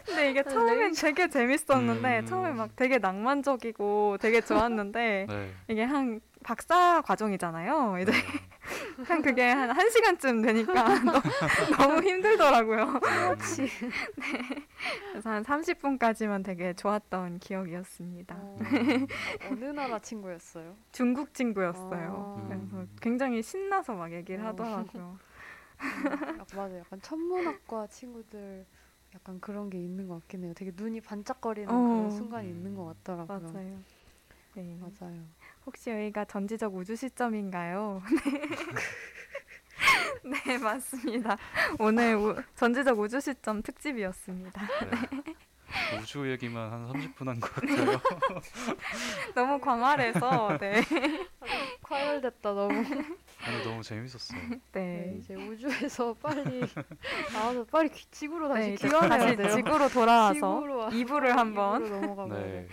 근데 0.05 0.29
이게 0.31 0.43
처음엔 0.43 0.93
되게 0.93 1.27
재밌었는데 1.27 2.19
음. 2.19 2.25
처음에 2.25 2.51
막 2.51 2.75
되게 2.75 2.97
낭만적이고 2.97 4.17
되게 4.21 4.41
좋았는데 4.41 5.25
네. 5.27 5.53
이게 5.67 5.83
한 5.83 6.21
박사 6.43 7.01
과정이잖아요. 7.01 7.97
이제 8.01 8.11
네. 8.11 8.17
한 9.05 9.21
그게 9.21 9.43
한 9.49 9.69
1시간쯤 9.71 10.41
되니까 10.41 10.73
너무, 11.03 11.21
너무 11.77 12.03
힘들더라고요. 12.07 12.99
그렇지 12.99 13.67
그래서 15.11 15.29
한 15.29 15.43
30분까지만 15.43 16.43
되게 16.43 16.73
좋았던 16.73 17.39
기억이었습니다. 17.39 18.35
어, 18.35 18.57
어느 19.49 19.65
나라 19.65 19.99
친구였어요? 19.99 20.75
중국 20.91 21.33
친구였어요. 21.33 22.33
아. 22.35 22.49
그래서 22.49 22.85
굉장히 23.01 23.41
신나서 23.41 23.93
막 23.95 24.11
얘기를 24.13 24.43
어. 24.43 24.47
하더라고요. 24.49 25.17
음, 25.81 26.05
약- 26.39 26.47
맞아요 26.55 26.79
약간 26.79 27.01
천문학과 27.01 27.87
친구들 27.87 28.65
약간 29.15 29.39
그런 29.39 29.69
게 29.69 29.77
있는 29.77 30.07
것 30.07 30.15
같긴 30.21 30.43
해요 30.45 30.53
되게 30.55 30.71
눈이 30.75 31.01
반짝거리는 31.01 31.69
어. 31.69 31.89
그런 31.89 32.09
순간이 32.09 32.47
있는 32.49 32.75
것 32.75 32.85
같더라고요 33.03 33.51
맞아요. 33.53 33.79
네. 34.55 34.77
맞아요. 34.79 35.23
혹시 35.65 35.89
여기가 35.89 36.25
전지적 36.25 36.75
우주 36.75 36.95
시점인가요? 36.95 38.01
네. 40.23 40.33
네, 40.45 40.57
맞습니다. 40.57 41.37
오늘 41.79 42.15
우- 42.15 42.41
전지적 42.55 42.97
우주 42.99 43.19
시점 43.19 43.61
특집이었습니다. 43.61 44.61
네. 44.61 45.23
우주 45.99 46.29
얘기만 46.29 46.71
한 46.71 46.87
30분 46.91 47.25
한 47.25 47.39
것 47.39 47.51
같아요. 47.53 47.99
너무 49.33 49.59
광활해서 49.59 50.57
네. 50.59 50.81
과열됐다 51.81 52.53
너무. 52.53 52.73
아니 52.77 53.63
너무 53.63 53.81
재밌었어요. 53.81 54.39
네, 54.49 54.59
네. 54.73 55.15
이제 55.17 55.33
우주에서 55.35 56.13
빨리 56.21 56.61
나와서 57.33 57.63
빨리 57.65 57.89
귀- 57.89 58.05
지구로 58.11 58.49
다시 58.49 58.69
네, 58.69 58.75
귀환해야 58.75 59.35
돼요. 59.35 59.49
지구로 59.55 59.89
돌아와서 59.89 60.33
지구로 60.33 60.77
와- 60.77 60.89
2부를 60.89 61.27
한번 61.29 61.85
이부로 61.85 62.01
넘어가 62.01 62.25
봐야 62.27 62.39
네. 62.43 62.67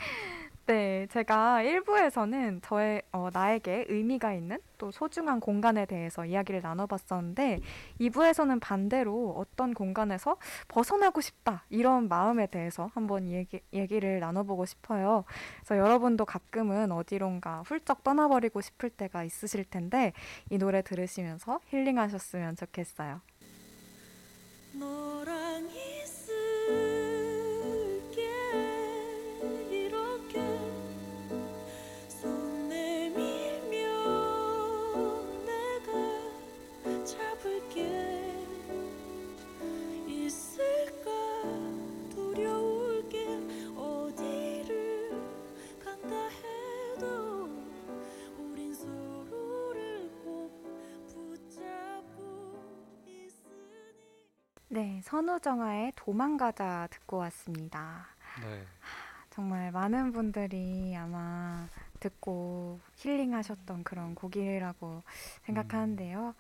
돼. 0.71 0.81
네, 1.01 1.07
제가 1.11 1.63
1부에서는 1.63 2.61
저의 2.63 3.03
어, 3.11 3.29
나에게 3.33 3.87
의미가 3.89 4.35
있는 4.35 4.59
또 4.79 4.93
소중한 4.93 5.41
공간에 5.41 5.85
대해서 5.85 6.25
이야기를 6.25 6.61
나눠봤었는데 6.63 7.61
2부에서는 8.01 8.61
반대로 8.61 9.35
어떤 9.37 9.75
공간에서 9.75 10.37
벗어나고 10.69 11.21
싶다 11.21 11.65
이런 11.71 12.09
마음에 12.09 12.47
대해서 12.47 12.89
한번 12.95 13.29
얘기, 13.31 13.61
얘기를 13.73 14.21
나눠보고 14.21 14.65
싶어요. 14.65 15.25
그래서 15.57 15.77
여러분도 15.77 16.25
가끔은 16.25 16.93
어디론가 16.93 17.65
훌쩍 17.67 18.05
떠나버리고 18.05 18.61
싶을 18.61 18.91
때가 18.91 19.25
있으실 19.25 19.65
텐데 19.65 20.13
이 20.51 20.59
노래 20.59 20.83
들으시면서 20.83 21.61
힐링하셨으면 21.67 22.55
좋겠어요. 22.57 23.21
너랑 24.75 25.69
있을게 25.69 26.00
이 26.00 26.00
네, 54.81 54.99
선우정아의 55.05 55.93
도망가자 55.95 56.89
듣고 56.91 57.19
왔습니다. 57.19 58.07
네. 58.41 58.65
정말 59.29 59.71
많은 59.73 60.11
분들이 60.11 60.97
아마 60.97 61.69
듣고 62.01 62.81
힐링하셨던 62.97 63.85
그런 63.85 64.15
곡이라고 64.15 65.03
생각하는데요. 65.43 66.35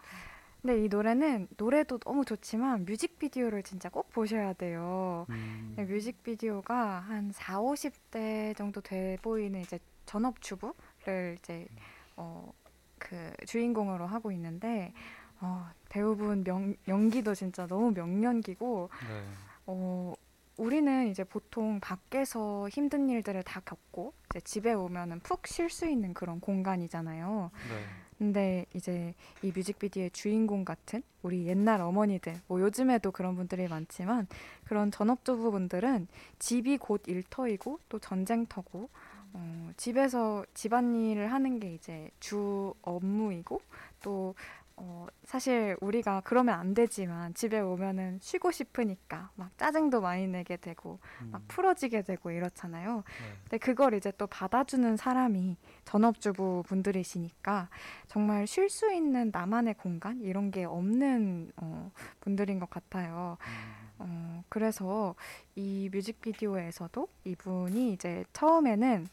근데 0.62 0.82
이 0.82 0.88
노래는 0.88 1.48
노래도 1.58 1.98
너무 1.98 2.24
좋지만 2.24 2.86
뮤직비디오를 2.86 3.62
진짜 3.62 3.90
꼭 3.90 4.08
보셔야 4.08 4.54
돼요. 4.54 5.26
음. 5.28 5.74
네, 5.76 5.84
뮤직비디오가 5.84 7.00
한 7.00 7.32
4, 7.34 7.60
50대 7.60 8.56
정도 8.56 8.80
돼 8.80 9.18
보이는 9.20 9.60
이제 9.60 9.78
전업주부를 10.06 11.36
이제 11.38 11.68
어, 12.16 12.50
그 12.96 13.34
주인공으로 13.44 14.06
하고 14.06 14.32
있는데 14.32 14.94
어, 15.40 15.70
배우분 15.88 16.44
명, 16.44 16.74
연기도 16.88 17.34
진짜 17.34 17.66
너무 17.66 17.92
명연기고 17.92 18.90
네. 19.08 19.24
어, 19.66 20.14
우리는 20.56 21.08
이제 21.08 21.24
보통 21.24 21.80
밖에서 21.80 22.68
힘든 22.68 23.08
일들을 23.08 23.42
다 23.42 23.60
겪고 23.64 24.12
이제 24.30 24.40
집에 24.40 24.72
오면은 24.72 25.20
푹 25.20 25.46
쉴 25.46 25.70
수 25.70 25.88
있는 25.88 26.12
그런 26.12 26.40
공간이잖아요. 26.40 27.50
네. 27.68 27.84
근데 28.18 28.66
이제 28.74 29.14
이 29.40 29.50
뮤직비디오의 29.50 30.10
주인공 30.10 30.66
같은 30.66 31.02
우리 31.22 31.46
옛날 31.46 31.80
어머니들, 31.80 32.38
뭐 32.48 32.60
요즘에도 32.60 33.12
그런 33.12 33.34
분들이 33.34 33.66
많지만 33.66 34.26
그런 34.64 34.90
전업주부분들은 34.90 36.06
집이 36.38 36.76
곧 36.76 37.02
일터이고 37.06 37.80
또 37.88 37.98
전쟁터고 37.98 38.90
어, 39.32 39.70
집에서 39.78 40.44
집안일을 40.52 41.32
하는 41.32 41.60
게 41.60 41.72
이제 41.72 42.10
주 42.20 42.74
업무이고 42.82 43.62
또 44.02 44.34
어, 44.82 45.06
사실 45.24 45.76
우리가 45.82 46.22
그러면 46.24 46.58
안 46.58 46.72
되지만 46.72 47.34
집에 47.34 47.60
오면은 47.60 48.18
쉬고 48.22 48.50
싶으니까 48.50 49.30
막 49.34 49.56
짜증도 49.58 50.00
많이 50.00 50.26
내게 50.26 50.56
되고 50.56 50.98
막 51.30 51.42
음, 51.42 51.44
풀어지게 51.48 52.00
되고 52.00 52.30
이렇잖아요. 52.30 52.96
네. 52.96 53.02
근데 53.42 53.58
그걸 53.58 53.92
이제 53.92 54.10
또 54.16 54.26
받아주는 54.26 54.96
사람이 54.96 55.58
전업주부 55.84 56.62
분들이시니까 56.66 57.68
정말 58.08 58.46
쉴 58.46 58.70
수 58.70 58.90
있는 58.90 59.30
나만의 59.32 59.74
공간 59.74 60.18
이런 60.22 60.50
게 60.50 60.64
없는 60.64 61.52
어, 61.56 61.92
분들인 62.20 62.58
것 62.58 62.70
같아요. 62.70 63.36
음, 63.46 63.90
어, 63.98 64.44
그래서 64.48 65.14
이 65.56 65.90
뮤직비디오에서도 65.92 67.06
이분이 67.24 67.92
이제 67.92 68.24
처음에는 68.32 69.06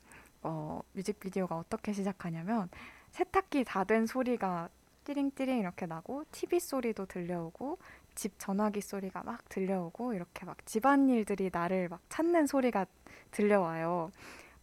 어, 0.44 0.80
뮤직비디오가 0.94 1.58
어떻게 1.58 1.92
시작하냐면 1.92 2.70
세탁기 3.12 3.66
다 3.66 3.84
된 3.84 4.06
소리가 4.06 4.70
띠링띠링 5.08 5.60
이렇게 5.60 5.86
나고 5.86 6.26
TV 6.32 6.60
소리도 6.60 7.06
들려오고 7.06 7.78
집 8.14 8.38
전화기 8.38 8.82
소리가 8.82 9.24
막 9.24 9.48
들려오고 9.48 10.14
이렇게 10.14 10.46
막 10.46 10.58
집안 10.66 11.08
일들이 11.08 11.50
나를 11.52 11.88
막 11.88 12.02
찾는 12.10 12.46
소리가 12.46 12.86
들려와요. 13.32 14.12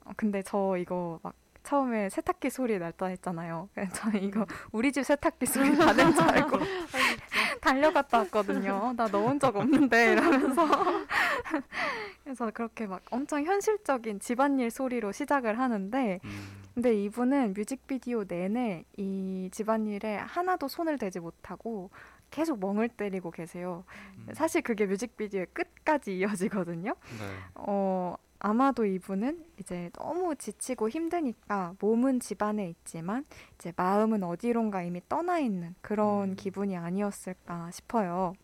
어, 0.04 0.10
근데 0.16 0.42
저 0.42 0.76
이거 0.76 1.18
막 1.22 1.34
처음에 1.62 2.10
세탁기 2.10 2.50
소리 2.50 2.78
날다 2.78 3.06
했잖아요. 3.06 3.70
저는 3.94 4.22
이거 4.22 4.44
우리 4.70 4.92
집 4.92 5.04
세탁기 5.04 5.46
소리 5.46 5.70
나는 5.78 6.12
줄 6.12 6.22
알고 6.22 6.58
달려갔다 7.64 8.18
왔거든요. 8.18 8.92
나 8.96 9.08
넣은 9.08 9.40
적 9.40 9.56
없는데 9.56 10.12
이러면서 10.12 10.66
그래서 12.22 12.50
그렇게 12.52 12.86
막 12.86 13.02
엄청 13.10 13.44
현실적인 13.44 14.20
집안일 14.20 14.70
소리로 14.70 15.12
시작을 15.12 15.58
하는데 15.58 16.20
음, 16.22 16.62
근데 16.74 16.94
이분은 17.02 17.54
뮤직비디오 17.56 18.24
내내 18.24 18.84
이 18.96 19.48
집안일에 19.50 20.16
하나도 20.16 20.68
손을 20.68 20.98
대지 20.98 21.20
못하고 21.20 21.90
계속 22.30 22.60
멍을 22.60 22.88
때리고 22.88 23.30
계세요. 23.30 23.84
음. 24.16 24.34
사실 24.34 24.60
그게 24.60 24.86
뮤직비디오의 24.86 25.46
끝까지 25.52 26.18
이어지거든요. 26.18 26.90
네. 26.90 27.36
어, 27.54 28.16
아마도 28.44 28.84
이분은 28.84 29.42
이제 29.58 29.88
너무 29.94 30.36
지치고 30.36 30.90
힘드니까 30.90 31.76
몸은 31.80 32.20
집안에 32.20 32.68
있지만 32.68 33.24
이제 33.54 33.72
마음은 33.74 34.22
어디론가 34.22 34.82
이미 34.82 35.00
떠나 35.08 35.38
있는 35.38 35.74
그런 35.80 36.32
음. 36.32 36.36
기분이 36.36 36.76
아니었을까 36.76 37.70
싶어요. 37.70 38.34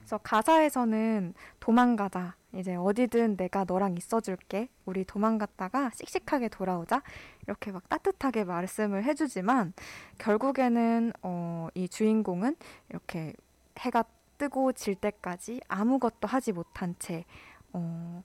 그래서 0.00 0.18
가사에서는 0.18 1.34
도망가자. 1.60 2.34
이제 2.52 2.74
어디든 2.74 3.36
내가 3.36 3.62
너랑 3.64 3.96
있어줄게. 3.96 4.68
우리 4.86 5.04
도망갔다가 5.04 5.90
씩씩하게 5.94 6.48
돌아오자. 6.48 7.00
이렇게 7.44 7.70
막 7.70 7.88
따뜻하게 7.88 8.42
말씀을 8.42 9.04
해주지만 9.04 9.72
결국에는 10.18 11.12
어, 11.22 11.68
이 11.74 11.88
주인공은 11.88 12.56
이렇게 12.88 13.34
해가 13.78 14.02
뜨고 14.36 14.72
질 14.72 14.96
때까지 14.96 15.60
아무것도 15.68 16.26
하지 16.26 16.50
못한 16.50 16.96
채 16.98 17.24
어, 17.72 18.24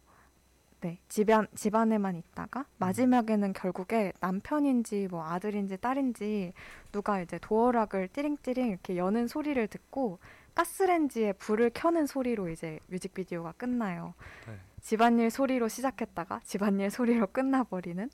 네, 0.85 0.99
집안 1.09 1.47
집안에만 1.55 2.15
있다가 2.15 2.67
마지막에는 2.77 3.53
결국에 3.53 4.13
남편인지 4.19 5.07
뭐 5.09 5.23
아들인지 5.25 5.77
딸인지 5.77 6.53
누가 6.91 7.21
이제 7.21 7.39
도어락을 7.39 8.09
띠링띠링 8.09 8.67
이렇게 8.67 8.95
여는 8.95 9.27
소리를 9.27 9.67
듣고 9.67 10.19
가스렌지에 10.53 11.33
불을 11.33 11.71
켜는 11.73 12.05
소리로 12.05 12.49
이제 12.49 12.77
뮤직비디오가 12.85 13.53
끝나요. 13.53 14.13
네. 14.45 14.53
집안일 14.79 15.31
소리로 15.31 15.69
시작했다가 15.69 16.41
집안일 16.43 16.91
소리로 16.91 17.25
끝나버리는 17.33 18.07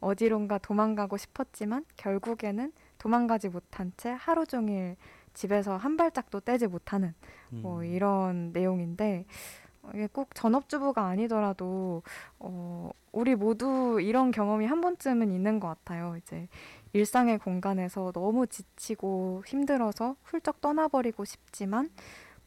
어디론가 0.00 0.56
도망가고 0.58 1.18
싶었지만 1.18 1.84
결국에는 1.98 2.72
도망가지 2.96 3.50
못한 3.50 3.92
채 3.98 4.08
하루 4.08 4.46
종일 4.46 4.96
집에서 5.34 5.76
한 5.76 5.98
발짝도 5.98 6.40
떼지 6.40 6.68
못하는 6.68 7.12
뭐 7.50 7.80
음, 7.80 7.84
이런 7.84 8.52
내용인데 8.52 9.26
어, 9.26 9.63
이게 9.94 10.08
꼭 10.12 10.34
전업주부가 10.34 11.06
아니더라도 11.06 12.02
어, 12.38 12.90
우리 13.12 13.34
모두 13.34 13.98
이런 14.00 14.30
경험이 14.30 14.66
한 14.66 14.80
번쯤은 14.80 15.30
있는 15.30 15.60
것 15.60 15.68
같아요. 15.68 16.16
이제 16.16 16.48
일상의 16.92 17.38
공간에서 17.38 18.12
너무 18.12 18.46
지치고 18.46 19.42
힘들어서 19.46 20.16
훌쩍 20.24 20.60
떠나버리고 20.60 21.24
싶지만 21.24 21.90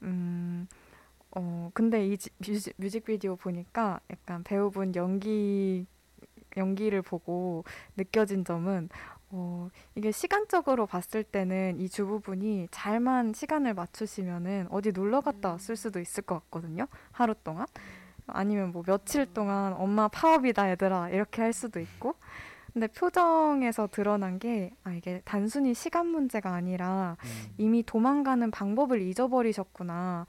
음, 0.04 0.68
어, 1.36 1.70
근데 1.74 2.08
이 2.08 2.18
지- 2.18 2.30
뮤직, 2.40 2.74
뮤직비디오 2.78 3.36
보니까 3.36 4.00
약간 4.12 4.44
배우분 4.44 4.96
연기 4.96 5.86
연기를 6.58 7.02
보고 7.02 7.64
느껴진 7.98 8.44
점은 8.46 8.90
어, 9.30 9.70
이게 9.96 10.12
시간적으로 10.12 10.86
봤을 10.86 11.24
때는 11.24 11.80
이 11.80 11.90
주부분이 11.90 12.70
잘만 12.72 13.34
시간을 13.34 13.74
맞추시면은 13.74 14.68
어디 14.70 14.92
놀러 14.92 15.22
갔다 15.22 15.50
왔을 15.50 15.76
수도 15.76 16.00
있을 16.00 16.24
것 16.24 16.36
같거든요. 16.46 16.88
하루 17.12 17.36
동안. 17.44 17.66
아니면 18.28 18.72
뭐 18.72 18.84
며칠 18.84 19.26
동안 19.34 19.74
엄마 19.74 20.08
파업이다 20.08 20.70
얘들아 20.72 21.10
이렇게 21.10 21.42
할 21.42 21.54
수도 21.54 21.80
있고. 21.80 22.16
근데 22.74 22.88
표정에서 22.88 23.88
드러난 23.88 24.38
게 24.38 24.72
아, 24.84 24.94
이게 24.94 25.22
단순히 25.26 25.74
시간 25.74 26.06
문제가 26.08 26.54
아니라 26.54 27.18
음, 27.24 27.54
이미 27.58 27.82
도망가는 27.84 28.52
방법을 28.52 29.02
잊어버리셨구나. 29.02 30.28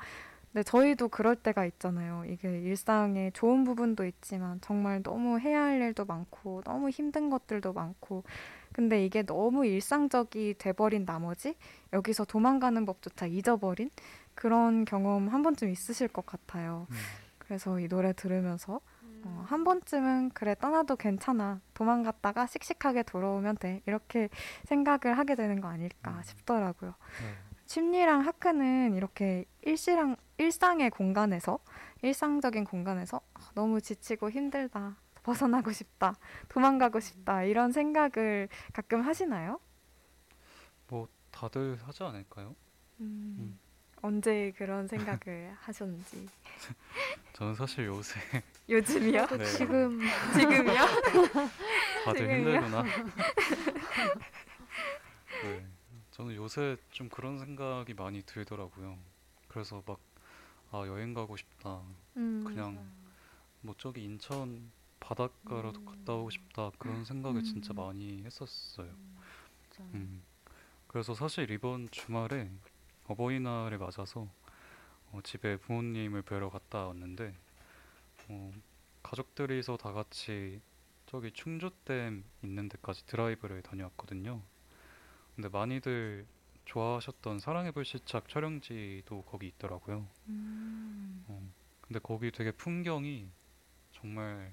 근데 0.51 0.63
저희도 0.63 1.09
그럴 1.09 1.37
때가 1.37 1.67
있잖아요. 1.67 2.25
이게 2.27 2.49
일상에 2.63 3.31
좋은 3.35 3.65
부분도 3.65 4.07
있지만 4.07 4.61
정말 4.63 5.03
너무 5.03 5.39
해야 5.39 5.63
할 5.63 5.81
일도 5.83 6.07
많고 6.07 6.63
너무 6.65 6.89
힘든 6.89 7.29
것들도 7.29 7.75
많고 7.75 8.25
근데 8.79 9.05
이게 9.05 9.25
너무 9.25 9.67
일상적이 9.67 10.55
돼버린 10.57 11.05
나머지 11.05 11.57
여기서 11.93 12.25
도망가는 12.25 12.87
법조차 12.87 13.27
잊어버린 13.27 13.91
그런 14.37 14.85
경험 14.85 15.27
한 15.27 15.43
번쯤 15.43 15.69
있으실 15.69 16.07
것 16.07 16.25
같아요. 16.25 16.87
음, 16.89 16.97
그래서 17.41 17.81
이 17.81 17.89
노래 17.89 18.13
들으면서 18.13 18.81
어, 19.25 19.45
한 19.49 19.65
번쯤은 19.65 20.31
그래 20.31 20.55
떠나도 20.55 20.95
괜찮아 20.95 21.61
도망갔다가 21.75 22.47
씩씩하게 22.47 23.03
돌아오면 23.03 23.57
돼 23.57 23.83
이렇게 23.87 24.29
생각을 24.67 25.19
하게 25.19 25.35
되는 25.35 25.61
거 25.61 25.67
아닐까 25.67 26.13
음. 26.13 26.23
싶더라고요. 26.23 26.91
네. 27.21 27.49
심리랑 27.67 28.21
하크는 28.21 28.95
이렇게 28.95 29.45
일시랑 29.63 30.15
일상의 30.37 30.91
공간에서 30.91 31.59
일상적인 32.03 32.63
공간에서 32.63 33.21
아, 33.35 33.41
너무 33.57 33.81
지치고 33.81 34.31
힘들다 34.31 34.95
벗어나고 35.33 35.73
싶다 35.73 36.15
도망가고 36.49 37.01
싶다 37.01 37.43
이런 37.45 37.71
생각을 37.71 38.49
가끔 38.73 39.03
하시나요? 39.03 39.61
뭐 40.89 41.07
다들 41.31 41.79
하지 41.83 42.03
않을까요? 42.03 42.57
음, 43.01 43.59
언제 44.01 44.53
그런 44.57 44.89
생각을 44.89 45.55
하셨는지 45.61 46.27
저는 47.35 47.55
사실 47.55 47.85
요새 47.85 48.19
요즘이요? 48.71 49.27
네. 49.27 49.45
지금 49.45 50.01
지금이요? 50.35 50.81
다들 52.07 52.21
지금요? 52.21 52.37
힘들구나. 52.37 52.83
네, 55.43 55.67
저는 56.11 56.35
요새 56.37 56.77
좀 56.91 57.09
그런 57.11 57.39
생각이 57.39 57.93
많이 57.95 58.23
들더라고요. 58.23 58.99
그래서 59.49 59.83
막 59.87 59.99
아, 60.71 60.85
여행 60.87 61.13
가고 61.15 61.37
싶다. 61.37 61.81
음, 62.17 62.45
그냥 62.45 62.91
뭐 63.61 63.75
저기 63.79 64.05
인천 64.05 64.71
바닷가라도 65.09 65.87
갔다 65.87 66.13
오고 66.13 66.29
싶다. 66.29 66.71
그런 66.79 67.03
생각을 67.03 67.43
진짜 67.43 67.73
음. 67.73 67.77
많이 67.77 68.23
했었어요. 68.25 68.95
음. 69.95 70.23
그래서 70.87 71.15
사실 71.15 71.51
이번 71.51 71.89
주말에 71.91 72.51
어버이날을 73.07 73.79
맞아서 73.79 74.29
어, 75.11 75.21
집에 75.25 75.57
부모님을 75.57 76.21
뵈러 76.21 76.51
갔다 76.51 76.89
왔는데 76.89 77.35
어, 78.29 78.53
가족들이서 79.03 79.79
다 79.79 79.93
같이 79.93 80.61
저기 81.07 81.33
충주댐 81.33 82.23
있는 82.45 82.69
데까지 82.69 83.07
드라이브를 83.07 83.63
다녀왔거든요. 83.63 84.43
근데 85.35 85.49
많이들 85.49 86.27
좋아하셨던 86.67 87.39
사랑의 87.39 87.73
불시착 87.73 88.29
촬영지도 88.29 89.23
거기 89.23 89.47
있더라고요. 89.47 90.07
음, 90.27 91.25
어, 91.29 91.51
근데 91.81 91.99
거기 91.99 92.31
되게 92.31 92.51
풍경이 92.51 93.27
정말 93.93 94.53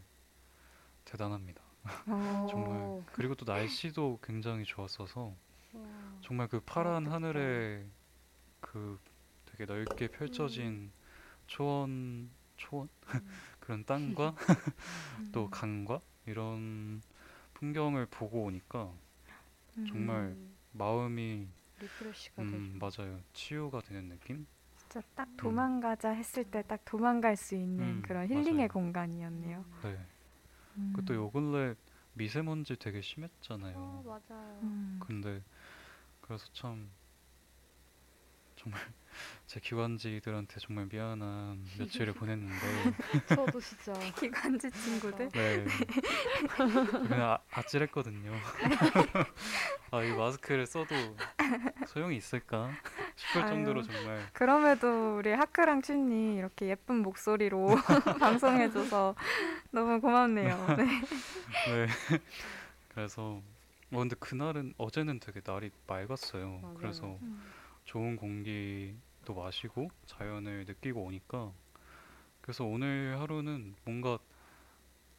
대단합니다. 1.06 1.62
어, 2.08 2.16
정말. 2.46 2.94
그리고 3.12 3.36
또 3.36 3.46
날씨도 3.46 4.20
굉장히 4.24 4.66
좋았어서 4.66 5.36
와, 5.74 5.84
정말 6.22 6.48
그 6.50 6.62
파란. 6.62 7.08
하늘에 7.08 7.86
그 8.62 9.00
되게 9.48 9.66
넓게 9.66 10.10
펼쳐진 10.10 10.92
초원 11.48 12.32
초원? 12.58 12.90
그런 13.62 13.86
땅과 13.86 14.36
또 15.32 15.50
강과 15.50 16.02
이런 16.28 17.02
풍경을 17.56 18.08
보고 18.08 18.44
오니까 18.46 18.94
정말 19.86 20.38
음, 20.38 20.58
마음이 20.74 21.48
리프레시가 21.80 22.44
음 22.44 22.78
되죠. 22.78 22.80
맞아요. 22.80 23.22
치유가 23.34 23.82
되는 23.82 24.10
느낌? 24.10 24.48
진짜 24.78 25.02
딱 25.16 25.28
도망가자 25.38 26.12
했을 26.12 26.46
때 26.46 26.62
딱 26.64 26.84
도망갈 26.86 27.36
수 27.36 27.56
있는 27.56 28.02
음, 28.02 28.02
그런 28.02 28.28
힐링의 28.30 28.68
맞아요. 28.68 28.70
공간이었네요. 28.70 29.66
네 29.82 29.98
음. 30.78 30.94
그또 30.96 31.14
요 31.16 31.30
근래 31.32 31.76
미세먼지 32.14 32.76
되게 32.78 33.02
심했잖아요. 33.02 33.74
어, 33.78 34.04
맞아요. 34.06 34.60
음. 34.64 35.00
근데 35.06 35.42
그래서 36.22 36.46
참 36.54 36.90
정말 38.56 38.80
제 39.48 39.60
기관지들한테 39.60 40.60
정말 40.60 40.88
미안한 40.92 41.64
며칠을 41.80 42.14
보냈는데 42.14 42.56
저도 43.28 43.60
진짜 43.60 43.94
기관지 44.20 44.72
친구들. 44.72 45.30
네 45.30 45.66
그냥 47.08 47.22
아, 47.22 47.40
아찔했거든요. 47.52 48.32
아 49.92 50.04
이 50.04 50.12
마스크를 50.12 50.66
써도 50.66 50.86
소용이 51.88 52.18
있을까 52.18 52.70
싶을 53.16 53.42
아유. 53.44 53.50
정도로 53.50 53.82
정말 53.84 54.28
그럼에도 54.34 55.18
우리 55.18 55.32
하크랑 55.32 55.82
춘이 55.82 56.38
이렇게 56.38 56.68
예쁜 56.68 57.02
목소리로 57.02 57.68
방송해줘서 58.20 59.16
너무 59.72 60.00
고맙네요. 60.02 60.56
네. 60.78 60.86
네 60.86 61.88
그래서 62.90 63.42
어 63.92 64.00
근데 64.00 64.16
그날은 64.20 64.74
어제는 64.78 65.20
되게 65.20 65.42
날이 65.42 65.72
맑았어요. 65.88 66.60
맞아요. 66.62 66.76
그래서 66.78 67.20
음. 67.22 67.42
좋은 67.86 68.16
공기도 68.16 69.34
마시고 69.36 69.90
자연을 70.06 70.66
느끼고 70.68 71.04
오니까 71.04 71.52
그래서 72.42 72.64
오늘 72.66 73.18
하루는 73.20 73.76
뭔가 73.86 74.18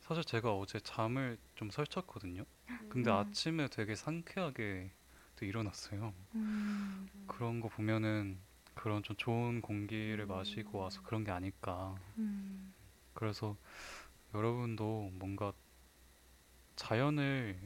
사실 0.01 0.23
제가 0.25 0.55
어제 0.55 0.79
잠을 0.81 1.39
좀 1.55 1.71
설쳤거든요. 1.71 2.45
근데 2.89 3.11
음. 3.11 3.17
아침에 3.17 3.69
되게 3.69 3.95
상쾌하게 3.95 4.91
또 5.37 5.45
일어났어요. 5.45 6.13
음. 6.35 7.09
그런 7.27 7.61
거 7.61 7.69
보면은 7.69 8.39
그런 8.75 9.03
좀 9.03 9.17
좋은 9.17 9.61
공기를 9.61 10.27
마시고 10.27 10.79
와서 10.79 11.03
그런 11.03 11.25
게 11.25 11.31
아닐까. 11.31 11.95
음. 12.19 12.75
그래서 13.15 13.57
여러분도 14.35 15.11
뭔가 15.15 15.53
자연을 16.77 17.59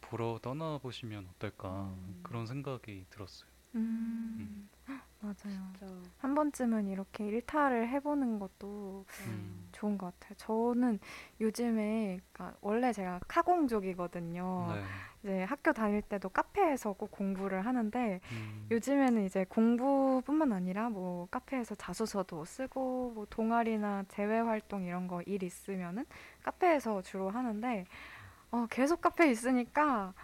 보러 0.00 0.38
떠나보시면 0.42 1.28
어떨까 1.34 1.94
음. 1.96 2.20
그런 2.22 2.46
생각이 2.46 3.06
들었어요. 3.10 3.48
음. 3.76 4.68
맞아요. 5.22 5.34
진짜 5.78 5.86
한 6.18 6.34
번쯤은 6.34 6.88
이렇게 6.88 7.24
일탈을 7.26 7.88
해보는 7.88 8.40
것도 8.40 9.04
음. 9.28 9.68
좋은 9.72 9.96
것 9.96 10.06
같아요. 10.18 10.34
저는 10.36 10.98
요즘에 11.40 12.20
그러니까 12.32 12.58
원래 12.60 12.92
제가 12.92 13.20
카공족이거든요. 13.28 14.72
네. 14.74 14.82
이제 15.22 15.42
학교 15.44 15.72
다닐 15.72 16.02
때도 16.02 16.28
카페에서 16.28 16.94
꼭 16.94 17.12
공부를 17.12 17.64
하는데 17.64 18.20
음. 18.32 18.66
요즘에는 18.72 19.24
이제 19.24 19.44
공부뿐만 19.48 20.52
아니라 20.52 20.88
뭐 20.90 21.28
카페에서 21.30 21.76
자소서도 21.76 22.44
쓰고 22.44 23.12
뭐 23.14 23.26
동아리나 23.30 24.04
대외 24.08 24.40
활동 24.40 24.82
이런 24.84 25.06
거 25.06 25.22
일 25.26 25.44
있으면은 25.44 26.04
카페에서 26.42 27.02
주로 27.02 27.30
하는데 27.30 27.86
어, 28.50 28.66
계속 28.70 29.00
카페에 29.00 29.30
있으니까 29.30 30.14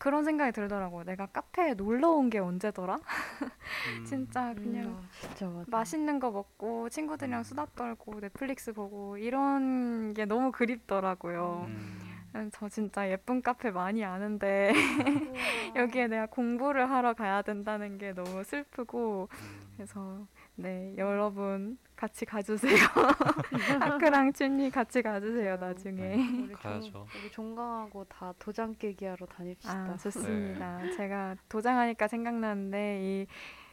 그런 0.00 0.24
생각이 0.24 0.52
들더라고요. 0.52 1.04
내가 1.04 1.26
카페에 1.26 1.74
놀러 1.74 2.10
온 2.10 2.30
게 2.30 2.38
언제더라? 2.38 2.94
음. 2.96 4.04
진짜 4.06 4.54
그냥 4.54 4.86
음, 4.86 4.96
아, 4.98 5.08
진짜. 5.36 5.64
맛있는 5.66 6.18
거 6.18 6.30
먹고 6.30 6.88
친구들이랑 6.88 7.40
음. 7.40 7.44
수다 7.44 7.66
떨고 7.76 8.18
넷플릭스 8.20 8.72
보고 8.72 9.18
이런 9.18 10.14
게 10.14 10.24
너무 10.24 10.52
그립더라고요. 10.52 11.66
음. 11.68 12.00
음, 12.34 12.50
저 12.54 12.68
진짜 12.68 13.10
예쁜 13.10 13.42
카페 13.42 13.70
많이 13.70 14.02
아는데. 14.04 14.72
여기에 15.76 16.06
내가 16.08 16.26
공부를 16.26 16.90
하러 16.90 17.12
가야 17.12 17.42
된다는 17.42 17.98
게 17.98 18.12
너무 18.14 18.42
슬프고 18.44 19.28
음. 19.32 19.72
그래서 19.76 20.26
네 20.60 20.94
여러분 20.98 21.78
같이 21.96 22.24
가주세요. 22.26 22.74
아크랑 23.80 24.32
춘이 24.32 24.70
같이 24.70 25.00
가주세요 25.00 25.56
나중에. 25.56 26.14
우리 26.44 26.48
종, 26.48 26.54
가야죠. 26.54 27.06
우리 27.18 27.30
종강하고 27.30 28.04
다 28.04 28.34
도장 28.38 28.74
깨기 28.74 29.06
하러 29.06 29.26
다닙시다. 29.26 29.72
아 29.72 29.96
좋습니다. 29.96 30.80
제가 30.96 31.36
도장하니까 31.48 32.08
생각나는데 32.08 33.00
이 33.02 33.26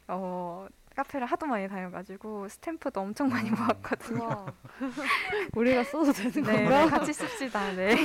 어, 0.07 0.67
카페를 0.95 1.27
하도 1.27 1.45
많이 1.45 1.67
다녀가지고 1.67 2.47
스탬프도 2.47 3.01
엄청 3.01 3.27
많이 3.27 3.49
음. 3.49 3.55
모았거든요. 3.55 4.23
우와. 4.23 4.53
우리가 5.55 5.83
써도 5.83 6.11
되는 6.13 6.31
네, 6.31 6.41
건가? 6.41 6.85
네, 6.85 6.89
같이 6.89 7.13
씁시다. 7.13 7.73
네. 7.73 7.95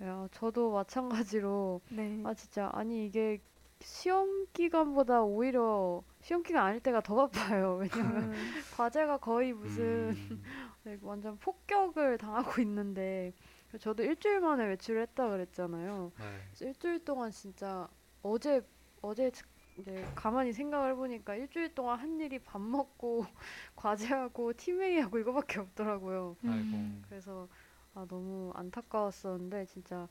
오. 0.00 0.04
야, 0.04 0.28
저도 0.32 0.72
마찬가지로 0.72 1.80
네. 1.88 2.20
아 2.24 2.34
진짜 2.34 2.70
아니 2.74 3.06
이게 3.06 3.40
시험 3.80 4.46
기간보다 4.52 5.22
오히려 5.22 6.02
시험 6.22 6.42
기간 6.42 6.66
아닐 6.66 6.80
때가 6.80 7.00
더 7.00 7.14
바빠요. 7.28 7.76
왜냐면 7.82 8.22
음, 8.32 8.52
과제가 8.76 9.18
거의 9.18 9.52
무슨 9.52 10.10
음. 10.30 10.42
네, 10.84 10.98
완전 11.02 11.36
폭격을 11.38 12.18
당하고 12.18 12.60
있는데 12.62 13.32
저도 13.80 14.02
일주일 14.04 14.40
만에 14.40 14.64
외출을 14.66 15.02
했다 15.02 15.28
그랬잖아요. 15.28 16.12
네. 16.18 16.24
그래서 16.48 16.64
일주일 16.66 17.04
동안 17.04 17.30
진짜 17.30 17.88
어제 18.22 18.62
어제 19.00 19.30
츠- 19.30 19.44
이제 19.78 20.06
가만히 20.14 20.52
생각을 20.52 20.90
해보니까 20.92 21.34
일주일 21.34 21.74
동안 21.74 21.98
한 21.98 22.20
일이 22.20 22.38
밥 22.38 22.60
먹고 22.60 23.24
과제하고 23.74 24.52
팀회의하고 24.52 25.18
이거밖에 25.18 25.58
없더라고요. 25.60 26.36
음. 26.44 26.50
아이고. 26.50 27.08
그래서 27.08 27.48
아, 27.94 28.06
너무 28.08 28.52
안타까웠었는데 28.54 29.64
진짜 29.66 30.08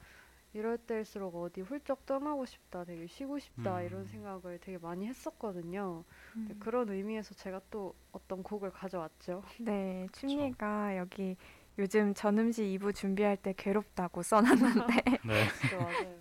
이럴 0.54 0.78
때일수록 0.78 1.36
어디 1.36 1.62
훌쩍 1.62 2.06
떠나고 2.06 2.46
싶다, 2.46 2.84
되게 2.84 3.08
쉬고 3.08 3.40
싶다 3.40 3.80
음. 3.80 3.86
이런 3.86 4.06
생각을 4.06 4.60
되게 4.60 4.78
많이 4.78 5.08
했었거든요. 5.08 6.04
음. 6.36 6.58
그런 6.60 6.90
의미에서 6.90 7.34
제가 7.36 7.62
또 7.72 7.96
어떤 8.12 8.44
곡을 8.44 8.72
가져왔죠. 8.72 9.44
네, 9.60 10.08
춘리가 10.12 10.98
여기 10.98 11.38
요즘 11.78 12.14
전음시 12.14 12.64
2부 12.78 12.94
준비할 12.94 13.38
때 13.38 13.54
괴롭다고 13.56 14.24
써놨는데 14.24 14.94
네. 15.26 15.28
네. 15.46 15.48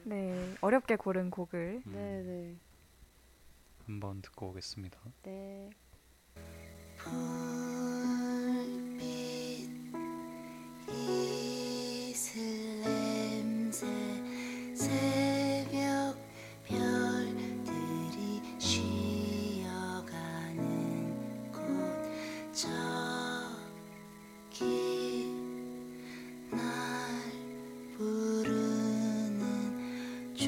네, 0.04 0.54
어렵게 0.60 0.94
고른 0.96 1.28
곡을 1.30 1.82
음. 1.86 1.92
네, 1.92 2.22
네, 2.22 2.54
한번 3.86 4.22
듣고 4.22 4.50
오겠습니다. 4.50 4.98
네. 5.24 5.70
불빛 6.98 9.00
이슬 10.88 12.99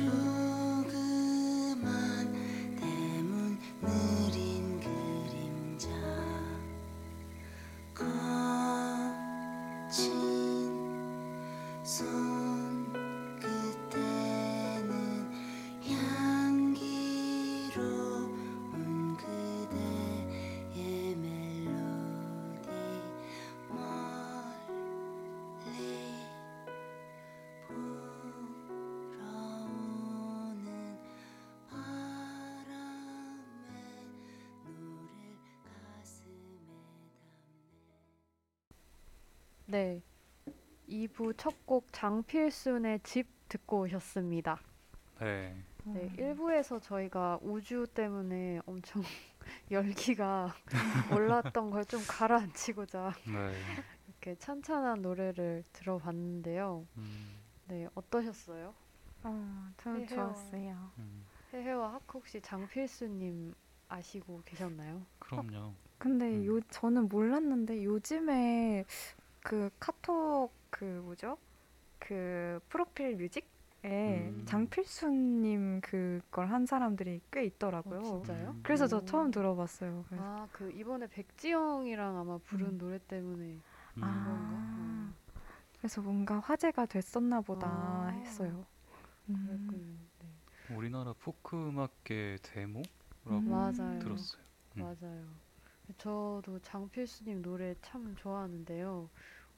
부 0.00 0.31
네 39.72 40.02
네. 40.44 40.52
2부 40.88 41.34
첫 41.38 41.64
곡 41.64 41.86
장필순의 41.92 43.00
집 43.02 43.26
듣고 43.48 43.80
오셨습니다. 43.80 44.60
네. 45.20 45.56
네, 45.84 46.00
음. 46.02 46.16
1부에서 46.16 46.80
저희가 46.82 47.38
우주 47.40 47.86
때문에 47.94 48.60
엄청 48.66 49.02
열기가 49.70 50.54
올랐던 51.12 51.70
걸 51.70 51.84
좀 51.86 52.00
가라앉히고자 52.06 53.14
네. 53.26 53.52
이렇게 54.08 54.34
찬찬한 54.38 55.00
노래를 55.02 55.64
들어봤는데요. 55.72 56.86
음. 56.98 57.36
네, 57.68 57.88
어떠셨어요? 57.94 58.74
어, 59.24 59.70
좀 59.78 59.96
해요. 59.96 60.06
좋았어요. 60.06 60.90
음. 60.98 61.24
해해와 61.54 61.94
하크 61.94 62.18
혹시 62.18 62.40
장필수님 62.40 63.54
아시고 63.88 64.42
계셨나요? 64.44 65.06
그럼요. 65.18 65.72
근데 65.98 66.26
음. 66.26 66.44
요 66.46 66.60
저는 66.70 67.08
몰랐는데 67.08 67.84
요즘에 67.84 68.84
그 69.42 69.70
카톡 69.78 70.52
그 70.70 70.84
뭐죠? 70.84 71.36
그 71.98 72.60
프로필 72.68 73.16
뮤직에 73.16 73.46
음. 73.84 74.42
장필수님 74.46 75.80
그걸 75.80 76.50
한 76.50 76.66
사람들이 76.66 77.20
꽤 77.30 77.44
있더라고요. 77.44 78.00
어, 78.00 78.02
진짜요? 78.02 78.50
음. 78.50 78.60
그래서 78.62 78.86
저 78.86 78.98
오. 78.98 79.04
처음 79.04 79.30
들어봤어요. 79.30 80.04
아, 80.12 80.48
그 80.52 80.70
이번에 80.72 81.06
백지영이랑 81.08 82.18
아마 82.18 82.38
부른 82.38 82.66
음. 82.66 82.78
노래 82.78 82.98
때문에 83.06 83.58
음. 83.98 84.02
아, 84.04 84.24
그런가? 84.24 85.22
그래서 85.78 86.00
뭔가 86.00 86.38
화제가 86.38 86.86
됐었나 86.86 87.40
보다 87.40 87.66
아. 87.66 88.06
했어요. 88.08 88.64
음. 89.28 90.08
네. 90.20 90.74
우리나라 90.74 91.12
포크 91.12 91.56
음악계 91.56 92.38
데모라고 92.42 92.86
음. 93.26 93.50
맞아요. 93.50 93.98
들었어요. 93.98 94.42
음. 94.76 94.82
맞아요. 94.82 95.41
저도 95.98 96.58
장필수님 96.62 97.42
노래 97.42 97.74
참 97.82 98.14
좋아하는데요. 98.16 99.08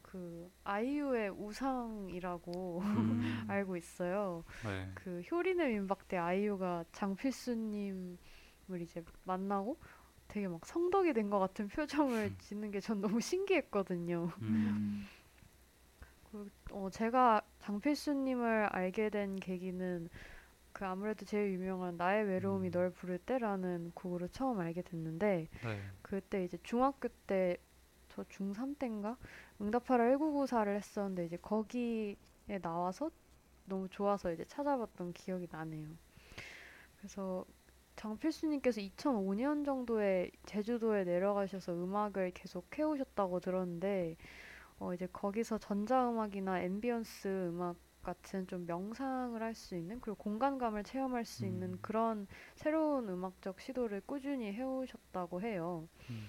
그 0.03 0.51
아이유의 0.64 1.30
우상이라고 1.30 2.80
음. 2.82 3.45
알고 3.49 3.76
있어요. 3.76 4.45
네. 4.64 4.91
그 4.95 5.20
효린의 5.30 5.68
민박 5.70 6.07
때 6.09 6.16
아이유가 6.16 6.85
장필수님을 6.93 8.18
이제 8.80 9.03
만나고 9.24 9.78
되게 10.28 10.49
막 10.49 10.64
성덕이 10.64 11.12
된 11.12 11.30
것 11.30 11.39
같은 11.39 11.68
표정을 11.68 12.26
음. 12.32 12.37
짓는 12.39 12.70
게 12.70 12.80
전 12.80 13.01
너무 13.01 13.20
신기했거든요. 13.20 14.30
음. 14.43 15.07
그리고 16.30 16.49
어, 16.72 16.91
제가 16.91 17.43
장필수님을 17.61 18.66
알게 18.72 19.11
된 19.11 19.37
계기는 19.37 20.09
그 20.75 20.85
아무래도 20.85 21.25
제일 21.25 21.55
유명한 21.55 21.97
나의 21.97 22.25
외로움이 22.27 22.68
음. 22.68 22.72
널 22.72 22.91
부를 22.91 23.16
때라는 23.18 23.93
곡으로 23.95 24.29
처음 24.29 24.61
알게 24.61 24.83
됐는데 24.83 25.49
네. 25.62 25.81
그때 26.03 26.45
이제 26.45 26.59
중학교 26.62 27.09
때 27.27 27.57
저 28.14 28.22
중3 28.25 28.79
때인가 28.79 29.16
응답하라 29.61 30.05
1994를 30.05 30.77
했었는데 30.77 31.27
이제 31.27 31.37
거기에 31.37 32.16
나와서 32.62 33.11
너무 33.66 33.89
좋아서 33.89 34.33
이제 34.33 34.45
찾아봤던 34.45 35.12
기억이 35.14 35.49
나네요. 35.51 35.89
그래서 36.99 37.45
장필순님께서 37.97 38.81
2005년 38.81 39.64
정도에 39.64 40.31
제주도에 40.47 41.05
내려가셔서 41.05 41.72
음악을 41.72 42.33
계속 42.35 42.66
해오셨다고 42.79 43.41
들었는데 43.41 44.16
어 44.79 44.95
이제 44.95 45.09
거기서 45.12 45.59
전자음악이나 45.59 46.62
ambience 46.62 47.49
음악 47.49 47.77
같은 48.05 48.47
좀 48.47 48.67
명상을 48.67 49.43
할 49.43 49.55
수 49.55 49.77
있는 49.77 50.01
그리고 50.01 50.17
공간감을 50.17 50.85
체험할 50.85 51.25
수 51.25 51.47
있는 51.47 51.75
음. 51.75 51.79
그런 51.81 52.27
새로운 52.55 53.09
음악적 53.09 53.61
시도를 53.61 54.03
꾸준히 54.05 54.53
해오셨다고 54.53 55.43
해요. 55.43 55.89
음. 56.11 56.27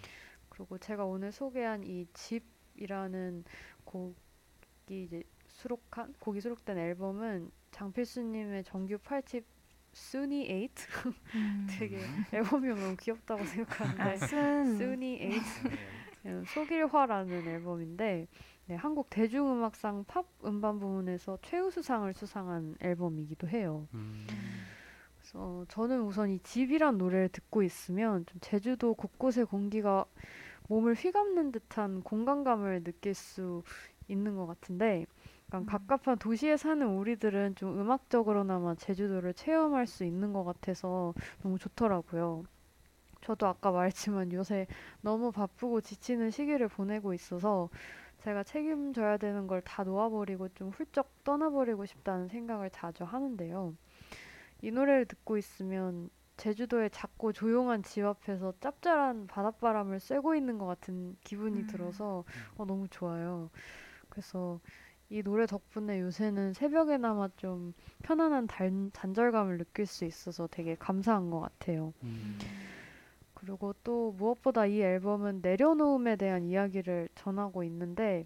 그리고 0.49 0.77
제가 0.77 1.05
오늘 1.05 1.31
소개한 1.31 1.83
이 1.83 2.07
집이라는 2.13 3.43
곡이 3.83 5.03
이제 5.03 5.23
수록한 5.47 6.13
곡이 6.19 6.39
수록된 6.41 6.77
앨범은 6.77 7.51
장필순님의 7.71 8.63
정규 8.63 8.97
8집 8.97 9.43
soony 9.91 10.49
eight 10.49 10.85
음. 11.35 11.67
되게 11.79 11.99
앨범명 12.31 12.79
너무 12.79 12.95
귀엽다고 12.97 13.41
아, 13.41 13.45
생각하는데 13.45 14.17
쓴 14.27 14.77
soony 14.77 15.17
eight 15.21 15.43
소길화라는 16.53 17.47
앨범인데 17.47 18.27
네, 18.67 18.75
한국 18.75 19.11
대중음악상 19.11 20.05
팝 20.05 20.25
음반 20.43 20.79
부문에서 20.79 21.37
최우수상을 21.43 22.11
수상한 22.13 22.75
앨범이기도 22.81 23.47
해요. 23.47 23.87
음. 23.93 24.25
그래서 25.19 25.65
저는 25.69 26.01
우선 26.01 26.31
이 26.31 26.39
집이란 26.39 26.97
노래를 26.97 27.29
듣고 27.29 27.61
있으면 27.61 28.25
좀 28.25 28.39
제주도 28.41 28.95
곳곳의 28.95 29.45
공기가 29.45 30.05
몸을 30.67 30.95
휘감는 30.95 31.51
듯한 31.51 32.01
공간감을 32.01 32.83
느낄 32.83 33.13
수 33.13 33.61
있는 34.07 34.35
것 34.35 34.47
같은데 34.47 35.05
약간 35.47 35.61
음. 35.61 35.65
갑갑한 35.67 36.17
도시에 36.17 36.57
사는 36.57 36.87
우리들은 36.87 37.55
좀 37.55 37.79
음악적으로나마 37.79 38.73
제주도를 38.73 39.35
체험할 39.35 39.85
수 39.85 40.05
있는 40.05 40.33
것 40.33 40.43
같아서 40.43 41.13
너무 41.43 41.59
좋더라고요. 41.59 42.45
저도 43.21 43.47
아까 43.47 43.71
말했지만 43.71 44.31
요새 44.33 44.67
너무 45.01 45.31
바쁘고 45.31 45.81
지치는 45.81 46.29
시기를 46.31 46.67
보내고 46.67 47.13
있어서 47.13 47.69
제가 48.25 48.41
책임져야 48.43 49.17
되는 49.17 49.45
걸 49.45 49.61
다 49.61 49.83
놓아버리고 49.83 50.49
좀 50.49 50.69
훌쩍 50.69 51.23
떠나버리고 51.23 51.85
싶다는 51.85 52.27
생각을 52.27 52.71
자주 52.71 53.03
하는데요. 53.03 53.75
이 54.63 54.71
노래를 54.71 55.05
듣고 55.05 55.37
있으면 55.37 56.09
제주도의 56.37 56.89
작고 56.89 57.33
조용한 57.33 57.83
집 57.83 58.03
앞에서 58.03 58.53
짭짤한 58.59 59.27
바닷바람을 59.27 59.99
쐬고 59.99 60.33
있는 60.35 60.57
것 60.57 60.65
같은 60.65 61.15
기분이 61.21 61.61
음. 61.61 61.67
들어서 61.67 62.23
어, 62.57 62.65
너무 62.65 62.87
좋아요. 62.89 63.51
그래서 64.09 64.59
이 65.09 65.21
노래 65.21 65.45
덕분에 65.45 65.99
요새는 66.01 66.53
새벽에나마 66.53 67.29
좀 67.37 67.73
편안한 68.01 68.47
단, 68.47 68.89
단절감을 68.91 69.59
느낄 69.59 69.85
수 69.85 70.03
있어서 70.03 70.47
되게 70.47 70.75
감사한 70.75 71.29
것 71.29 71.39
같아요. 71.41 71.93
음. 72.03 72.37
그리고 73.45 73.75
또 73.83 74.11
무엇보다 74.13 74.65
이 74.65 74.81
앨범은 74.81 75.41
내려놓음에 75.43 76.15
대한 76.15 76.43
이야기를 76.43 77.09
전하고 77.13 77.63
있는데 77.63 78.25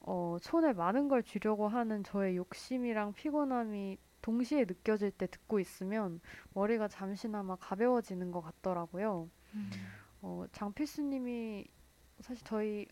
어, 0.00 0.38
손에 0.40 0.72
많은 0.72 1.06
걸 1.06 1.22
쥐려고 1.22 1.68
하는 1.68 2.02
저의 2.02 2.36
욕심이랑 2.36 3.12
피곤함이 3.12 3.98
동시에 4.22 4.64
느껴질 4.64 5.12
때 5.12 5.28
듣고 5.28 5.60
있으면 5.60 6.20
머리가 6.52 6.88
잠시나마 6.88 7.54
가벼워지는 7.56 8.32
것 8.32 8.40
같더라고요. 8.40 9.30
음. 9.54 9.70
어, 10.20 10.44
장필수님이 10.50 11.66
사실 12.18 12.44
저희 12.44 12.86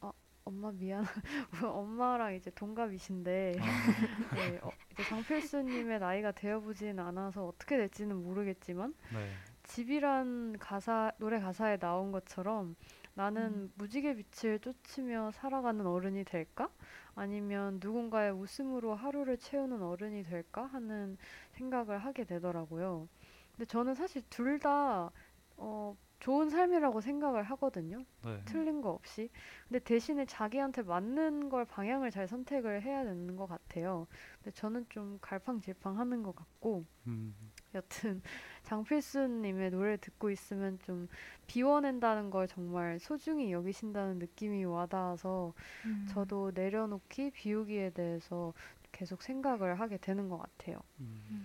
아, 0.00 0.12
엄마 0.44 0.70
미안 0.70 1.04
엄마랑 1.64 2.34
이제 2.34 2.52
동갑이신데 2.52 3.56
아, 3.58 4.34
네, 4.36 4.58
어, 4.62 4.70
이제 4.92 5.02
장필수님의 5.02 5.98
나이가 5.98 6.30
되어보진 6.30 7.00
않아서 7.00 7.46
어떻게 7.46 7.76
될지는 7.76 8.22
모르겠지만 8.22 8.94
네. 9.12 9.53
집이란 9.64 10.58
가사 10.58 11.12
노래 11.18 11.40
가사에 11.40 11.76
나온 11.78 12.12
것처럼 12.12 12.76
나는 13.14 13.70
음. 13.70 13.72
무지개 13.76 14.14
빛을 14.16 14.58
쫓으며 14.60 15.30
살아가는 15.32 15.86
어른이 15.86 16.24
될까? 16.24 16.70
아니면 17.14 17.78
누군가의 17.82 18.32
웃음으로 18.32 18.94
하루를 18.94 19.38
채우는 19.38 19.82
어른이 19.82 20.24
될까? 20.24 20.66
하는 20.66 21.16
생각을 21.52 21.98
하게 21.98 22.24
되더라고요. 22.24 23.08
근데 23.52 23.64
저는 23.66 23.94
사실 23.94 24.22
둘 24.30 24.58
다 24.58 25.10
어, 25.56 25.96
좋은 26.20 26.50
삶이라고 26.50 27.00
생각을 27.00 27.42
하거든요. 27.44 28.04
네. 28.22 28.42
틀린 28.44 28.80
거 28.82 28.90
없이. 28.90 29.30
근데 29.68 29.78
대신에 29.78 30.24
자기한테 30.26 30.82
맞는 30.82 31.48
걸 31.48 31.64
방향을 31.64 32.10
잘 32.10 32.26
선택을 32.28 32.82
해야 32.82 33.04
되는 33.04 33.36
것 33.36 33.46
같아요. 33.46 34.06
근데 34.38 34.50
저는 34.52 34.86
좀 34.88 35.18
갈팡질팡 35.20 35.98
하는 35.98 36.22
것 36.22 36.34
같고 36.34 36.84
음. 37.06 37.34
여튼 37.74 38.22
장필수님의 38.64 39.70
노래를 39.70 39.98
듣고 39.98 40.30
있으면 40.30 40.78
좀 40.80 41.08
비워낸다는 41.46 42.30
걸 42.30 42.48
정말 42.48 42.98
소중히 42.98 43.52
여기신다는 43.52 44.18
느낌이 44.18 44.64
와닿아서 44.64 45.52
음. 45.84 46.06
저도 46.08 46.52
내려놓기, 46.54 47.30
비우기에 47.32 47.90
대해서 47.90 48.54
계속 48.92 49.22
생각을 49.22 49.80
하게 49.80 49.98
되는 49.98 50.28
것 50.28 50.38
같아요. 50.38 50.78
음. 51.00 51.44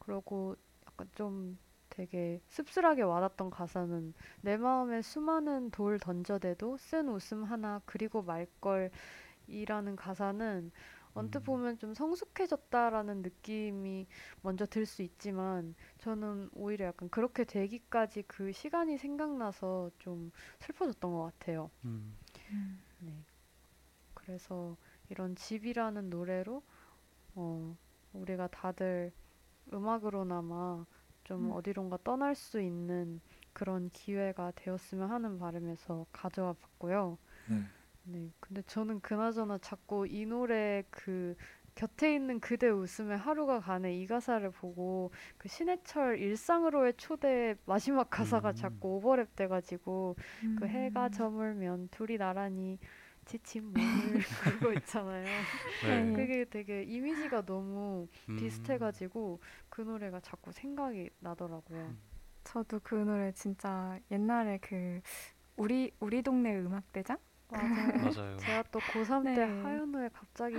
그리고 0.00 0.56
약간 0.86 1.08
좀 1.14 1.58
되게 1.88 2.40
씁쓸하게 2.48 3.02
와닿던 3.02 3.50
가사는 3.50 4.14
내 4.40 4.56
마음에 4.56 5.02
수많은 5.02 5.70
돌 5.70 5.98
던져대도 5.98 6.76
쓴 6.78 7.08
웃음 7.08 7.44
하나 7.44 7.80
그리고 7.84 8.22
말 8.22 8.46
걸이라는 8.60 9.96
가사는 9.96 10.70
언뜻 11.14 11.38
음. 11.38 11.42
보면 11.44 11.78
좀 11.78 11.94
성숙해졌다라는 11.94 13.22
느낌이 13.22 14.06
먼저 14.42 14.66
들 14.66 14.86
수 14.86 15.02
있지만 15.02 15.74
저는 15.98 16.50
오히려 16.54 16.86
약간 16.86 17.08
그렇게 17.10 17.44
되기까지 17.44 18.24
그 18.26 18.52
시간이 18.52 18.98
생각나서 18.98 19.90
좀 19.98 20.32
슬퍼졌던 20.60 21.12
것 21.12 21.22
같아요. 21.24 21.70
음. 21.84 22.16
음. 22.50 22.82
네. 22.98 23.24
그래서 24.14 24.76
이런 25.08 25.34
집이라는 25.36 26.10
노래로 26.10 26.62
어, 27.36 27.76
우리가 28.14 28.48
다들 28.48 29.12
음악으로나마 29.72 30.86
좀 31.24 31.50
음. 31.50 31.52
어디론가 31.52 31.98
떠날 32.04 32.34
수 32.36 32.60
있는 32.60 33.20
그런 33.52 33.90
기회가 33.90 34.52
되었으면 34.56 35.10
하는 35.10 35.38
바람에서 35.38 36.06
가져와 36.12 36.54
봤고요. 36.54 37.18
네. 37.46 37.64
네. 38.04 38.30
근데 38.40 38.62
저는 38.62 39.00
그나저나 39.00 39.58
자꾸 39.58 40.06
이 40.06 40.26
노래 40.26 40.82
그 40.90 41.36
곁에 41.74 42.14
있는 42.14 42.40
그대 42.40 42.68
웃음에 42.68 43.14
하루가 43.14 43.60
가네 43.60 43.94
이 43.96 44.06
가사를 44.06 44.50
보고 44.50 45.12
그 45.38 45.48
신해철 45.48 46.18
일상으로의 46.18 46.94
초대 46.96 47.54
마지막 47.64 48.10
가사가 48.10 48.50
음. 48.50 48.54
자꾸 48.54 49.00
오버랩 49.00 49.34
돼가지고 49.36 50.16
그 50.58 50.66
해가 50.66 51.06
음. 51.06 51.12
저물면 51.12 51.88
둘이 51.90 52.18
나란히 52.18 52.78
지친 53.24 53.64
몸을 53.64 53.74
그거 54.60 54.72
있잖아요. 54.74 55.24
네. 55.86 56.04
네. 56.04 56.12
그게 56.12 56.44
되게 56.44 56.82
이미지가 56.82 57.42
너무 57.46 58.08
음. 58.28 58.36
비슷해가지고 58.36 59.40
그 59.68 59.82
노래가 59.82 60.20
자꾸 60.20 60.52
생각이 60.52 61.10
나더라고요. 61.20 61.94
저도 62.44 62.80
그 62.82 62.94
노래 62.96 63.32
진짜 63.32 63.98
옛날에 64.10 64.58
그 64.60 65.00
우리 65.56 65.92
우리 66.00 66.22
동네 66.22 66.56
음악 66.58 66.90
대장 66.92 67.18
맞아요. 67.50 68.12
맞아요. 68.14 68.36
제가 68.38 68.64
또 68.70 68.80
고3 68.80 69.24
때 69.24 69.46
네. 69.46 69.62
하현우에 69.62 70.10
갑자기 70.12 70.56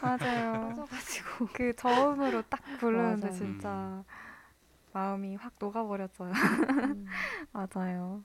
맞아요. 0.00 0.68
빠져가지고 0.86 1.46
그 1.52 1.74
저음으로 1.76 2.42
딱 2.42 2.60
부르는데 2.78 3.26
맞아요. 3.28 3.36
진짜 3.38 4.04
마음이 4.92 5.36
확 5.36 5.54
녹아버렸어요. 5.58 6.32
음, 6.32 7.06
맞아요. 7.52 8.24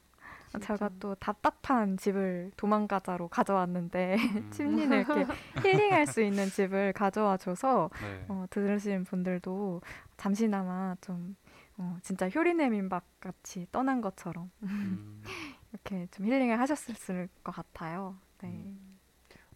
진짜. 0.49 0.78
제가 0.78 0.89
또 0.99 1.15
답답한 1.15 1.97
집을 1.97 2.51
도망가자로 2.57 3.28
가져왔는데 3.28 4.15
음, 4.18 4.49
심리를 4.53 4.97
이렇게 4.97 5.26
힐링할 5.61 6.07
수 6.07 6.22
있는 6.22 6.49
집을 6.49 6.93
가져와 6.93 7.38
줘서 7.38 7.89
네. 8.01 8.26
어, 8.30 8.45
들으시는 8.49 9.03
분들도 9.03 9.82
잠시나마 10.18 10.95
좀 11.01 11.36
어, 11.78 11.97
진짜 12.01 12.28
효리네 12.30 12.70
민박 12.70 13.03
같이 13.20 13.68
떠난 13.72 14.01
것처럼 14.01 14.49
음, 14.63 15.22
이렇게 15.72 16.07
좀 16.11 16.26
힐링을 16.26 16.59
하셨을 16.59 17.30
것 17.43 17.51
같아요. 17.51 18.18
네. 18.41 18.49
음. 18.49 18.97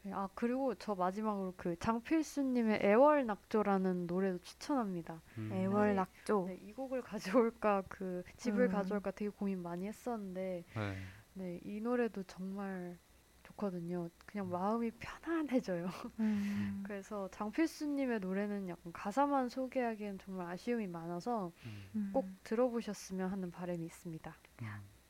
네, 0.03 0.11
아 0.13 0.27
그리고 0.33 0.73
저 0.75 0.95
마지막으로 0.95 1.53
그 1.55 1.77
장필수님의 1.77 2.79
애월 2.83 3.25
낙조라는 3.27 4.07
노래도 4.07 4.39
추천합니다. 4.39 5.21
음, 5.37 5.51
애월 5.53 5.95
낙조. 5.95 6.45
네, 6.47 6.59
이 6.63 6.73
곡을 6.73 7.03
가져올까 7.03 7.83
그 7.87 8.23
집을 8.37 8.65
음. 8.65 8.71
가져올까 8.71 9.11
되게 9.11 9.29
고민 9.29 9.61
많이 9.61 9.87
했었는데 9.87 10.65
네. 10.75 10.97
네, 11.33 11.59
이 11.63 11.79
노래도 11.79 12.23
정말 12.23 12.97
좋거든요. 13.43 14.09
그냥 14.25 14.49
마음이 14.49 14.91
편안해져요. 14.91 15.87
음. 16.19 16.81
그래서 16.87 17.29
장필수님의 17.29 18.21
노래는 18.21 18.69
약간 18.69 18.91
가사만 18.91 19.49
소개하기엔 19.49 20.17
정말 20.19 20.47
아쉬움이 20.47 20.87
많아서 20.87 21.51
음, 21.65 21.89
음. 21.95 22.09
꼭 22.11 22.27
들어보셨으면 22.43 23.29
하는 23.29 23.51
바람이 23.51 23.85
있습니다. 23.85 24.35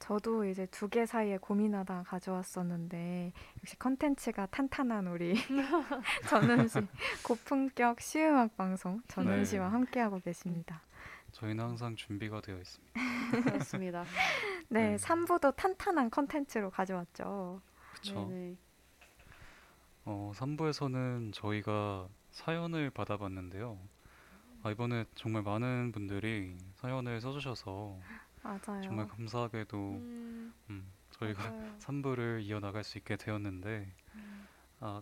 음. 0.01 0.07
저도 0.07 0.45
이제 0.45 0.65
두 0.67 0.89
개 0.89 1.05
사이에 1.05 1.37
고민하다 1.37 2.03
가져왔었는데 2.03 3.31
역시 3.59 3.77
컨텐츠가 3.77 4.47
탄탄한 4.47 5.07
우리 5.07 5.35
전은 6.27 6.67
씨 6.67 6.79
고품격 7.23 8.01
시음악 8.01 8.57
방송 8.57 9.01
전은 9.07 9.43
네. 9.43 9.57
함께하고 9.57 10.19
계십니다. 10.19 10.81
저희는 11.31 11.63
항상 11.63 11.95
준비가 11.95 12.41
되어 12.41 12.57
있습니다. 12.57 12.93
그렇습니다. 13.43 14.03
네, 14.67 14.91
네. 14.91 14.95
3부도 14.97 15.55
탄탄한 15.55 16.09
컨텐츠로 16.09 16.71
가져왔죠. 16.71 17.61
네네. 18.03 18.57
어, 20.03 20.31
3부에서는 20.35 21.31
저희가 21.31 22.09
사연을 22.31 22.89
받아봤는데요. 22.89 23.77
아, 24.63 24.71
이번에 24.71 25.05
정말 25.15 25.41
많은 25.43 25.91
분들이 25.91 26.57
사연을 26.75 27.21
써주셔서 27.21 27.97
맞아요. 28.43 28.81
정말 28.81 29.07
감사하게도 29.07 29.77
음, 29.77 30.53
음, 30.69 30.91
저희가 31.11 31.43
맞아요. 31.49 31.75
3부를 31.79 32.41
이어나갈 32.43 32.83
수 32.83 32.97
있게 32.97 33.15
되었는데 33.15 33.93
음. 34.15 34.47
아, 34.79 35.01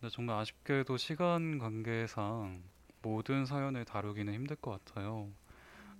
근데 0.00 0.14
정말 0.14 0.38
아쉽게도 0.38 0.96
시간 0.96 1.58
관계상 1.58 2.62
모든 3.02 3.46
사연을 3.46 3.84
다루기는 3.84 4.32
힘들 4.32 4.56
것 4.56 4.84
같아요. 4.84 5.30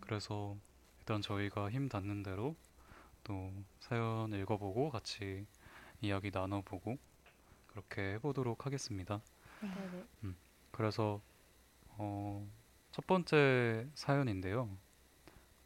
그래서 0.01 0.57
일단 1.01 1.21
저희가 1.21 1.71
힘 1.71 1.89
닿는 1.89 2.23
대로 2.23 2.57
또 3.25 3.53
사연 3.81 4.33
읽어보고 4.33 4.91
같이 4.91 5.47
이야기 6.01 6.31
나눠보고 6.33 6.99
그렇게 7.67 8.15
해보도록 8.15 8.67
하겠습니다. 8.67 9.21
네네. 9.61 10.35
그래서 10.71 11.21
어, 11.89 12.49
첫 12.93 13.07
번째 13.07 13.89
사연인데요. 13.95 14.69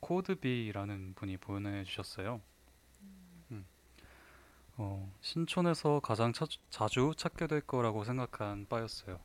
코드비라는 0.02 1.14
분이 1.14 1.36
보내주셨어요. 1.38 2.40
음. 3.52 3.64
어, 4.76 5.12
신촌에서 5.20 6.00
가장 6.00 6.32
차- 6.32 6.46
자주 6.70 7.12
찾게 7.16 7.46
될 7.46 7.60
거라고 7.60 8.04
생각한 8.04 8.66
바였어요. 8.68 9.20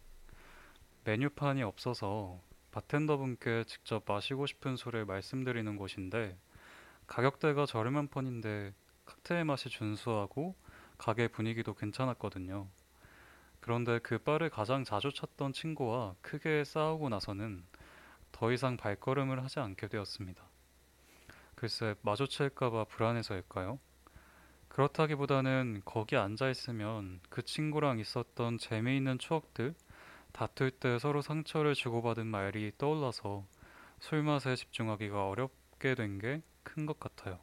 메뉴판이 1.03 1.63
없어서 1.63 2.39
바텐더분께 2.71 3.63
직접 3.65 4.03
마시고 4.07 4.45
싶은 4.45 4.75
술을 4.75 5.05
말씀드리는 5.05 5.75
곳인데 5.77 6.37
가격대가 7.07 7.65
저렴한 7.65 8.09
편인데 8.09 8.73
칵테일 9.05 9.45
맛이 9.45 9.69
준수하고 9.69 10.55
가게 10.97 11.27
분위기도 11.27 11.73
괜찮았거든요. 11.73 12.67
그런데 13.61 13.99
그 13.99 14.19
바를 14.19 14.49
가장 14.49 14.83
자주 14.83 15.11
찾던 15.11 15.53
친구와 15.53 16.15
크게 16.21 16.63
싸우고 16.65 17.09
나서는 17.09 17.63
더 18.31 18.51
이상 18.51 18.77
발걸음을 18.77 19.43
하지 19.43 19.59
않게 19.59 19.87
되었습니다. 19.87 20.46
글쎄, 21.57 21.95
마주칠까봐 22.03 22.85
불안해서일까요? 22.85 23.79
그렇다기보다는 24.69 25.81
거기 25.85 26.17
앉아 26.17 26.49
있으면 26.49 27.19
그 27.29 27.43
친구랑 27.43 27.99
있었던 27.99 28.57
재미있는 28.59 29.19
추억들, 29.19 29.75
다툴 30.33 30.71
때 30.71 30.99
서로 30.99 31.21
상처를 31.21 31.75
주고받은 31.75 32.27
말이 32.27 32.71
떠올라서 32.77 33.45
술 33.99 34.23
맛에 34.23 34.55
집중하기가 34.55 35.29
어렵게 35.29 35.95
된 35.95 36.19
게 36.19 36.41
큰 36.63 36.85
것 36.85 36.99
같아요. 36.99 37.39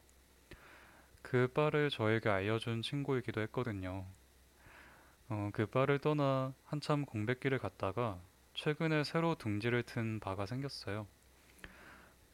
그 1.22 1.48
바를 1.48 1.90
저에게 1.90 2.28
알려준 2.28 2.82
친구이기도 2.82 3.40
했거든요. 3.42 4.06
어, 5.28 5.50
그 5.52 5.66
바를 5.66 5.98
떠나 5.98 6.54
한참 6.64 7.04
공백기를 7.04 7.58
갔다가 7.58 8.18
최근에 8.54 9.04
새로 9.04 9.34
둥지를 9.34 9.82
튼 9.82 10.18
바가 10.20 10.46
생겼어요. 10.46 11.06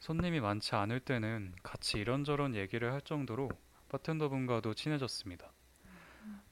손님이 0.01 0.39
많지 0.39 0.73
않을 0.73 0.99
때는 0.99 1.53
같이 1.61 1.99
이런저런 1.99 2.55
얘기를 2.55 2.91
할 2.91 3.01
정도로 3.01 3.49
바텐더분과도 3.89 4.73
친해졌습니다. 4.73 5.53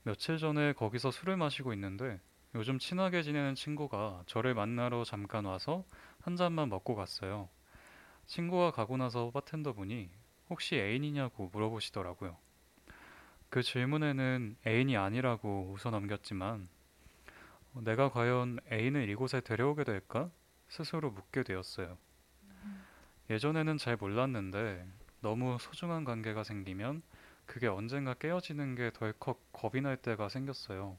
며칠 0.04 0.38
전에 0.38 0.74
거기서 0.74 1.10
술을 1.10 1.36
마시고 1.36 1.74
있는데 1.74 2.22
요즘 2.54 2.78
친하게 2.78 3.24
지내는 3.24 3.56
친구가 3.56 4.22
저를 4.28 4.54
만나러 4.54 5.04
잠깐 5.04 5.45
와서 5.45 5.84
한 6.22 6.36
잔만 6.36 6.70
먹고 6.70 6.93
갔어요. 6.93 7.50
친구가 8.28 8.70
가고 8.70 8.97
나서 8.97 9.32
바텐더분이 9.32 10.12
혹시 10.52 10.76
애인이냐고 10.76 11.50
물어보시더라고요. 11.52 12.38
그 13.50 13.64
질문에는 13.64 14.58
애인이 14.68 14.95
아니라고 14.95 15.76
웃어 15.76 15.89
넘겼지만 15.89 16.68
어, 17.74 17.82
내가 17.82 18.12
과연 18.12 18.60
애인을 18.72 19.10
이곳에 19.10 19.41
데려오게 19.41 19.86
될까? 19.86 20.30
스스로 20.68 21.10
묻게 21.10 21.41
되었어요. 21.41 21.97
예전에는 23.30 23.77
잘 23.77 23.95
몰랐는데 23.95 24.86
너무 25.21 25.57
소중한 25.59 26.03
관계가 26.03 26.43
생기면 26.43 27.01
그게 27.45 27.68
언젠가 27.68 28.14
깨어지는 28.14 28.76
게 28.76 28.91
덜컥 28.93 29.51
겁이 29.53 29.81
날 29.81 29.97
때가 29.97 30.30
생겼어요. 30.30 30.97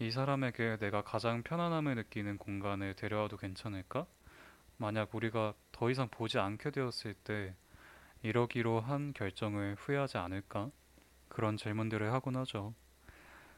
이 0.00 0.10
사람에게 0.10 0.78
내가 0.78 1.02
가장 1.02 1.42
편안함을 1.42 1.96
느끼는 1.96 2.38
공간에 2.38 2.94
데려와도 2.94 3.36
괜찮을까? 3.36 4.06
만약 4.78 5.14
우리가 5.14 5.54
더 5.72 5.90
이상 5.90 6.08
보지 6.08 6.38
않게 6.38 6.70
되었을 6.70 7.14
때 7.14 7.54
이러기로 8.22 8.80
한 8.80 9.12
결정을 9.14 9.76
후회하지 9.78 10.18
않을까? 10.18 10.70
그런 11.28 11.56
질문들을 11.56 12.12
하곤 12.12 12.36
하죠. 12.36 12.74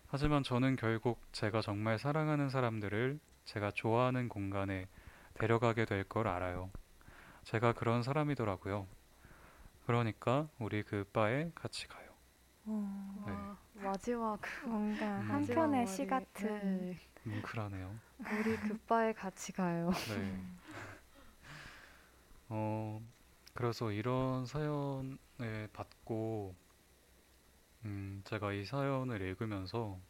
하지만 0.08 0.42
저는 0.42 0.76
결국 0.76 1.20
제가 1.32 1.62
정말 1.62 1.98
사랑하는 1.98 2.50
사람들을 2.50 3.20
제가 3.46 3.72
좋아하는 3.72 4.28
공간에 4.28 4.88
데려가게 5.34 5.84
될 5.86 6.04
걸 6.04 6.28
알아요. 6.28 6.70
제가 7.44 7.72
그런 7.74 8.02
사람이더라고요. 8.02 8.86
그러니까 9.86 10.48
우리 10.58 10.82
그 10.82 11.04
바에 11.12 11.50
같이 11.54 11.88
가요. 11.88 12.10
어, 12.64 13.14
네. 13.24 13.50
와, 13.52 13.58
마지막 13.74 14.40
뭔가 14.64 15.18
음. 15.18 15.22
한 15.28 15.46
편의 15.46 15.86
마지막 15.86 15.86
시 15.86 16.06
같은 16.06 16.38
네. 16.38 16.98
뭉클하네요. 17.24 18.00
우리 18.30 18.56
그 18.56 18.76
바에 18.86 19.12
같이 19.12 19.52
가요. 19.52 19.90
네. 20.04 20.40
어, 22.48 23.00
그래서 23.54 23.92
이런 23.92 24.44
사연을 24.46 25.68
받고, 25.72 26.54
음, 27.84 28.22
제가 28.24 28.52
이 28.54 28.64
사연을 28.64 29.20
읽으면서 29.20 30.00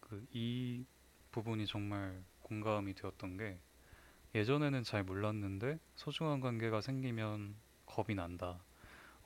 그 0.00 0.24
이 0.32 0.86
부분이 1.32 1.66
정말 1.66 2.22
공감이 2.42 2.94
되었던 2.94 3.36
게 3.36 3.58
예전에는 4.34 4.82
잘 4.82 5.04
몰랐는데 5.04 5.78
소중한 5.94 6.40
관계가 6.40 6.80
생기면 6.80 7.54
겁이 7.86 8.14
난다. 8.16 8.58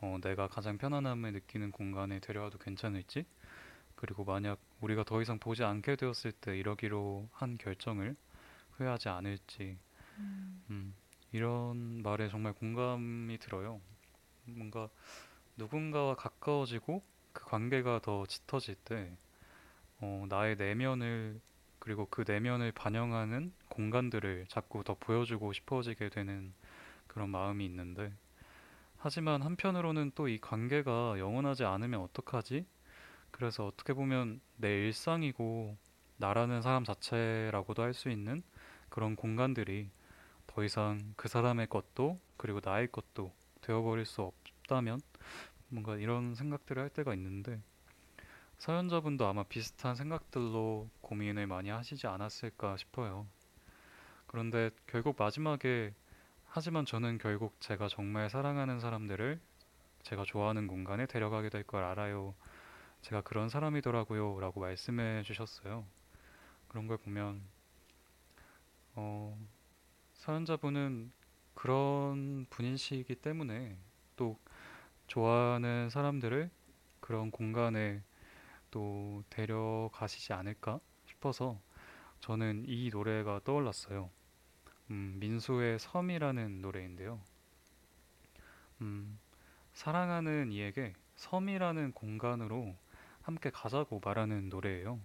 어, 0.01 0.19
내가 0.23 0.49
가장 0.49 0.79
편안함을 0.79 1.33
느끼는 1.33 1.73
공간에 1.73 2.21
데려와도 2.21 2.59
괜찮을지? 2.59 3.25
그리고 3.97 4.25
만약 4.25 4.61
우리가 4.81 5.05
더 5.05 5.21
이상 5.23 5.39
보지 5.39 5.65
않게 5.65 5.97
되었을 5.97 6.33
때 6.33 6.57
이러기로 6.57 7.29
한 7.33 7.57
결정을 7.59 8.17
후회하지 8.73 9.09
않을지 9.09 9.79
음, 10.71 10.95
이런 11.33 12.03
말에 12.03 12.29
정말 12.29 12.53
공감이 12.53 13.39
들어요. 13.39 13.81
뭔가 14.45 14.89
누군가와 15.57 16.15
가까워지고 16.15 17.03
그 17.33 17.45
관계가 17.45 18.01
더 18.01 18.27
짙어질 18.27 18.77
때 18.77 19.17
어, 20.01 20.27
나의 20.29 20.57
내면을 20.57 21.41
그리고 21.79 22.07
그 22.11 22.25
내면을 22.27 22.73
반영하는 22.73 23.53
공간들을 23.79 24.47
자꾸 24.49 24.83
더 24.85 24.95
보여주고 24.99 25.53
싶어지게 25.53 26.09
되는 26.11 26.53
그런 27.07 27.31
마음이 27.31 27.65
있는데 27.67 28.13
하지만 28.99 29.43
한편으로는 29.43 30.13
또 30.15 30.29
이 30.29 30.39
관계가 30.41 31.19
영원하지 31.19 31.65
않으면 31.65 32.01
어떡하지? 32.03 32.67
그래서 33.31 33.67
어떻게 33.67 33.95
보면 33.95 34.41
내 34.57 34.69
일상이고 34.87 35.77
나라는 36.19 36.63
사람 36.63 36.85
자체라고도 36.85 37.83
할 37.83 37.95
수 37.95 38.11
있는 38.11 38.43
그런 38.91 39.17
공간들이 39.17 39.91
더 40.49 40.65
이상 40.65 40.99
그 41.17 41.29
사람의 41.29 41.69
것도 41.69 42.21
그리고 42.37 42.61
나의 42.65 42.89
것도 42.93 43.33
되어버릴 43.63 44.07
수 44.07 44.23
없다면 44.23 45.01
뭔가 45.69 45.97
이런 45.97 46.35
생각들을 46.35 46.83
할 46.83 46.91
때가 46.91 47.15
있는데 47.15 47.61
사연자분도 48.59 49.27
아마 49.27 49.43
비슷한 49.45 49.95
생각들로 49.97 50.89
고민을 51.01 51.47
많이 51.47 51.71
하시지 51.71 52.07
않았을까 52.07 52.77
싶어요. 52.77 53.27
그런데 54.29 54.71
결국 54.87 55.17
마지막에 55.19 55.95
하지만 56.47 56.87
저는 56.87 57.19
결국 57.19 57.61
제가 57.61 57.89
정말 57.89 58.31
사랑하는 58.31 58.81
사람들을 58.81 59.41
제가 60.05 60.25
좋아하는 60.25 60.69
공간에 60.69 61.07
데려가게 61.07 61.51
될 61.51 61.65
걸 61.65 61.85
알아요. 61.85 62.35
제가 63.03 63.23
그런 63.23 63.49
사람이더라고요. 63.51 64.41
라고 64.41 64.61
말씀해 64.61 65.23
주셨어요. 65.25 65.87
그런 66.69 66.87
걸 66.89 66.99
보면, 66.99 67.43
어, 68.95 69.39
사연자분은 70.15 71.13
그런 71.55 72.47
분이시기 72.51 73.17
때문에 73.17 73.79
또 74.17 74.39
좋아하는 75.09 75.91
사람들을 75.91 76.51
그런 77.01 77.31
공간에 77.31 78.03
또 78.71 79.25
데려가시지 79.31 80.33
않을까 80.35 80.81
싶어서 81.07 81.61
저는 82.21 82.65
이 82.67 82.91
노래가 82.93 83.41
떠올랐어요. 83.45 84.11
음, 84.91 85.17
민수의 85.21 85.79
섬이라는 85.79 86.63
노래인데요. 86.63 87.21
음, 88.81 89.19
사랑하는 89.73 90.51
이에게 90.53 90.95
섬이라는 91.17 91.93
공간으로 91.93 92.75
함께 93.23 93.51
가자고 93.51 94.01
말하는 94.03 94.49
노래예요. 94.49 94.99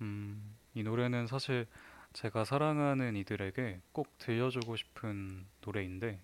음, 0.00 0.56
이 0.74 0.82
노래는 0.82 1.26
사실 1.26 1.66
제가 2.12 2.44
사랑하는 2.44 3.14
이들에게 3.16 3.80
꼭 3.92 4.18
들려주고 4.18 4.76
싶은 4.76 5.46
노래인데 5.60 6.20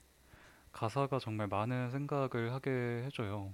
가사가 0.73 1.19
정말 1.19 1.49
많은 1.49 1.91
생각을 1.91 2.53
하게 2.53 2.71
해줘요. 3.05 3.53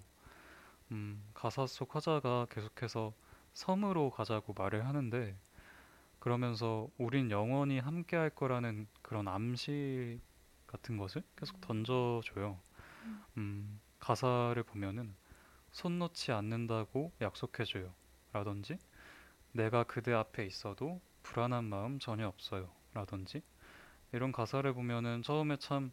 음, 0.93 1.23
가사 1.35 1.67
속 1.67 1.95
화자가 1.95 2.47
계속해서 2.51 3.13
섬으로 3.53 4.11
가자고 4.11 4.55
말을 4.57 4.87
하는데 4.87 5.37
그러면서 6.29 6.91
우린 6.99 7.31
영원히 7.31 7.79
함께 7.79 8.15
할 8.15 8.29
거라는 8.29 8.87
그런 9.01 9.29
암시 9.29 10.21
같은 10.67 10.99
것을 10.99 11.23
계속 11.37 11.59
던져줘요. 11.63 12.61
음, 13.39 13.81
가사를 13.99 14.63
보면은 14.65 15.17
손 15.73 15.99
놓지 15.99 16.33
않는다고 16.33 17.13
약속해줘요. 17.23 17.95
라든지 18.35 18.77
내가 19.53 19.85
그대 19.85 20.13
앞에 20.13 20.45
있어도 20.45 21.01
불안한 21.23 21.65
마음 21.65 21.99
전혀 21.99 22.29
없어요. 22.29 22.71
라든지 22.93 23.41
이런 24.13 24.31
가사를 24.31 24.71
보면은 24.75 25.23
처음에 25.23 25.57
참 25.57 25.93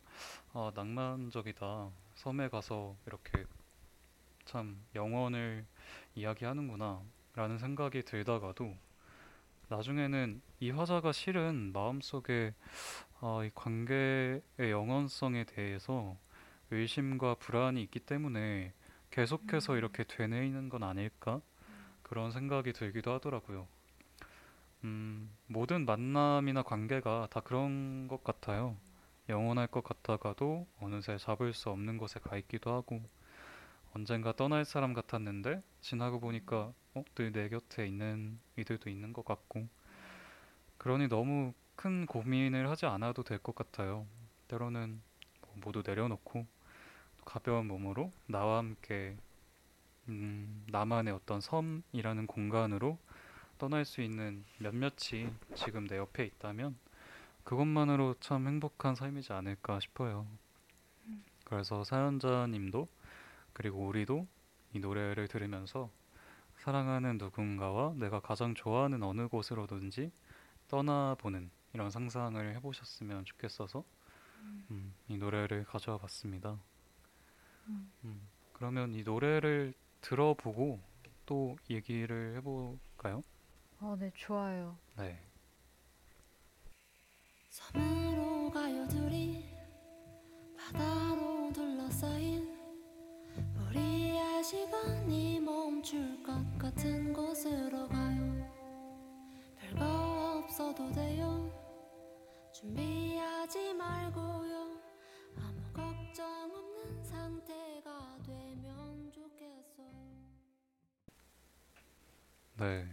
아, 0.52 0.70
낭만적이다. 0.76 1.92
섬에 2.16 2.50
가서 2.50 2.98
이렇게 3.08 3.46
참 4.44 4.84
영원을 4.96 5.66
이야기하는구나 6.14 7.02
라는 7.36 7.58
생각이 7.58 8.04
들다가도 8.04 8.76
나중에는 9.70 10.42
이 10.60 10.70
화자가 10.70 11.12
실은 11.12 11.72
마음속에 11.74 12.54
아, 13.20 13.42
이 13.44 13.52
관계의 13.56 14.42
영원성에 14.60 15.46
대해서 15.46 16.16
의심과 16.72 17.36
불안이 17.36 17.82
있기 17.84 18.00
때문에 18.00 18.74
계속해서 19.10 19.78
이렇게 19.78 20.04
되뇌이는 20.04 20.70
건 20.70 20.84
아닐까 20.84 21.42
그런 22.04 22.32
생각이 22.32 22.74
들기도 22.74 23.12
하더라고요. 23.14 23.68
음, 24.84 25.32
모든 25.48 25.86
만남이나 25.86 26.62
관계가 26.62 27.28
다 27.32 27.40
그런 27.40 28.08
것 28.08 28.24
같아요. 28.24 28.78
영원할 29.30 29.66
것 29.66 29.84
같다가도 29.84 30.68
어느새 30.80 31.18
잡을 31.18 31.54
수 31.54 31.72
없는 31.72 31.98
곳에 31.98 32.20
가 32.20 32.38
있기도 32.38 32.72
하고 32.72 33.02
언젠가 33.96 34.34
떠날 34.34 34.66
사람 34.66 34.94
같았는데 34.94 35.64
지나고 35.82 36.20
보니까 36.20 36.74
어, 36.96 37.04
늘내 37.16 37.50
곁에 37.50 37.88
있는 37.88 38.40
이들도 38.58 38.90
있는 38.90 39.14
것 39.14 39.26
같고 39.26 39.68
그러니 40.78 41.08
너무 41.08 41.54
큰 41.76 42.06
고민을 42.06 42.70
하지 42.70 42.86
않아도 42.86 43.24
될 43.24 43.40
것 43.40 43.56
같아요. 43.56 44.06
때로는 44.48 45.02
뭐 45.42 45.54
모두 45.66 45.84
내려놓고 45.86 46.46
가벼운 47.26 47.68
몸으로 47.68 48.12
나와 48.28 48.60
함께 48.60 49.18
음, 50.10 50.66
나만의 50.70 51.14
어떤 51.14 51.42
섬이라는 51.42 52.28
공간으로 52.28 52.98
떠날 53.58 53.86
수 53.86 54.02
있는 54.02 54.46
몇몇이 54.60 55.30
지금 55.56 55.88
내 55.88 55.98
옆에 55.98 56.26
있다면 56.26 56.78
그것만으로 57.44 58.16
참 58.22 58.48
행복한 58.48 58.96
삶이지 58.96 59.34
않을까 59.34 59.80
싶어요. 59.80 60.28
그래서 61.46 61.84
사연자님도 61.84 62.88
그리고 63.54 63.86
우리도 63.88 64.28
이 64.74 64.80
노래를 64.80 65.28
들으면서 65.28 65.90
사랑하는 66.66 67.20
누군가와 67.20 67.94
내가 67.96 68.20
가장 68.20 68.56
좋아하는 68.56 69.04
어느 69.04 69.28
곳으로든지 69.28 70.12
떠나보는 70.68 71.52
이런 71.74 71.92
상상을 71.92 72.56
해보셨으면 72.56 73.24
좋겠어서 73.26 73.84
음, 74.72 74.96
이 75.08 75.16
노래를 75.16 75.64
가져와 75.66 76.00
봤습니다. 76.00 76.58
음, 77.68 78.28
그러면 78.54 78.96
이 78.96 79.04
노래를 79.04 79.76
들어보고 80.02 80.80
또 81.28 81.56
얘기를 81.70 82.36
해볼까요? 82.38 83.24
어, 83.80 83.96
네, 84.00 84.12
좋아요. 84.16 84.76
네. 84.98 85.20
섬으로 87.52 88.50
가요 88.50 88.88
둘이 88.88 89.46
바다로 90.58 91.54
둘러싸인 91.54 92.35
시간이 94.56 95.42
멈출 95.42 96.24
것 96.24 96.58
같은 96.58 97.12
곳으로 97.12 97.90
가요 97.90 98.50
별거 99.60 100.40
없어도 100.46 100.90
돼요 100.94 101.52
준비하지 102.54 103.74
말고요 103.74 104.80
아무 105.36 105.74
걱정 105.74 106.26
없는 106.26 107.04
상태가 107.04 108.18
되면 108.26 109.12
좋겠어요 109.12 109.92
네. 112.56 112.88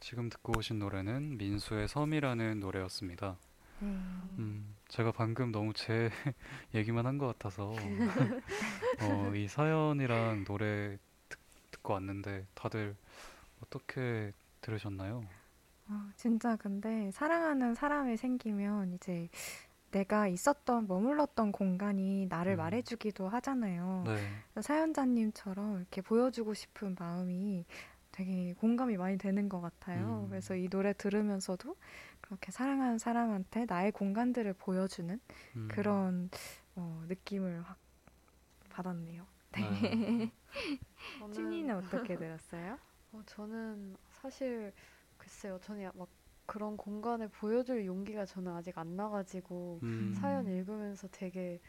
지금 0.00 0.28
듣고 0.28 0.58
오신 0.58 0.80
노래는 0.80 1.38
민수의 1.38 1.88
섬이라는 1.88 2.60
노래였습니다. 2.60 3.38
네. 3.80 3.86
음, 3.86 4.75
제가 4.96 5.12
방금 5.12 5.52
너무 5.52 5.72
제 5.74 6.10
얘기만 6.74 7.06
한 7.06 7.18
것 7.18 7.26
같아서 7.26 7.74
어, 9.00 9.32
이 9.34 9.48
사연이랑 9.48 10.44
노래 10.44 10.98
듣, 11.28 11.38
듣고 11.72 11.94
왔는데 11.94 12.46
다들 12.54 12.96
어떻게 13.62 14.32
들으셨나요? 14.60 15.28
어, 15.88 16.08
진짜 16.16 16.56
근데 16.56 17.10
사랑하는 17.12 17.74
사람이 17.74 18.16
생기면 18.16 18.94
이제 18.94 19.28
내가 19.92 20.28
있었던 20.28 20.86
머물렀던 20.88 21.52
공간이 21.52 22.26
나를 22.28 22.56
음. 22.56 22.58
말해주기도 22.58 23.28
하잖아요. 23.28 24.04
네. 24.06 24.62
사연자님처럼 24.62 25.78
이렇게 25.78 26.02
보여주고 26.02 26.54
싶은 26.54 26.96
마음이 26.98 27.64
되게 28.12 28.54
공감이 28.54 28.96
많이 28.96 29.18
되는 29.18 29.48
것 29.48 29.60
같아요. 29.60 30.24
음. 30.24 30.28
그래서 30.30 30.56
이 30.56 30.68
노래 30.68 30.92
들으면서도 30.94 31.76
그렇게 32.26 32.50
사랑하는 32.52 32.98
사람한테 32.98 33.66
나의 33.66 33.92
공간들을 33.92 34.52
보여주는 34.54 35.20
음, 35.56 35.68
그런 35.68 36.30
어, 36.74 37.04
느낌을 37.08 37.62
확 37.62 37.78
받았네요. 38.70 39.26
네. 39.52 39.60
저는, 41.18 41.32
찐이는 41.32 41.76
어떻게 41.76 42.16
들었어요? 42.16 42.78
어, 43.12 43.22
저는 43.26 43.96
사실 44.10 44.72
글쎄요. 45.16 45.58
저는 45.62 45.82
야- 45.84 45.92
막 45.94 46.08
그런 46.46 46.76
공간을 46.76 47.28
보여줄 47.28 47.86
용기가 47.86 48.24
저는 48.24 48.52
아직 48.52 48.76
안 48.78 48.96
나가지고 48.96 49.82
음, 49.82 50.12
사연 50.12 50.46
읽으면서 50.46 51.08
되게 51.10 51.60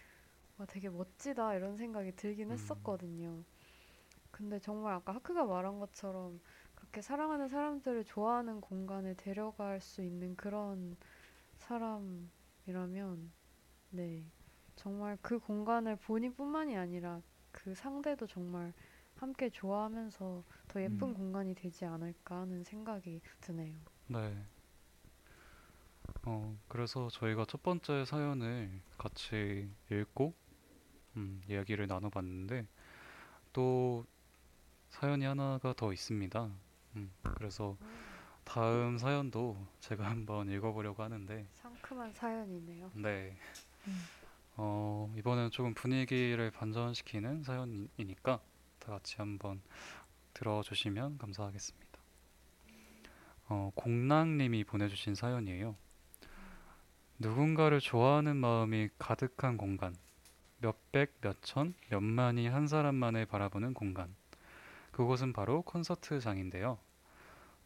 와, 0.57 0.65
되게 0.67 0.89
멋지다 0.89 1.55
이런 1.55 1.77
생각이 1.77 2.13
들긴 2.15 2.51
음. 2.51 2.53
했었거든요. 2.53 3.43
근데 4.31 4.59
정말 4.59 4.93
아까 4.95 5.13
하크가 5.15 5.45
말한 5.45 5.79
것처럼 5.79 6.41
그렇게 6.88 7.01
사랑하는 7.01 7.49
사람들을 7.49 8.05
좋아하는 8.05 8.61
공간에 8.61 9.14
데려갈 9.14 9.81
수 9.81 10.01
있는 10.01 10.35
그런 10.35 10.95
사람이라면 11.57 13.31
네 13.91 14.26
정말 14.76 15.18
그 15.22 15.38
공간을 15.38 15.97
본인뿐만이 15.97 16.77
아니라 16.77 17.22
그 17.51 17.76
상대도 17.76 18.27
정말 18.27 18.73
함께 19.15 19.49
좋아하면서 19.49 20.43
더 20.69 20.81
예쁜 20.81 21.09
음. 21.09 21.14
공간이 21.14 21.55
되지 21.55 21.85
않을까 21.85 22.41
하는 22.41 22.64
생각이 22.64 23.22
드네요. 23.41 23.76
네. 24.07 24.45
어, 26.26 26.57
그래서 26.69 27.09
저희가 27.09 27.45
첫 27.45 27.64
번째 27.64 28.05
사연을 28.05 28.81
같이 28.97 29.69
읽고 29.91 30.34
음, 31.18 31.41
이야기를 31.49 31.88
나눠봤는데 31.88 32.65
또 33.51 34.05
사연이 34.89 35.26
하나가 35.26 35.73
더 35.73 35.91
있습니다. 35.91 36.66
음, 36.98 37.11
그래서 37.36 37.78
다음 38.44 38.98
사연도 38.98 39.57
제가 39.80 40.10
한번 40.10 40.49
읽어보려고 40.49 41.03
하는데 41.03 41.48
상큼한 41.56 42.14
사연이네요. 42.14 42.91
네. 42.95 43.38
음. 43.88 44.02
어, 44.56 45.14
이번엔 45.18 45.52
조금 45.52 45.74
분위기를 45.74 46.49
반전시키는 46.52 47.44
사연이니까 47.44 48.40
다 48.80 48.91
같이 48.91 49.15
한번 49.18 49.61
들어주시면 50.34 51.18
감사하겠습니다. 51.19 51.88
어, 53.49 53.72
공랑님이 53.76 54.64
보내주신 54.64 55.15
사연이에요. 55.15 55.76
누군가를 57.19 57.80
좋아하는 57.80 58.36
마음이 58.36 58.90
가득한 58.98 59.57
공간. 59.57 59.95
몇백, 60.60 61.18
몇천, 61.22 61.76
몇만이 61.90 62.48
한 62.48 62.68
사람만을 62.68 63.26
바라보는 63.26 63.74
공간. 63.74 64.15
그곳은 64.91 65.34
바로 65.34 65.61
콘서트장인데요. 65.61 66.80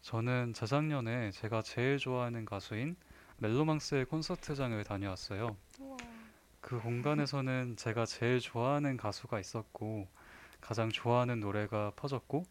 저는 0.02 0.54
재작년에 0.54 1.30
제가 1.32 1.62
제일 1.62 2.00
좋아하는 2.00 2.44
가수인 2.44 2.96
멜로망스의 3.38 4.06
콘서트장을 4.06 4.84
다녀왔어요. 4.84 5.56
그 6.60 6.80
공간에서는 6.80 7.76
제가 7.78 8.06
제일 8.06 8.40
좋아하는 8.40 8.98
가수가 8.98 9.40
있었고 9.40 10.08
가장 10.60 10.90
좋아하는 10.90 11.40
노래가 11.40 11.92
퍼졌고 11.96 12.46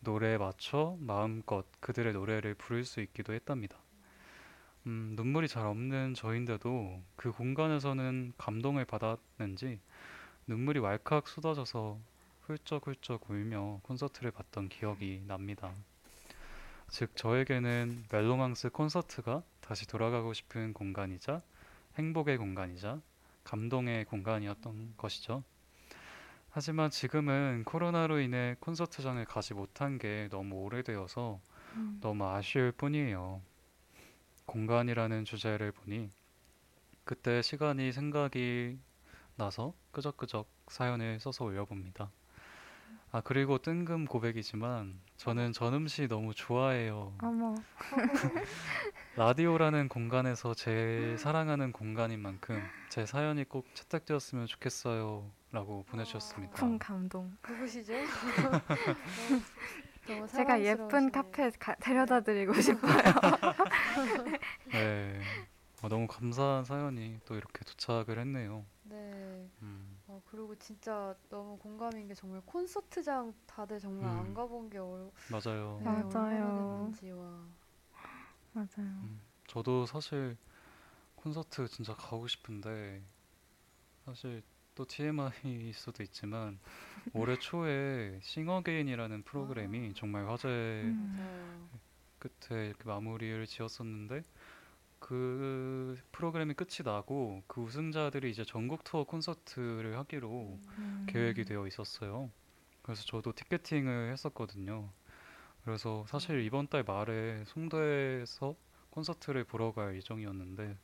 노래에 0.00 0.38
맞춰 0.38 0.96
마음껏 1.00 1.64
그들의 1.80 2.12
노래를 2.12 2.54
부를 2.54 2.84
수 2.84 3.00
있기도 3.00 3.32
했답니다. 3.34 3.76
음, 4.86 5.14
눈물이 5.16 5.48
잘 5.48 5.66
없는 5.66 6.14
저인데도 6.14 7.02
그 7.16 7.32
공간에서는 7.32 8.32
감동을 8.38 8.84
받았는지 8.84 9.80
눈물이 10.46 10.78
왈칵 10.78 11.26
쏟아져서 11.26 11.98
훌쩍훌쩍 12.42 13.28
울며 13.28 13.80
콘서트를 13.82 14.30
봤던 14.30 14.68
기억이 14.68 15.24
납니다. 15.26 15.74
즉 16.88 17.14
저에게는 17.16 18.04
멜로망스 18.10 18.70
콘서트가 18.70 19.42
다시 19.60 19.86
돌아가고 19.86 20.32
싶은 20.32 20.72
공간이자 20.72 21.42
행복의 21.96 22.38
공간이자 22.38 23.00
감동의 23.44 24.04
공간이었던 24.06 24.94
것이죠. 24.96 25.42
하지만 26.50 26.90
지금은 26.90 27.64
코로나로 27.64 28.20
인해 28.20 28.56
콘서트장을 28.60 29.22
가지 29.26 29.52
못한 29.52 29.98
게 29.98 30.28
너무 30.30 30.56
오래되어서 30.62 31.40
음. 31.74 31.98
너무 32.00 32.26
아쉬울 32.26 32.72
뿐이에요. 32.72 33.42
공간이라는 34.46 35.24
주제를 35.24 35.72
보니 35.72 36.10
그때 37.04 37.42
시간이 37.42 37.92
생각이 37.92 38.78
나서 39.36 39.74
끄적끄적 39.92 40.48
사연을 40.68 41.20
써서 41.20 41.44
올려봅니다. 41.44 42.10
아, 43.12 43.20
그리고 43.22 43.58
뜬금 43.58 44.06
고백이지만 44.06 44.98
저는 45.16 45.52
전음시 45.52 46.08
너무 46.08 46.34
좋아해요. 46.34 47.14
어머, 47.22 47.54
라디오라는 49.16 49.88
공간에서 49.88 50.52
제일 50.54 51.16
사랑하는 51.16 51.72
공간인 51.72 52.20
만큼 52.20 52.62
제 52.90 53.06
사연이 53.06 53.44
꼭 53.44 53.66
채택되었으면 53.74 54.46
좋겠어요. 54.46 55.30
라고 55.52 55.84
보내주셨습니다. 55.84 56.54
쿵 56.54 56.78
감동. 56.78 57.34
누구시죠? 57.48 57.94
너무 60.06 60.28
제가 60.28 60.62
예쁜. 60.62 61.10
카페 61.10 61.50
가, 61.58 61.74
데려다 61.76 62.20
드리고 62.20 62.52
싶어요. 62.60 62.92
네. 64.72 65.20
어, 65.82 65.88
너무 65.88 66.06
감사한 66.06 66.64
사연이 66.64 67.18
또 67.24 67.36
이렇게 67.36 67.64
도착을 67.64 68.18
했네요. 68.18 68.66
네. 68.82 69.48
음, 69.62 69.85
어, 70.16 70.22
그리고 70.30 70.54
진짜 70.56 71.14
너무 71.28 71.58
공감인 71.58 72.08
게 72.08 72.14
정말 72.14 72.40
콘서트장 72.46 73.34
다들 73.46 73.78
정말 73.78 74.10
음. 74.10 74.16
안 74.16 74.32
가본 74.34 74.70
게 74.70 74.78
얼, 74.78 75.10
맞아요. 75.28 75.82
네, 75.84 76.02
얼마나 76.04 76.04
맞아요. 76.04 76.52
됐는지 76.54 77.10
와. 77.10 77.46
맞아요. 78.52 79.08
음, 79.08 79.20
저도 79.46 79.86
사실 79.86 80.36
콘서트 81.16 81.68
진짜 81.68 81.94
가고 81.94 82.26
싶은데 82.28 83.02
사실 84.04 84.42
또 84.74 84.84
TMI일 84.84 85.72
수도 85.74 86.02
있지만 86.02 86.58
올해 87.12 87.36
초에 87.38 88.20
싱어게인이라는 88.22 89.24
프로그램이 89.24 89.94
정말 89.94 90.28
화제 90.28 90.48
음. 90.82 91.68
끝에 92.18 92.68
이렇게 92.68 92.84
마무리를 92.84 93.46
지었었는데 93.46 94.22
그 94.98 95.98
프로그램이 96.12 96.54
끝이 96.54 96.78
나고 96.84 97.42
그 97.46 97.60
우승자들이 97.60 98.30
이제 98.30 98.44
전국 98.44 98.84
투어 98.84 99.04
콘서트를 99.04 99.96
하기로 99.98 100.58
음. 100.78 101.06
계획이 101.08 101.44
되어 101.44 101.66
있었어요. 101.66 102.30
그래서 102.82 103.04
저도 103.04 103.32
티켓팅을 103.32 104.12
했었거든요. 104.12 104.90
그래서 105.64 106.04
사실 106.08 106.40
이번 106.42 106.68
달 106.68 106.84
말에 106.84 107.44
송도에서 107.46 108.54
콘서트를 108.90 109.44
보러 109.44 109.72
갈 109.72 109.96
예정이었는데 109.96 110.76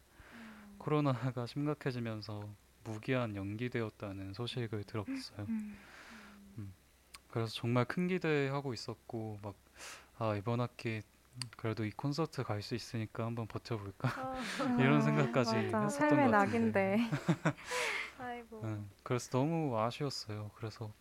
코로나가 0.79 1.47
심각해지면서 1.47 2.49
무기한 2.85 3.37
연기되었다는 3.37 4.35
소식을 4.35 4.85
들었어요. 4.85 5.47
음. 5.49 5.79
그래서 7.29 7.53
정말 7.55 7.85
큰 7.85 8.09
기대하고 8.09 8.75
있었고 8.75 9.39
막 9.43 9.55
아 10.19 10.37
이번 10.37 10.61
학기 10.61 11.03
그래도 11.57 11.85
이 11.85 11.91
콘서트 11.91 12.43
갈 12.43 12.63
수 12.63 12.75
있으니까 12.75 13.25
한번 13.25 13.47
버텨볼까 13.47 14.09
이런 14.79 14.99
아, 14.99 15.01
생각까지 15.01 15.55
맞아. 15.71 15.81
했었던 15.85 15.91
삶의 15.91 16.27
것 16.27 16.31
같은데. 16.31 16.97
낙인데. 16.97 17.11
아이고. 18.19 18.61
응, 18.65 18.89
그래서 19.03 19.31
너무 19.31 19.79
아쉬웠어요. 19.79 20.51
그래서 20.57 20.93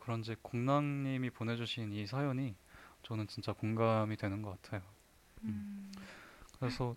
그런지 0.00 0.36
공랑님이 0.42 1.30
보내주신 1.30 1.92
이 1.92 2.06
사연이 2.06 2.54
저는 3.02 3.26
진짜 3.28 3.52
공감이 3.52 4.16
되는 4.16 4.42
것 4.42 4.60
같아요. 4.62 4.82
음. 5.44 5.92
그래서 6.58 6.94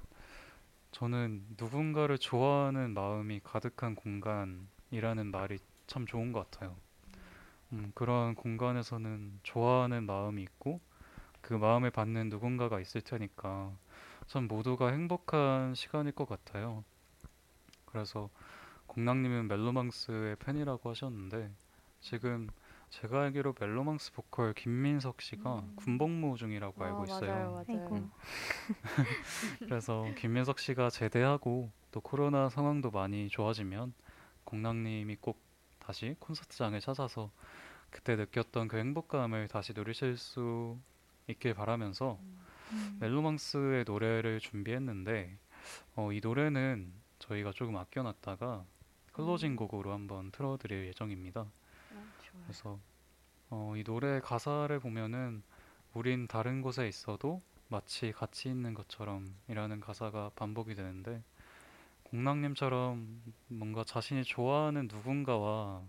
저는 0.92 1.46
누군가를 1.58 2.18
좋아하는 2.18 2.94
마음이 2.94 3.42
가득한 3.44 3.96
공간이라는 3.96 5.28
말이 5.32 5.60
참 5.88 6.06
좋은 6.06 6.32
것 6.32 6.50
같아요. 6.52 6.76
음, 7.74 7.92
그런 7.94 8.36
공간에서는 8.36 9.40
좋아하는 9.44 10.06
마음이 10.06 10.42
있고 10.44 10.82
그 11.50 11.56
마음을 11.56 11.90
받는 11.90 12.30
누군가가 12.30 12.80
있을 12.80 13.02
테니까 13.02 13.76
참 14.28 14.48
모두가 14.48 14.92
행복한 14.92 15.74
시간일 15.74 16.12
것 16.12 16.30
같아요. 16.30 16.84
그래서 17.86 18.30
공랑님은 18.86 19.48
멜로망스의 19.48 20.36
팬이라고 20.36 20.92
하셨는데 20.92 21.50
지금 22.02 22.50
제가 22.92 23.24
알기로 23.24 23.56
멜로망스 23.60 24.14
보컬 24.14 24.54
김민석 24.54 25.24
씨가 25.24 25.62
음. 25.62 25.74
군복무 25.76 26.38
중이라고 26.38 26.84
알고 26.84 27.00
아, 27.00 27.04
있어요. 27.06 27.32
맞아요, 27.32 27.52
맞아요. 27.52 27.66
아이고. 27.68 28.10
그래서 29.66 30.06
김민석 30.20 30.60
씨가 30.60 30.92
제대하고 30.92 31.72
또 31.90 32.00
코로나 32.00 32.50
상황도 32.50 32.92
많이 32.92 33.28
좋아지면 33.28 33.94
공랑님이 34.44 35.16
꼭 35.16 35.42
다시 35.80 36.16
콘서트장을 36.20 36.80
찾아서 36.80 37.32
그때 37.90 38.16
느꼈던 38.16 38.68
그 38.68 38.78
행복감을 38.78 39.48
다시 39.48 39.74
누리실 39.74 40.16
수 40.16 40.78
있길 41.30 41.54
바라면서 41.54 42.20
음. 42.72 42.98
멜로망스의 43.00 43.86
노래를 43.86 44.40
준비했는데 44.40 45.38
어, 45.96 46.12
이 46.12 46.20
노래는 46.22 46.92
저희가 47.20 47.52
조금 47.52 47.78
아껴놨다가 47.78 48.66
closing 49.14 49.56
곡으로 49.56 49.92
한번 49.92 50.32
틀어드릴 50.32 50.88
예정입니다. 50.88 51.42
어, 51.42 51.52
좋아요. 51.92 52.44
그래서 52.44 52.80
어, 53.50 53.74
이 53.76 53.84
노래 53.84 54.20
가사를 54.20 54.80
보면은 54.80 55.44
우린 55.94 56.28
다른 56.28 56.62
곳에 56.62 56.88
있어도 56.88 57.42
마치 57.68 58.12
같이 58.12 58.50
있는 58.50 58.74
것처럼 58.74 59.36
이라는 59.48 59.80
가사가 59.80 60.32
반복이 60.36 60.76
되는데 60.76 61.22
공랑님처럼 62.04 63.22
뭔가 63.48 63.84
자신이 63.84 64.24
좋아하는 64.24 64.88
누군가와 64.92 65.84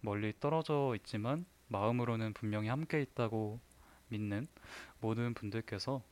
멀리 0.00 0.34
떨어져 0.38 0.94
있지만 0.96 1.46
마음으로는 1.68 2.34
분명히 2.34 2.68
함께 2.68 3.00
있다고 3.00 3.58
믿는 4.14 4.46
모든 5.00 5.34
분들께서 5.34 6.02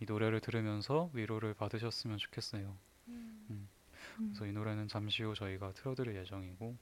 이 0.00 0.04
노래를 0.06 0.40
들으면서 0.40 1.10
위로를 1.12 1.54
받으셨으면 1.54 2.18
좋겠어요. 2.18 2.76
음. 3.08 3.68
그래서 4.16 4.46
이 4.46 4.52
노래는 4.52 4.88
잠시 4.88 5.22
후 5.22 5.34
저희가 5.34 5.72
틀어드릴 5.72 6.16
예정이고 6.16 6.76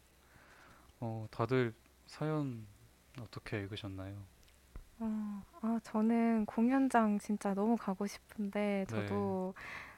어, 1.00 1.26
다들 1.30 1.74
사연 2.06 2.66
어떻게 3.20 3.60
읽으셨나요? 3.60 4.16
어, 4.98 5.42
아, 5.60 5.80
저는 5.82 6.46
공연장 6.46 7.18
진짜 7.18 7.54
너무 7.54 7.76
가고 7.76 8.06
싶은데 8.06 8.60
네. 8.60 8.86
저도 8.86 9.54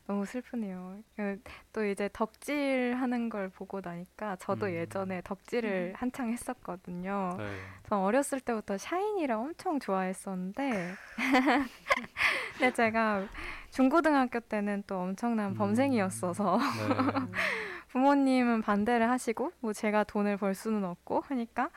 너무 0.06 0.26
슬프네요. 0.26 0.98
그, 1.16 1.40
또 1.72 1.84
이제 1.84 2.10
덕질 2.12 2.94
하는 2.98 3.28
걸 3.30 3.48
보고 3.48 3.80
나니까 3.82 4.36
저도 4.36 4.66
음. 4.66 4.72
예전에 4.72 5.22
덕질을 5.22 5.94
한창 5.96 6.30
했었거든요. 6.30 7.36
네. 7.38 7.44
전 7.88 8.00
어렸을 8.00 8.40
때부터 8.40 8.76
샤이니를 8.76 9.34
엄청 9.34 9.80
좋아했었는데 9.80 10.94
근데 12.58 12.72
제가 12.72 13.26
중고등학교 13.70 14.40
때는 14.40 14.84
또 14.86 15.00
엄청난 15.00 15.52
음. 15.52 15.54
범생이었어서 15.54 16.58
네. 16.58 17.18
음. 17.18 17.32
부모님은 17.88 18.62
반대를 18.62 19.08
하시고 19.08 19.52
뭐 19.60 19.72
제가 19.72 20.04
돈을 20.04 20.36
벌 20.36 20.54
수는 20.54 20.84
없고 20.84 21.22
하니까 21.28 21.70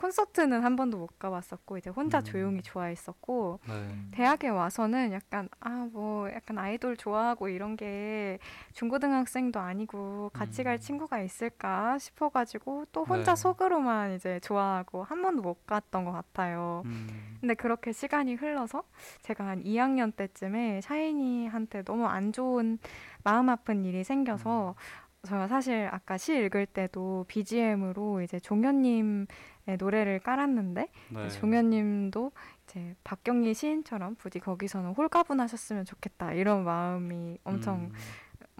콘서트는 0.00 0.62
한 0.64 0.76
번도 0.76 0.96
못 0.96 1.18
가봤었고 1.18 1.76
이제 1.76 1.90
혼자 1.90 2.20
음. 2.20 2.24
조용히 2.24 2.62
좋아했었고 2.62 3.60
네. 3.68 3.88
대학에 4.12 4.48
와서는 4.48 5.12
약간 5.12 5.48
아 5.60 5.80
뭐 5.92 6.30
약간 6.30 6.58
아이돌 6.58 6.96
좋아하고 6.96 7.48
이런 7.48 7.76
게 7.76 8.38
중고등학생도 8.72 9.58
아니고 9.60 10.30
같이 10.32 10.62
갈 10.62 10.74
음. 10.74 10.78
친구가 10.78 11.20
있을까 11.20 11.98
싶어가지고 11.98 12.86
또 12.92 13.04
혼자 13.04 13.34
네. 13.34 13.36
속으로만 13.40 14.14
이제 14.14 14.40
좋아하고 14.40 15.02
한 15.02 15.22
번도 15.22 15.42
못 15.42 15.66
갔던 15.66 16.04
것 16.04 16.12
같아요. 16.12 16.82
음. 16.86 17.36
근데 17.40 17.54
그렇게 17.54 17.92
시간이 17.92 18.34
흘러서 18.34 18.84
제가 19.22 19.46
한 19.46 19.64
2학년 19.64 20.14
때쯤에 20.14 20.80
샤이니한테 20.82 21.82
너무 21.82 22.06
안 22.06 22.32
좋은 22.32 22.78
마음 23.24 23.48
아픈 23.48 23.84
일이 23.84 24.04
생겨서 24.04 24.74
제가 25.22 25.48
사실 25.48 25.88
아까 25.92 26.16
시 26.16 26.34
읽을 26.34 26.64
때도 26.66 27.26
BGM으로 27.28 28.22
이제 28.22 28.40
종현님의 28.40 29.26
노래를 29.76 30.20
깔았는데 30.20 30.88
네. 31.10 31.28
종현님도 31.28 32.32
이제 32.64 32.94
박경리 33.04 33.54
시인처럼 33.54 34.14
부디 34.16 34.38
거기서는 34.38 34.92
홀가분하셨으면 34.92 35.84
좋겠다 35.84 36.32
이런 36.32 36.64
마음이 36.64 37.38
엄청 37.44 37.90
음. 37.90 37.92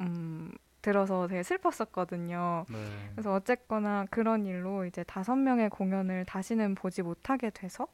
음, 0.01 0.53
들어서 0.83 1.27
되게 1.29 1.43
슬펐었거든요. 1.43 2.65
네. 2.69 2.77
그래서 3.13 3.35
어쨌거나 3.35 4.07
그런 4.11 4.47
일로 4.47 4.87
이제 4.87 5.05
다섯 5.05 5.37
명의 5.37 5.69
공연을 5.69 6.25
다시는 6.25 6.75
보지 6.75 7.03
못하게 7.03 7.51
돼서 7.51 7.87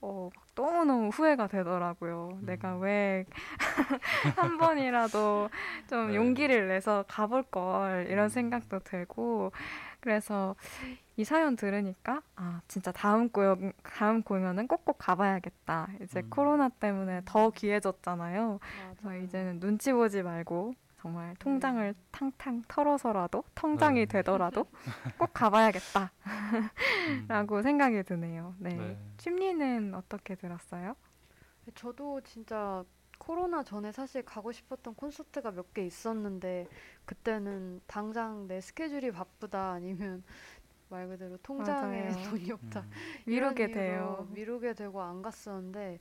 어, 0.00 0.28
막 0.34 0.44
너무너무 0.54 1.08
후회가 1.08 1.46
되더라고요. 1.46 2.38
음. 2.40 2.46
내가 2.46 2.76
왜 2.76 3.24
한 4.36 4.58
번이라도 4.58 5.48
좀 5.88 6.08
네. 6.08 6.16
용기를 6.16 6.68
내서 6.68 7.04
가볼 7.08 7.44
걸 7.44 8.06
이런 8.10 8.26
음. 8.26 8.28
생각도 8.28 8.80
들고 8.80 9.52
그래서 10.00 10.56
이 11.16 11.24
사연 11.24 11.54
들으니까 11.56 12.22
아 12.36 12.60
진짜 12.66 12.90
다음 12.90 13.28
공연 13.28 13.72
다음 13.82 14.22
공연은 14.22 14.66
꼭꼭 14.66 14.96
가봐야겠다. 14.98 15.88
이제 16.02 16.20
음. 16.20 16.30
코로나 16.30 16.68
때문에 16.68 17.22
더 17.24 17.50
귀해졌잖아요. 17.50 18.58
그래서. 19.00 19.16
이제는 19.24 19.60
눈치 19.60 19.92
보지 19.92 20.22
말고 20.22 20.74
정말 21.00 21.36
통장을 21.38 21.94
탕탕 22.10 22.64
털어서라도 22.66 23.44
통장이 23.54 24.00
네. 24.00 24.06
되더라도 24.06 24.66
꼭 25.18 25.30
가봐야겠다 25.34 26.10
라고 27.28 27.56
음. 27.58 27.62
생각이 27.62 28.02
드네요. 28.02 28.54
네. 28.58 28.74
네. 28.74 28.98
춤리는 29.18 29.94
어떻게 29.94 30.34
들었어요? 30.34 30.96
저도 31.74 32.20
진짜 32.22 32.84
코로나 33.18 33.62
전에 33.62 33.92
사실 33.92 34.22
가고 34.24 34.50
싶었던 34.50 34.94
콘서트가 34.96 35.52
몇 35.52 35.72
개 35.74 35.84
있었는데 35.86 36.66
그때는 37.04 37.80
당장 37.86 38.46
내 38.48 38.60
스케줄이 38.60 39.10
바쁘다 39.12 39.72
아니면 39.72 40.24
말 40.94 41.08
그대로 41.08 41.36
통장에 41.38 42.08
맞아요. 42.08 42.12
돈이 42.30 42.52
없다 42.52 42.80
음. 42.80 42.90
미루게 43.26 43.68
돼요. 43.68 44.26
미루게 44.30 44.74
되고 44.74 45.02
안 45.02 45.22
갔었는데 45.22 45.98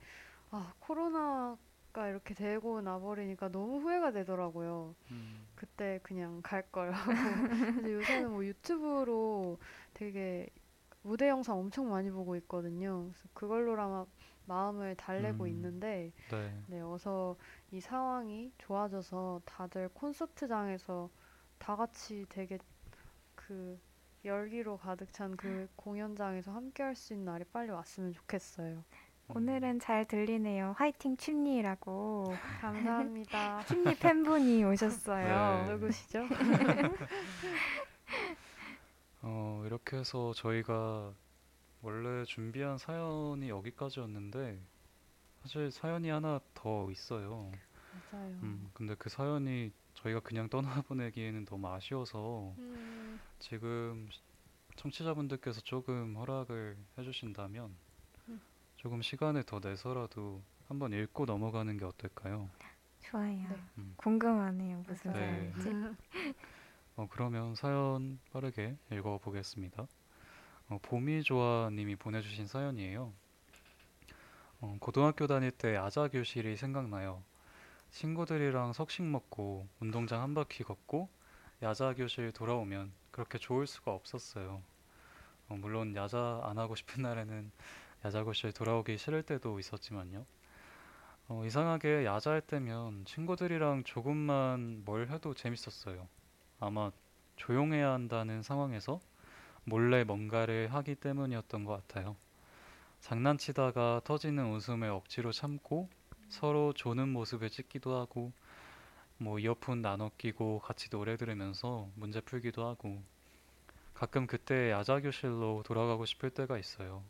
아 0.51 0.73
코로나가 0.79 2.07
이렇게 2.09 2.33
되고 2.35 2.81
나버리니까 2.81 3.49
너무 3.49 3.79
후회가 3.81 4.11
되더라고요. 4.11 4.95
음. 5.11 5.47
그때 5.55 5.99
그냥 6.03 6.41
갈 6.43 6.63
걸 6.71 6.91
하고 6.91 7.11
요새는 7.91 8.31
뭐 8.31 8.45
유튜브로 8.45 9.59
되게 9.93 10.49
무대 11.03 11.29
영상 11.29 11.57
엄청 11.59 11.89
많이 11.89 12.11
보고 12.11 12.35
있거든요. 12.37 13.03
그래서 13.05 13.29
그걸로라마 13.33 14.05
마음을 14.45 14.95
달래고 14.95 15.45
음. 15.45 15.49
있는데 15.49 16.11
네. 16.29 16.63
네, 16.67 16.81
어서 16.81 17.37
이 17.71 17.79
상황이 17.81 18.51
좋아져서 18.57 19.41
다들 19.45 19.89
콘서트장에서 19.89 21.09
다 21.59 21.75
같이 21.75 22.25
되게 22.29 22.57
그 23.35 23.79
열기로 24.25 24.77
가득 24.77 25.11
찬 25.13 25.35
그 25.35 25.67
공연장에서 25.75 26.51
함께 26.51 26.83
할 26.83 26.95
수 26.95 27.13
있는 27.13 27.25
날이 27.25 27.43
빨리 27.51 27.71
왔으면 27.71 28.13
좋겠어요. 28.13 28.83
오늘은 29.29 29.79
잘 29.79 30.05
들리네요. 30.05 30.75
화이팅 30.77 31.17
춤리라고 31.17 32.33
감사합니다. 32.61 33.63
춤리 33.65 33.95
팬분이 33.97 34.63
오셨어요. 34.65 35.65
네. 35.65 35.73
누구시죠? 35.73 36.27
어, 39.21 39.63
이렇게 39.65 39.97
해서 39.97 40.33
저희가 40.33 41.13
원래 41.81 42.25
준비한 42.25 42.77
사연이 42.77 43.49
여기까지였는데 43.49 44.59
사실 45.41 45.71
사연이 45.71 46.09
하나 46.09 46.39
더 46.53 46.89
있어요. 46.91 47.51
맞아요. 48.11 48.27
음, 48.43 48.69
근데 48.73 48.95
그 48.95 49.09
사연이 49.09 49.71
저희가 50.03 50.19
그냥 50.19 50.49
떠나보내기에는 50.49 51.45
너무 51.45 51.67
아쉬워서 51.69 52.53
음, 52.57 53.19
지금 53.39 54.07
시- 54.11 54.21
청취자분들께서 54.75 55.61
조금 55.61 56.15
허락을 56.17 56.77
해주신다면 56.97 57.73
음. 58.27 58.41
조금 58.77 59.01
시간을 59.01 59.43
더 59.43 59.59
내서라도 59.59 60.41
한번 60.67 60.91
읽고 60.91 61.25
넘어가는 61.25 61.77
게 61.77 61.85
어떨까요? 61.85 62.49
좋아요. 63.01 63.33
네. 63.49 63.57
음. 63.77 63.93
궁금하네요. 63.97 64.83
무슨 64.87 65.11
맞아요. 65.11 65.53
사연인지. 65.53 65.69
어, 66.95 67.07
그러면 67.09 67.55
사연 67.55 68.19
빠르게 68.31 68.75
읽어보겠습니다. 68.91 69.87
어, 70.69 70.79
봄이조아님이 70.81 71.95
보내주신 71.95 72.47
사연이에요. 72.47 73.13
어, 74.61 74.77
고등학교 74.79 75.27
다닐 75.27 75.51
때 75.51 75.75
야자 75.75 76.07
교실이 76.09 76.55
생각나요. 76.57 77.23
친구들이랑 77.93 78.73
석식 78.73 79.05
먹고 79.05 79.67
운동장 79.79 80.21
한 80.21 80.33
바퀴 80.33 80.63
걷고 80.63 81.09
야자 81.61 81.93
교실 81.93 82.31
돌아오면 82.31 82.91
그렇게 83.11 83.37
좋을 83.37 83.67
수가 83.67 83.91
없었어요. 83.91 84.63
어, 85.47 85.55
물론 85.55 85.95
야자 85.95 86.41
안 86.43 86.57
하고 86.57 86.75
싶은 86.75 87.03
날에는 87.03 87.51
야자 88.03 88.23
교실 88.23 88.51
돌아오기 88.51 88.97
싫을 88.97 89.21
때도 89.21 89.59
있었지만요. 89.59 90.25
어, 91.27 91.43
이상하게 91.45 92.03
야자할 92.03 92.41
때면 92.41 93.05
친구들이랑 93.05 93.83
조금만 93.83 94.81
뭘 94.85 95.09
해도 95.09 95.35
재밌었어요. 95.35 96.07
아마 96.59 96.91
조용해야 97.35 97.91
한다는 97.91 98.41
상황에서 98.41 98.99
몰래 99.65 100.03
뭔가를 100.03 100.73
하기 100.73 100.95
때문이었던 100.95 101.63
것 101.63 101.87
같아요. 101.87 102.15
장난치다가 103.01 104.01
터지는 104.03 104.51
웃음을 104.51 104.89
억지로 104.89 105.31
참고 105.31 105.89
서로 106.29 106.73
조는 106.73 107.09
모습을 107.09 107.49
찍기도 107.49 107.95
하고 107.95 108.31
뭐 109.17 109.39
이어폰 109.39 109.81
나눠 109.81 110.11
끼고 110.17 110.59
같이 110.59 110.89
노래 110.89 111.17
들으면서 111.17 111.89
문제 111.95 112.19
풀기도 112.21 112.65
하고 112.67 113.01
가끔 113.93 114.27
그때 114.27 114.71
야자 114.71 115.01
교실로 115.01 115.63
돌아가고 115.65 116.05
싶을 116.05 116.29
때가 116.31 116.57
있어요. 116.57 117.03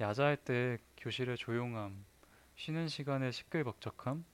야자할 0.00 0.36
때 0.38 0.78
교실의 0.96 1.36
조용함, 1.36 2.04
쉬는 2.56 2.88
시간의 2.88 3.32
시끌벅적함, 3.32 4.24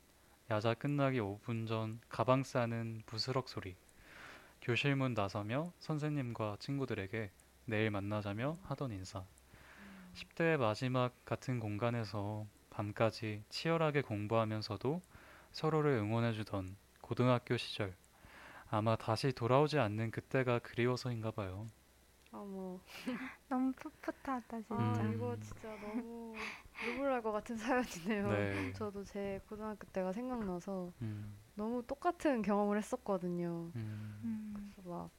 야자 0.48 0.74
끝나기 0.74 1.18
5분 1.18 1.66
전 1.66 2.00
가방 2.08 2.44
싸는 2.44 3.02
부스럭 3.04 3.48
소리, 3.48 3.74
교실 4.62 4.94
문 4.94 5.14
나서며 5.14 5.72
선생님과 5.80 6.58
친구들에게 6.60 7.30
내일 7.66 7.90
만나자며 7.90 8.58
하던 8.62 8.92
인사. 8.92 9.24
10대의 10.14 10.56
마지막 10.56 11.12
같은 11.24 11.58
공간에서 11.58 12.46
밤까지 12.76 13.42
치열하게 13.48 14.02
공부하면서도 14.02 15.00
서로를 15.50 15.92
응원해주던 15.92 16.76
고등학교 17.00 17.56
시절. 17.56 17.96
아마 18.68 18.96
다시 18.96 19.32
돌아오지 19.32 19.78
않는 19.78 20.10
그때가 20.10 20.58
그리워서인가 20.60 21.30
봐요. 21.30 21.66
어머, 22.32 22.80
너무 23.48 23.72
풋풋하다 23.72 24.60
진짜. 24.62 24.74
아 24.74 25.02
음. 25.02 25.12
이거 25.14 25.36
진짜 25.40 25.76
너무 25.80 26.50
눈물 26.80 27.08
날것 27.10 27.32
같은 27.32 27.56
사연이네요. 27.56 28.28
네. 28.28 28.72
저도 28.74 29.04
제 29.04 29.40
고등학교 29.48 29.86
때가 29.92 30.12
생각나서 30.12 30.92
음, 31.02 31.36
너무 31.54 31.86
똑같은 31.86 32.42
경험을 32.42 32.78
했었거든요. 32.78 33.72
음, 33.74 34.20
음. 34.24 34.72
그래서 34.74 34.82
막 34.88 35.10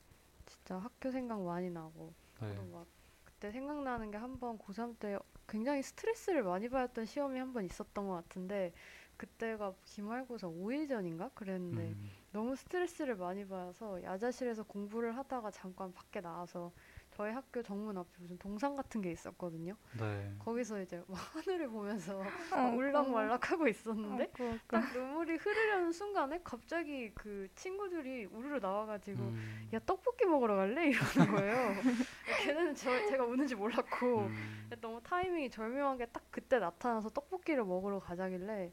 진짜 0.46 0.78
학교 0.78 1.12
생각 1.12 1.42
많이 1.42 1.70
나고 1.70 2.14
네. 2.40 2.56
막 2.72 2.88
그때 3.26 3.52
생각나는 3.52 4.12
게 4.12 4.18
한 4.18 4.40
번 4.40 4.58
고3 4.60 4.96
때 5.00 5.18
굉장히 5.48 5.82
스트레스를 5.84 6.44
많이 6.44 6.70
받았던 6.70 7.06
시험이 7.06 7.40
한 7.40 7.54
번 7.54 7.66
있었던 7.66 8.08
것 8.08 8.14
같은데 8.16 8.74
그때가 9.18 9.74
기말고사 9.86 10.48
5일 10.48 10.88
전인가? 10.88 11.30
그랬는데 11.34 11.96
음, 11.96 12.12
너무 12.32 12.56
스트레스를 12.56 13.16
많이 13.16 13.48
받아서 13.48 14.02
야자실에서 14.04 14.64
공부를 14.64 15.18
하다가 15.18 15.52
잠깐 15.52 15.94
밖에 15.94 16.22
나와서 16.22 16.72
저희 17.18 17.34
학교 17.34 17.64
정문 17.64 17.98
앞에 17.98 18.10
무슨 18.20 18.38
동상 18.38 18.76
같은 18.76 19.02
게 19.02 19.12
있었거든요. 19.12 19.76
네. 19.98 20.32
거기서 20.38 20.82
이제 20.82 21.02
막 21.08 21.18
하늘을 21.36 21.68
보면서 21.68 22.20
어, 22.52 22.76
울렁말락하고 22.76 23.68
있었는데 23.68 24.26
어, 24.26 24.28
그, 24.34 24.60
그. 24.68 24.76
딱 24.76 24.94
눈물이 24.94 25.38
흐르려는 25.38 25.92
순간에 25.92 26.40
갑자기 26.44 27.12
그 27.16 27.48
친구들이 27.56 28.26
우르르 28.26 28.60
나와가지고 28.60 29.20
음, 29.20 29.70
야 29.74 29.80
떡볶이 29.84 30.26
먹으러 30.26 30.56
갈래? 30.58 30.90
이러는 30.90 31.32
거예요. 31.32 31.82
걔네는 32.46 32.76
저, 32.76 33.10
제가 33.10 33.26
우는지 33.26 33.56
몰랐고 33.56 34.28
음, 34.28 34.72
너무 34.80 35.02
타이밍이 35.02 35.50
절묘하게 35.50 36.06
딱 36.08 36.24
그때 36.30 36.60
나타나서 36.60 37.10
떡볶이를 37.10 37.66
먹으러 37.66 38.00
가자길래 38.00 38.72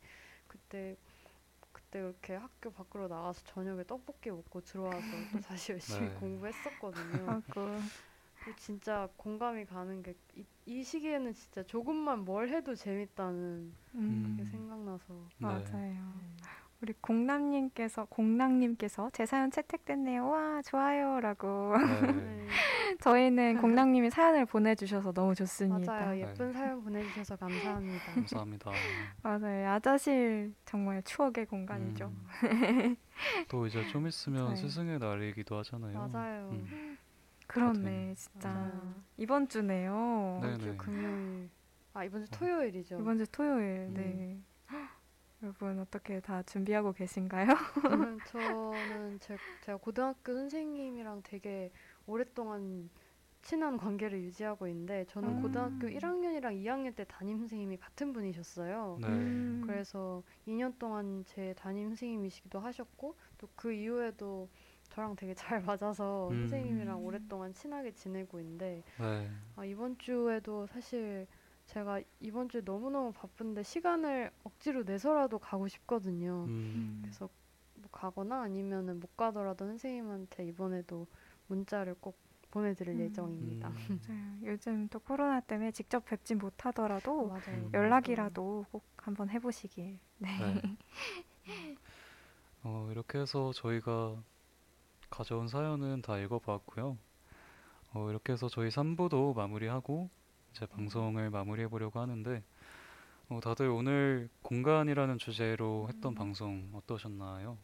그때 0.49 0.97
그때 1.73 2.01
그렇게 2.01 2.35
학교 2.35 2.71
밖으로 2.71 3.09
나가서 3.09 3.41
저녁에 3.47 3.85
떡볶이 3.85 4.31
먹고 4.31 4.61
들어와서 4.61 5.01
또 5.33 5.41
다시 5.41 5.73
열심히 5.73 6.09
네. 6.11 6.15
공부했었거든요. 6.16 7.41
아이고. 7.49 7.81
진짜 8.57 9.09
공감이 9.16 9.65
가는 9.66 10.03
게 10.03 10.15
이 10.66 10.83
시기에는 10.83 11.35
진짜 11.35 11.62
조금만 11.65 12.25
뭘 12.25 12.49
해도 12.49 12.75
재밌다는 12.75 13.73
음, 13.97 14.35
게 14.39 14.45
생각나서 14.45 15.15
네. 15.39 15.47
맞아요. 15.47 16.15
우리 16.81 16.93
공남님께서 17.01 18.07
공랑님께서 18.07 19.11
제 19.12 19.27
사연 19.27 19.51
채택됐네요. 19.51 20.27
와 20.27 20.62
좋아요라고. 20.62 21.77
네. 21.79 22.12
네, 22.12 22.47
저희는 23.01 23.59
공랑님이 23.61 24.11
사연을 24.11 24.47
보내주셔서 24.47 25.12
너무 25.12 25.35
좋습니다. 25.35 25.93
맞아요. 25.93 26.11
네. 26.15 26.21
예쁜 26.23 26.53
사연 26.53 26.83
보내주셔서 26.83 27.37
감사합니다. 27.37 28.05
감사합니다. 28.15 28.71
맞아요. 29.23 29.65
야자실 29.65 30.55
정말 30.65 31.03
추억의 31.03 31.47
공간이죠. 31.47 32.07
음. 32.07 32.97
또 33.49 33.66
이제 33.66 33.87
좀 33.89 34.07
있으면. 34.07 34.57
스승의 34.57 34.99
날이기도 34.99 35.57
하잖아요. 35.59 36.09
맞아요. 36.09 36.51
음. 36.53 36.99
그렇네, 37.47 38.15
진짜 38.16 38.49
맞아요. 38.53 38.95
이번 39.16 39.49
주네요. 39.49 40.41
네. 40.43 40.49
이번 40.49 40.59
주 40.59 40.65
네네. 40.66 40.77
금요일 40.77 41.51
아 41.93 42.05
이번 42.05 42.25
주 42.25 42.31
토요일이죠. 42.31 42.99
이번 43.01 43.19
주 43.19 43.27
토요일. 43.31 43.89
음. 43.89 43.95
네. 43.95 44.41
여러분 45.43 45.79
어떻게 45.79 46.21
다 46.21 46.43
준비하고 46.43 46.93
계신가요? 46.93 47.47
저는 47.83 48.19
저는 48.27 49.21
제, 49.21 49.37
제가 49.62 49.79
고등학교 49.79 50.33
선생님이랑 50.33 51.23
되게 51.23 51.71
오랫동안 52.07 52.89
친한 53.43 53.77
관계를 53.77 54.23
유지하고 54.23 54.66
있는데 54.69 55.05
저는 55.05 55.37
음. 55.37 55.43
고등학교 55.43 55.87
1학년이랑 55.87 56.55
2학년 56.65 56.97
때 56.97 57.05
담임 57.07 57.37
선생님이 57.39 57.77
같은 57.77 58.15
분이셨어요. 58.15 58.99
네. 59.03 59.07
음. 59.09 59.62
그래서 59.66 60.23
2년 60.49 60.79
동안 60.79 61.25
제 61.27 61.53
담임 61.59 61.89
선생님이시기도 61.89 62.59
하셨고 62.59 63.15
또 63.39 63.49
그 63.55 63.73
이후에도 63.73 64.49
저랑 64.95 65.16
되게 65.16 65.35
잘 65.35 65.61
맞아서 65.61 66.29
음. 66.31 66.47
선생님이랑 66.47 67.05
오랫동안 67.05 67.53
친하게 67.53 67.93
지내고 67.93 68.39
있는데 68.39 68.85
네. 69.01 69.31
아, 69.57 69.65
이번 69.65 69.99
주에도 69.99 70.66
사실 70.69 71.27
제가 71.66 72.01
이번 72.21 72.49
주에 72.49 72.61
너무너무 72.65 73.11
바쁜데 73.12 73.65
시간을 73.65 74.31
억지로 74.45 74.85
내서라도 74.85 75.39
가고 75.39 75.66
싶거든요. 75.66 76.45
음. 76.47 77.01
그래서 77.03 77.29
뭐 77.75 77.89
가거나 77.91 78.43
아니면은 78.43 79.01
못 79.01 79.16
가더라도 79.16 79.66
선생님한테 79.66 80.47
이번에도 80.47 81.07
문자를 81.49 81.97
꼭 82.01 82.16
보내드릴 82.53 82.95
음. 82.95 83.01
예정입니다. 83.01 83.69
음. 83.71 84.01
맞아요. 84.07 84.39
요즘 84.45 84.89
또 84.89 85.01
코로나 85.01 85.41
때문에 85.41 85.73
직접 85.73 86.05
뵙지 86.05 86.37
못하더라도 86.37 87.27
맞아요. 87.27 87.43
음. 87.49 87.71
연락이라도 87.75 88.66
꼭 88.71 88.85
한번 88.99 89.29
해보시길. 89.29 89.99
네. 90.19 90.29
네. 90.39 90.77
어, 92.62 92.89
이렇게 92.93 93.19
해서 93.19 93.53
저희가 93.53 94.23
가져온 95.15 95.47
사연은 95.47 96.03
다 96.03 96.19
읽어봤고요. 96.19 96.99
어, 97.93 98.11
이렇게 98.11 98.32
해서 98.32 98.49
저희 98.49 98.69
3부도 98.69 99.36
마무리하고 99.36 100.11
이제 100.51 100.66
방송을 100.66 101.31
마무리해 101.31 101.69
보려고 101.69 102.01
하는데 102.01 102.43
어, 103.28 103.41
다들 103.41 103.69
오늘 103.69 104.28
공간이라는 104.43 105.19
주제로 105.19 105.86
했던 105.89 106.12
음. 106.12 106.15
방송 106.15 106.69
어떠셨나요? 106.74 107.57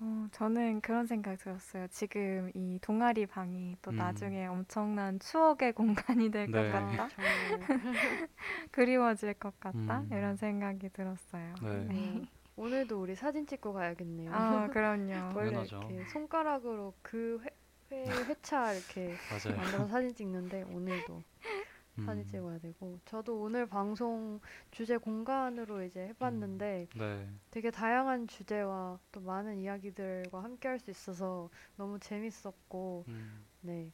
어, 0.00 0.26
저는 0.32 0.80
그런 0.80 1.06
생각 1.06 1.38
들었어요. 1.38 1.86
지금 1.88 2.50
이 2.54 2.80
동아리 2.82 3.24
방이 3.26 3.76
또 3.80 3.92
음. 3.92 3.96
나중에 3.96 4.46
엄청난 4.46 5.20
추억의 5.20 5.72
공간이 5.74 6.30
될 6.32 6.50
것 6.50 6.60
네. 6.60 6.70
같다. 6.72 7.04
아, 7.04 7.08
정말 7.08 7.68
그리워질 8.72 9.34
것 9.34 9.58
같다. 9.60 10.00
음. 10.00 10.08
이런 10.10 10.34
생각이 10.36 10.88
들었어요. 10.88 11.54
네. 11.62 11.84
네. 11.84 12.22
오늘도 12.56 13.00
우리 13.00 13.14
사진 13.14 13.46
찍고 13.46 13.72
가야겠네요. 13.72 14.30
아, 14.32 14.68
그럼요. 14.68 15.32
원래 15.36 15.52
당연하죠. 15.52 15.76
이렇게 15.90 16.04
손가락으로 16.10 16.94
그 17.02 17.40
회, 17.44 17.50
회 17.96 18.24
회차 18.24 18.74
이렇게. 18.74 19.16
만들어 19.56 19.86
사진 19.88 20.14
찍는데 20.14 20.62
오늘도 20.64 21.22
음, 21.98 22.06
사진 22.06 22.26
찍어야 22.26 22.58
되고 22.58 22.98
저도 23.04 23.40
오늘 23.42 23.66
방송 23.66 24.40
주제 24.70 24.96
공간으로 24.96 25.82
이제 25.84 26.08
해봤는데 26.08 26.88
네. 26.96 27.28
되게 27.50 27.70
다양한 27.70 28.28
주제와 28.28 28.98
또 29.12 29.20
많은 29.20 29.58
이야기들과 29.58 30.42
함께 30.42 30.68
할 30.68 30.78
수 30.80 30.90
있어서 30.90 31.50
너무 31.76 31.98
재밌었고 32.00 33.04
음, 33.08 33.44
네 33.60 33.92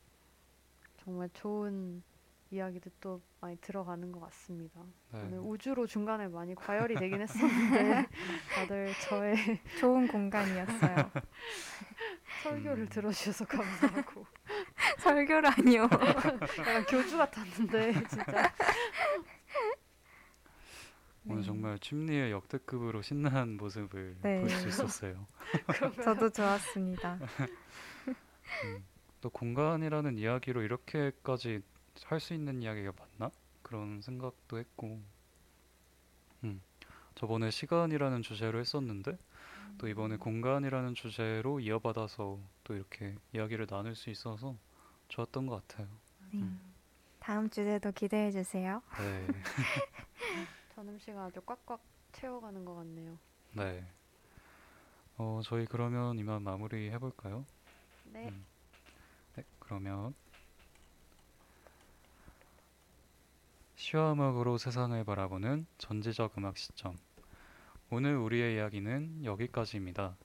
정말 0.99 1.29
좋은 1.35 2.03
이야기도 2.51 2.91
또 3.01 3.21
많이 3.41 3.57
들어가는 3.61 4.11
것 4.11 4.21
같습니다. 4.21 4.81
네. 5.13 5.21
오늘 5.21 5.39
우주로 5.41 5.87
중간에 5.87 6.29
많이 6.29 6.55
과열이 6.55 6.95
되긴 6.95 7.21
했었는데 7.21 8.07
다들 8.55 8.93
저의 9.09 9.37
좋은 9.79 10.09
공간이었어요. 10.09 11.11
설교를 12.43 12.85
음. 12.85 12.89
들어주셔서 12.89 13.45
감사하고 13.45 14.25
설교라니요. 15.01 15.83
약간 15.83 16.85
교주 16.87 17.19
같았는데 17.19 17.93
진짜 18.09 18.53
오늘 21.27 21.43
네. 21.43 21.47
정말 21.47 21.79
춤리의 21.79 22.33
역대급으로 22.33 23.03
신나는 23.03 23.59
모습을 23.59 24.17
네. 24.23 24.41
볼수 24.41 24.69
있었어요. 24.69 25.27
저도 26.03 26.31
좋았습니다. 26.31 27.19
음, 28.65 28.85
또 29.21 29.29
공간이라는 29.29 30.17
이야기로 30.17 30.63
이렇게까지 30.63 31.61
할 32.07 32.21
수 32.21 32.35
있는 32.35 32.63
이야기가 32.63 32.93
맞나? 32.99 33.31
그런 33.63 34.01
생각도 34.03 34.59
했고, 34.59 35.01
음, 36.45 36.61
저번에 37.15 37.51
시간이라는 37.51 38.23
주제로 38.23 38.61
했었는데, 38.61 39.19
또 39.79 39.89
이번에 39.89 40.17
공간이라는 40.17 40.95
주제로 40.95 41.61
이어받아서 41.61 42.41
또 42.65 42.75
이렇게 42.75 43.17
이야기를 43.35 43.67
나눌 43.67 43.95
수 43.95 44.11
있어서 44.11 44.57
좋았던 45.09 45.47
것 45.47 45.67
같아요. 45.69 45.89
네. 46.33 46.41
다음 47.21 47.49
주제도 47.51 47.93
기대해 47.93 48.31
주세요. 48.31 48.83
네, 48.99 49.29
전음 50.75 50.99
씨가 50.99 51.25
아주 51.27 51.41
꽉꽉 51.43 51.81
채워가는 52.13 52.65
것 52.65 52.75
같네요. 52.77 53.19
네. 53.53 53.85
어, 55.17 55.41
저희 55.45 55.67
그러면 55.67 56.19
이만 56.19 56.43
마무리 56.43 56.91
해볼까요? 56.91 57.45
네. 58.05 58.29
음. 58.29 58.47
네, 59.37 59.45
그러면 59.59 60.15
시와 63.79 64.13
음악으로 64.13 64.59
세상을 64.59 65.05
바라보는 65.05 65.65
전지적 65.79 66.37
음악 66.37 66.59
시점. 66.59 66.99
오늘 67.91 68.17
우리의 68.17 68.57
이야기는 68.57 69.25
여기까지입니다. 69.25 70.17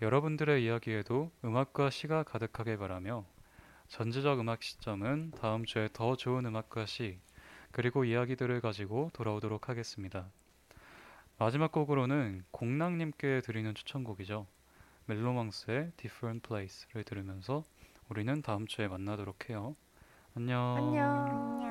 여러분들의 0.00 0.64
이야기에도 0.64 1.32
음악과 1.44 1.90
시가 1.90 2.22
가득하길 2.22 2.78
바라며 2.78 3.24
전지적 3.88 4.38
음악 4.38 4.62
시점은 4.62 5.32
다음 5.32 5.64
주에 5.64 5.88
더 5.92 6.14
좋은 6.14 6.46
음악과 6.46 6.86
시 6.86 7.18
그리고 7.72 8.04
이야기들을 8.04 8.60
가지고 8.60 9.10
돌아오도록 9.12 9.68
하겠습니다. 9.68 10.30
마지막 11.38 11.72
곡으로는 11.72 12.44
공랑님께 12.52 13.40
드리는 13.40 13.74
추천곡이죠. 13.74 14.46
멜로망스의 15.06 15.90
Different 15.96 16.48
Place를 16.48 17.02
들으면서 17.02 17.64
우리는 18.08 18.40
다음 18.42 18.68
주에 18.68 18.86
만나도록 18.86 19.50
해요. 19.50 19.74
안녕. 20.36 20.76
안녕. 20.76 21.26
안녕. 21.26 21.65